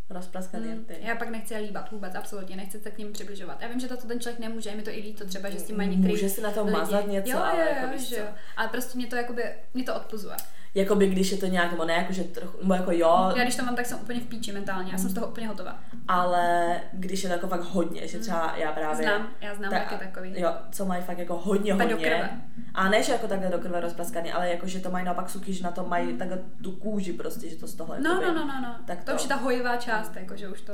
Rozpraskaný 0.09 0.67
Mm, 0.67 0.81
rty. 0.83 0.95
já 0.99 1.15
pak 1.15 1.29
nechci 1.29 1.53
je 1.53 1.59
líbat 1.59 1.91
vůbec, 1.91 2.15
absolutně, 2.15 2.55
nechci 2.55 2.79
se 2.79 2.91
k 2.91 2.97
ním 2.97 3.13
přibližovat. 3.13 3.61
Já 3.61 3.67
vím, 3.67 3.79
že 3.79 3.87
to 3.87 3.97
ten 3.97 4.19
člověk 4.19 4.39
nemůže, 4.39 4.69
je 4.69 4.75
mi 4.75 4.81
to 4.81 4.89
i 4.89 4.99
líto 4.99 5.25
třeba, 5.25 5.49
že 5.49 5.59
s 5.59 5.63
tím 5.63 5.77
mají 5.77 5.89
některý 5.89 6.13
Může 6.13 6.29
si 6.29 6.41
na 6.41 6.51
to 6.51 6.63
lidi. 6.63 6.77
mazat 6.77 7.07
něco, 7.07 7.29
jo, 7.31 7.37
ale 7.39 7.61
jo, 7.61 7.67
jako 7.75 7.93
jo, 7.93 7.99
že 7.99 8.15
co. 8.15 8.21
jo. 8.21 8.27
Ale 8.57 8.67
prostě 8.69 8.97
mě 8.97 9.07
to 9.07 9.15
jakoby, 9.15 9.43
mě 9.73 9.83
to 9.83 9.95
odpuzuje. 9.95 10.35
Jakoby 10.75 11.07
když 11.07 11.31
je 11.31 11.37
to 11.37 11.45
nějak, 11.45 11.71
nebo 11.71 11.85
ne, 11.85 11.93
jakože 11.93 12.23
trochu, 12.23 12.57
nebo 12.61 12.73
jako 12.73 12.91
jo, 12.91 13.33
Já 13.35 13.43
když 13.43 13.55
to 13.55 13.63
mám, 13.65 13.75
tak 13.75 13.85
jsem 13.85 13.99
úplně 13.99 14.19
v 14.19 14.23
píči 14.27 14.51
mentálně, 14.51 14.91
já 14.91 14.97
jsem 14.97 15.09
z 15.09 15.13
toho 15.13 15.27
úplně 15.27 15.47
hotová. 15.47 15.79
ale 16.07 16.75
když 16.93 17.23
je 17.23 17.29
to 17.29 17.33
jako 17.35 17.47
fakt 17.47 17.61
hodně, 17.61 18.07
že 18.07 18.19
třeba 18.19 18.53
já 18.57 18.71
právě... 18.71 19.03
Znám, 19.03 19.27
já 19.41 19.55
znám 19.55 19.71
taky 19.71 19.95
takový. 19.95 20.33
Jo, 20.39 20.53
co 20.71 20.85
mají 20.85 21.03
fakt 21.03 21.17
jako 21.17 21.37
hodně, 21.37 21.73
hodně. 21.73 21.89
do 21.89 21.97
krve. 21.97 22.29
A 22.73 22.89
ne, 22.89 23.03
že 23.03 23.11
jako 23.11 23.27
takhle 23.27 23.49
do 23.49 23.57
krve 23.59 23.79
rozpraskaný, 23.81 24.31
ale 24.31 24.49
jako, 24.49 24.67
že 24.67 24.79
to 24.79 24.91
mají 24.91 25.05
naopak 25.05 25.29
suky, 25.29 25.53
že 25.53 25.63
na 25.63 25.71
to 25.71 25.83
mají 25.85 26.17
takhle 26.17 26.39
tu 26.63 26.71
kůži 26.71 27.13
prostě, 27.13 27.49
že 27.49 27.55
to 27.55 27.67
z 27.67 27.75
toho 27.75 27.95
No, 27.99 28.09
jakoby- 28.09 28.25
no, 28.27 28.33
no, 28.33 28.45
no, 28.47 28.61
no. 28.61 28.75
Tak 28.85 29.03
to, 29.03 29.11
to- 29.11 29.15
už 29.15 29.23
je 29.23 29.29
ta 29.29 29.35
hojivá 29.35 29.77
část, 29.77 30.15
jako, 30.15 30.35
že 30.35 30.47
už 30.49 30.61
to. 30.61 30.73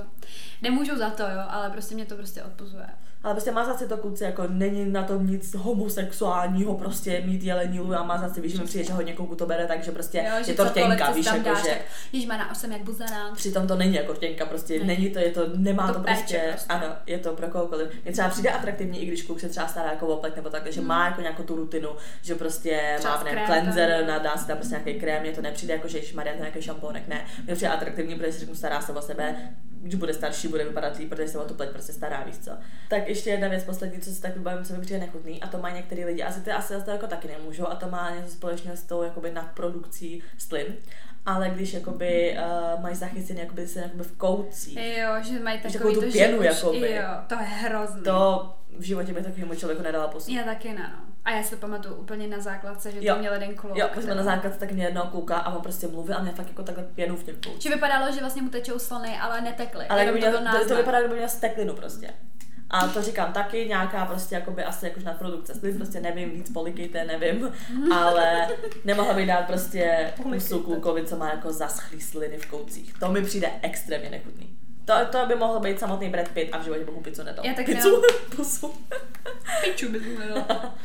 Nemůžu 0.62 0.98
za 0.98 1.10
to, 1.10 1.24
jo, 1.24 1.42
ale 1.50 1.70
prostě 1.70 1.96
mě 1.96 2.06
to 2.06 2.16
prostě 2.16 2.44
odpuzuje. 2.44 2.86
Ale 3.24 3.34
prostě 3.34 3.52
mazat 3.52 3.80
si 3.80 3.88
to 3.88 3.98
kluci, 3.98 4.24
jako 4.24 4.44
není 4.48 4.86
na 4.92 5.04
tom 5.04 5.28
nic 5.28 5.56
homosexuálního, 5.56 6.76
prostě 6.78 7.22
mít 7.26 7.44
jelení 7.44 7.80
a 7.80 8.04
mazat 8.04 8.34
si, 8.34 8.42
víš, 8.42 8.52
že 8.52 8.58
mi 8.62 8.66
přijde, 8.66 8.84
že 8.86 8.94
hodně 8.94 9.14
kouku 9.14 9.36
to 9.36 9.46
bere, 9.46 9.68
takže 9.68 9.91
prostě 9.92 10.18
Jo, 10.30 10.44
že 10.46 10.52
je 10.52 10.56
to 10.58 10.64
rtěnka, 10.64 11.12
víš, 11.12 11.26
jako, 11.26 11.40
dáš, 11.40 11.64
že 11.64 11.70
tak, 11.70 11.78
Jež 12.14 12.26
má 12.26 12.38
na 12.38 12.52
osem 12.52 12.72
jak 12.72 12.82
buzerán. 12.82 13.36
přitom 13.36 13.68
to 13.68 13.76
není 13.76 13.96
jako 13.96 14.14
rtěnka, 14.14 14.46
prostě 14.46 14.80
Ne. 14.80 14.86
není 14.86 15.10
to, 15.10 15.20
je 15.20 15.32
to, 15.32 15.42
nemá 15.56 15.88
To 15.88 15.94
to, 15.94 16.00
prostě, 16.00 16.46
prostě. 16.50 16.68
ano, 16.74 16.86
je 17.08 17.18
to 17.18 17.34
pro 17.36 17.48
kohokoliv. 17.48 17.88
Mně 18.04 18.12
třeba 18.12 18.30
přijde 18.30 18.50
atraktivní, 18.50 19.02
i 19.02 19.06
když 19.06 19.22
kluk 19.24 19.40
se 19.40 19.50
třeba 19.50 19.68
stará 19.68 19.92
jako 19.92 20.08
oplek 20.08 20.36
nebo 20.36 20.50
tak, 20.50 20.72
že 20.72 20.82
má 20.82 21.06
jako 21.06 21.22
nějakou 21.22 21.44
tu 21.44 21.56
rutinu, 21.56 21.90
že 22.22 22.36
prostě 22.36 22.72
Hmm. 22.82 22.98
Třeba 23.00 23.18
má 23.18 23.24
nevím, 23.24 23.40
krémem. 23.46 23.64
cleanser, 23.74 24.06
nadá 24.08 24.38
si 24.38 24.48
tam 24.48 24.58
prostě 24.58 24.76
nějaký 24.76 25.00
krém, 25.00 25.22
mně 25.22 25.32
to 25.32 25.42
nepřijde 25.42 25.74
jako, 25.74 25.88
že 25.88 25.98
když 26.00 26.14
má 26.14 26.24
nějaký 26.24 26.62
šampónek, 26.62 27.08
ne. 27.08 27.26
Mně 27.46 27.56
přijde 27.56 27.72
atraktivní, 27.72 28.16
protože 28.16 28.32
si 28.34 28.40
řeknu, 28.40 28.56
stará 28.56 28.82
se 28.82 28.92
o 28.92 29.02
sebe, 29.02 29.36
když 29.82 29.96
bude 29.96 30.14
starší, 30.14 30.48
bude 30.48 30.64
vypadat 30.64 30.98
líp, 30.98 31.10
protože 31.10 31.28
se 31.28 31.38
o 31.40 31.46
tu 31.48 31.54
pleť 31.54 31.70
prostě 31.70 31.94
stará, 31.94 32.24
víš 32.26 32.38
co. 32.38 32.52
Tak 32.90 33.08
ještě 33.08 33.30
jedna 33.30 33.48
věc 33.48 33.64
poslední, 33.64 34.00
co 34.02 34.10
si 34.12 34.22
tak 34.22 34.34
vybavím, 34.38 34.66
co 34.66 34.74
mi 34.74 34.82
přijde 34.82 35.00
nechutný, 35.00 35.42
a 35.44 35.48
to 35.48 35.58
má 35.58 35.70
některý 35.70 36.06
lidi, 36.06 36.24
asi 36.24 36.42
ty 36.42 36.52
asi 36.52 36.74
to 36.86 36.92
jako 36.92 37.08
taky 37.08 37.28
nemůžou, 37.28 37.68
a 37.68 37.76
to 37.76 37.90
má 37.90 38.12
něco 38.16 38.32
společného 38.32 38.78
s 38.78 38.84
tou 38.84 39.04
jakoby 39.04 39.32
nadprodukcí 39.82 40.24
slin. 40.38 40.66
Ale 41.26 41.50
když 41.50 41.74
jakoby 41.74 42.38
uh, 42.76 42.82
mají 42.82 42.96
zachycený 42.96 43.40
jakoby 43.40 43.68
se 43.68 43.80
jakoby 43.80 44.04
v 44.04 44.12
koutcích, 44.18 44.78
Jo, 44.78 45.10
že 45.22 45.40
mají 45.40 45.58
takový 45.60 45.74
takovou 45.74 45.94
tu 45.94 46.02
to, 46.02 46.12
pěnu, 46.12 46.42
že 46.42 46.48
jakoby. 46.48 46.92
jo, 46.96 47.04
to 47.28 47.34
je 47.36 47.42
hrozný. 47.42 48.04
to 48.04 48.54
v 48.78 48.82
životě 48.84 49.14
by 49.14 49.22
takovému 49.24 49.56
člověku 49.56 49.84
nedala 49.84 50.08
posun. 50.08 50.36
Já 50.36 50.44
taky 50.44 50.74
ne, 50.74 50.92
no. 50.98 51.04
A 51.26 51.32
já 51.32 51.44
si 51.44 51.50
to 51.50 51.58
pamatuju 51.58 51.96
úplně 51.96 52.28
na 52.28 52.40
základce, 52.40 52.92
že 52.92 52.98
Jo. 53.02 53.14
to 53.14 53.20
měl 53.20 53.34
jeden 53.34 53.56
kluk. 53.56 53.78
Jo, 53.78 53.90
my 53.96 54.04
jsme 54.04 54.16
na 54.16 54.24
základce 54.24 54.60
tak 54.60 54.72
mě 54.72 54.84
jednoho 54.86 55.08
kluka 55.12 55.38
a 55.38 55.56
on 55.56 55.62
prostě 55.62 55.88
mluvil 55.88 56.16
a 56.18 56.22
mě 56.22 56.32
fakt 56.32 56.48
jako 56.48 56.64
takhle 56.64 56.84
pěnu 56.84 57.16
v 57.16 57.24
těch 57.24 57.36
koutcích. 57.36 57.62
Že 57.62 57.70
vypadalo, 57.70 58.12
že 58.12 58.20
vlastně 58.20 58.42
mu 58.42 58.50
tečou 58.50 58.80
slony, 58.80 59.18
ale 59.22 59.42
netekly. 59.42 59.86
Ale 59.86 60.06
to 60.06 60.12
to, 60.60 60.68
to 60.68 60.76
vypadá, 60.76 61.00
kdyby 61.00 61.16
měl 61.16 61.30
steklinu 61.30 61.74
prostě. 61.74 62.10
A 62.72 62.88
to 62.88 63.02
říkám 63.02 63.34
taky, 63.34 63.66
nějaká 63.68 64.06
prostě 64.06 64.36
jakoby 64.36 64.64
asi 64.64 64.86
jakož 64.86 65.04
na 65.04 65.14
produkce 65.14 65.56
slin, 65.56 65.78
prostě 65.78 66.00
nevím, 66.02 66.30
víc 66.30 66.52
polikejte, 66.52 67.04
nevím, 67.04 67.52
ale 67.96 68.48
nemohla 68.86 69.14
bych 69.14 69.28
dát 69.28 69.48
prostě 69.48 70.14
pusu 70.16 70.24
Polikejte. 70.24 70.64
klukovi, 70.66 71.06
co 71.06 71.18
má 71.18 71.30
jako 71.30 71.54
zaschlý 71.54 72.02
sliny 72.02 72.38
v 72.38 72.46
koutcích. 72.46 72.94
To 73.00 73.12
mi 73.12 73.22
přijde 73.22 73.52
extrémně 73.62 74.10
nechutný. 74.10 74.58
To, 74.86 74.94
to 75.12 75.26
by 75.26 75.36
mohl 75.36 75.60
být 75.60 75.80
samotný 75.80 76.10
Brad 76.10 76.30
Pitt 76.30 76.54
a 76.54 76.58
v 76.58 76.64
životě 76.64 76.86
pokud 76.86 77.04
pizzu 77.04 77.24
nedal. 77.24 77.46
Já 77.46 77.54
taky 77.54 77.76
Pizzu? 77.76 78.02
Pusu. 78.36 78.74
Piču 79.64 79.90
bys 79.92 80.02
mu 80.04 80.20
nedala. 80.20 80.76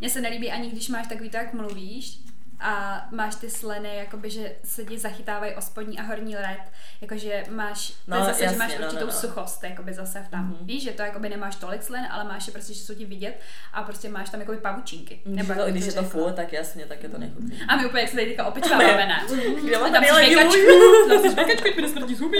Mně 0.00 0.10
se 0.10 0.20
nelíbí 0.20 0.50
ani, 0.50 0.70
když 0.70 0.88
máš 0.88 1.06
takový 1.06 1.30
to, 1.30 1.36
jak 1.36 1.54
mluvíš 1.54 2.18
a 2.64 3.06
máš 3.10 3.34
ty 3.34 3.50
sliny, 3.50 3.96
jakoby, 3.96 4.30
že 4.30 4.52
se 4.64 4.84
ti 4.84 4.98
zachytávají 4.98 5.54
o 5.54 5.60
spodní 5.62 5.98
a 5.98 6.02
horní 6.02 6.36
led, 6.36 6.60
jakože 7.00 7.44
máš, 7.50 7.88
to 7.90 7.94
No, 8.06 8.16
je 8.16 8.24
zase, 8.24 8.44
jasně, 8.44 8.48
že 8.48 8.58
máš 8.58 8.72
no, 8.74 8.80
no, 8.80 8.86
určitou 8.86 9.06
no. 9.06 9.12
suchost, 9.12 9.64
jakoby 9.64 9.94
zase 9.94 10.22
v 10.22 10.28
tam. 10.28 10.44
Mhm. 10.46 10.66
Víš, 10.66 10.82
že 10.82 10.92
to 10.92 11.02
jakoby 11.02 11.28
nemáš 11.28 11.56
tolik 11.56 11.82
slin, 11.82 12.06
ale 12.10 12.24
máš 12.24 12.46
je 12.46 12.52
prostě, 12.52 12.74
že 12.74 12.80
jsou 12.80 12.94
ti 12.94 13.04
vidět 13.04 13.40
a 13.72 13.82
prostě 13.82 14.08
máš 14.08 14.30
tam 14.30 14.40
jakoby 14.40 14.58
pavučinky. 14.58 15.20
Když, 15.24 15.48
jak 15.48 15.58
to, 15.58 15.64
bych 15.64 15.72
když 15.72 15.86
je 15.86 15.92
to 15.92 16.02
řekla. 16.02 16.20
full, 16.20 16.32
tak 16.32 16.52
jasně, 16.52 16.86
tak 16.86 17.02
je 17.02 17.08
to 17.08 17.18
nechutný. 17.18 17.60
A 17.68 17.76
my 17.76 17.86
úplně, 17.86 18.00
jak 18.00 18.10
se 18.10 18.16
tady 18.16 18.26
teďka 18.26 18.46
opečváváme, 18.46 19.06
ne? 19.06 19.22
Kde 19.64 19.78
tam 19.78 19.92
tady 19.92 20.06
žvejkačku, 20.06 21.08
tam 21.08 21.22
si 21.22 21.30
žvejkačku, 21.30 21.68
ať 21.68 21.76
mi 21.76 21.82
nesmrdí 21.82 22.14
zuby. 22.14 22.38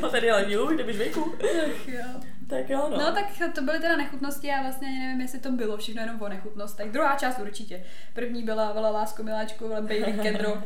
Mám 0.00 0.10
tady 0.10 0.32
ledňu, 0.32 0.66
kde 0.74 0.84
bych 0.84 0.94
žvejku. 0.94 1.34
Tak 2.48 2.70
jo, 2.70 2.88
no. 2.90 2.96
No 2.98 3.12
tak 3.12 3.54
to 3.54 3.62
byly 3.62 3.78
teda 3.80 3.96
nechutnosti 3.96 4.50
a 4.50 4.62
vlastně 4.62 4.88
ani 4.88 4.98
nevím, 4.98 5.20
jestli 5.20 5.38
to 5.38 5.52
bylo 5.52 5.76
všechno 5.76 6.02
jenom 6.02 6.22
o 6.22 6.28
nechutnostech. 6.28 6.90
Druhá 6.90 7.16
část 7.16 7.38
určitě. 7.38 7.84
První 8.14 8.42
byla 8.42 8.72
Vela 8.72 8.90
lásko 8.90 9.22
miláčku, 9.22 9.68
vela 9.68 9.80
baby 9.80 10.14
kedro. 10.22 10.62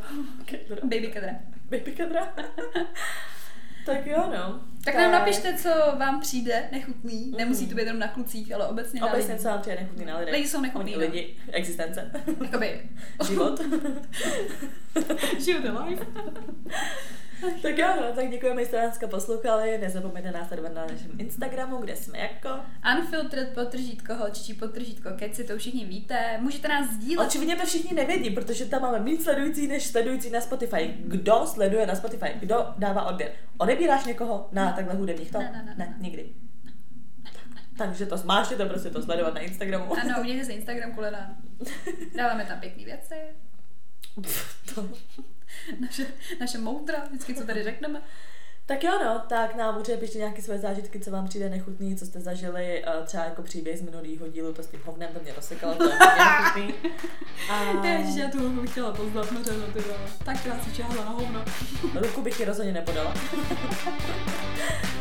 baby 0.83 1.07
kedra. 1.13 1.31
Baby 1.69 1.91
kadra. 1.97 2.33
tak 3.85 4.07
jo, 4.07 4.31
no. 4.37 4.59
Tak 4.85 4.95
nám 4.95 5.11
napište, 5.11 5.53
co 5.57 5.69
vám 5.97 6.19
přijde 6.21 6.63
nechutný. 6.71 7.31
Nemusí 7.37 7.67
to 7.67 7.75
být 7.75 7.81
jenom 7.81 7.99
na 7.99 8.07
klucích, 8.07 8.53
ale 8.55 8.67
obecně 8.67 9.01
na 9.01 9.07
Obecně, 9.07 9.33
lidi. 9.33 9.43
co 9.43 9.49
vám 9.49 9.61
přijde 9.61 9.79
nechutný 9.81 10.05
na 10.05 10.17
lidech. 10.17 10.33
Lidi 10.33 10.47
jsou 10.47 10.61
nechutný, 10.61 10.95
Oni 10.95 11.05
no. 11.07 11.11
lidi, 11.11 11.35
existence, 11.51 12.11
Jakoby, 12.43 12.89
život. 13.27 13.61
život 15.39 15.63
je 15.65 15.71
life. 15.71 16.05
tak 17.61 17.77
jo, 17.77 17.87
no, 18.01 18.15
tak 18.15 18.29
děkujeme, 18.29 18.61
že 18.61 18.67
jste 18.67 18.81
nás 18.81 18.99
poslouchali. 19.09 19.77
Nezapomeňte 19.77 20.31
nás 20.31 20.47
sledovat 20.47 20.73
na 20.73 20.81
našem 20.81 21.11
Instagramu, 21.17 21.77
kde 21.77 21.95
jsme 21.95 22.19
jako. 22.19 22.49
Unfiltered 22.97 23.53
potržítko, 23.53 24.15
holčičí 24.15 24.53
potržítko, 24.53 25.09
keci, 25.15 25.43
to 25.43 25.53
už 25.53 25.61
všichni 25.61 25.85
víte. 25.85 26.37
Můžete 26.39 26.67
nás 26.67 26.89
sdílet. 26.89 27.27
Očividně 27.27 27.55
to 27.55 27.65
všichni 27.65 27.95
nevědí, 27.95 28.29
protože 28.29 28.65
tam 28.65 28.81
máme 28.81 28.99
méně 28.99 29.17
sledující 29.21 29.67
než 29.67 29.83
sledující 29.85 30.29
na 30.29 30.41
Spotify. 30.41 30.93
Kdo 30.99 31.45
sleduje 31.45 31.87
na 31.87 31.95
Spotify? 31.95 32.29
Kdo 32.39 32.73
dává 32.77 33.05
odběr? 33.05 33.31
Odebíráš 33.57 34.05
někoho 34.05 34.49
na 34.51 34.71
takhle 34.71 34.95
hudebních 34.95 35.31
to? 35.31 35.39
Ne, 35.39 35.51
ne, 35.51 35.63
ne, 35.65 35.75
ne. 35.77 35.95
nikdy. 35.99 36.29
Takže 37.77 38.05
to 38.05 38.15
máš 38.25 38.47
to 38.47 38.65
prostě 38.65 38.89
to 38.89 39.01
sledovat 39.01 39.33
na 39.33 39.39
Instagramu. 39.39 39.93
Ano, 39.93 40.15
udělejte 40.21 40.45
si 40.45 40.53
Instagram 40.53 40.91
kvůli 40.91 41.11
nám. 41.11 41.35
Dáváme 42.15 42.45
tam 42.45 42.59
pěkné 42.59 42.85
věci. 42.85 43.15
to. 44.75 44.89
Naše, 45.79 46.05
naše 46.39 46.57
moudra, 46.57 47.05
vždycky 47.05 47.35
co 47.35 47.45
tady 47.45 47.63
řekneme. 47.63 48.01
Tak 48.65 48.83
jo, 48.83 48.91
no, 49.05 49.21
tak 49.27 49.55
nám 49.55 49.77
určitě 49.77 49.97
pište 49.97 50.17
nějaké 50.17 50.41
své 50.41 50.59
zážitky, 50.59 50.99
co 50.99 51.11
vám 51.11 51.27
přijde 51.27 51.49
nechutný, 51.49 51.95
co 51.95 52.05
jste 52.05 52.19
zažili, 52.19 52.83
eh, 52.85 53.05
třeba 53.05 53.23
jako 53.23 53.41
příběh 53.41 53.79
z 53.79 53.81
minulého 53.81 54.27
dílu, 54.27 54.53
to 54.53 54.63
s 54.63 54.67
tím 54.67 54.79
hovnem, 54.85 55.09
to 55.13 55.19
mě 55.23 55.33
rozsekalo, 55.35 55.75
to 55.75 55.89
je 55.89 55.95
nechutný. 55.99 56.73
A 57.49 57.85
Ježiš, 57.85 58.15
já 58.15 58.29
tu 58.29 58.49
bych 58.49 58.71
chtěla 58.71 58.93
poznat 58.93 59.31
na 59.31 59.43
řadu, 59.43 59.61
ty 59.73 59.79
vole. 59.79 59.97
Tak 60.25 60.43
krát 60.43 60.63
si 60.63 60.71
čáhla 60.71 61.05
na 61.05 61.11
hovno. 61.11 61.45
ruku 61.93 62.21
bych 62.21 62.37
ti 62.37 62.45
rozhodně 62.45 62.71
nepodala. 62.71 63.13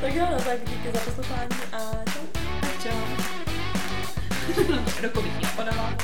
tak 0.01 0.15
jo, 0.15 0.27
no, 0.31 0.45
tak 0.45 0.61
díky 0.65 0.93
za 0.93 1.01
poslouchání 1.01 1.57
a 1.73 1.79
čau. 2.13 2.27
Čau. 2.83 2.99
Ruku 5.03 5.23
bych 5.23 5.41
ji 5.41 5.49
podala. 5.57 5.97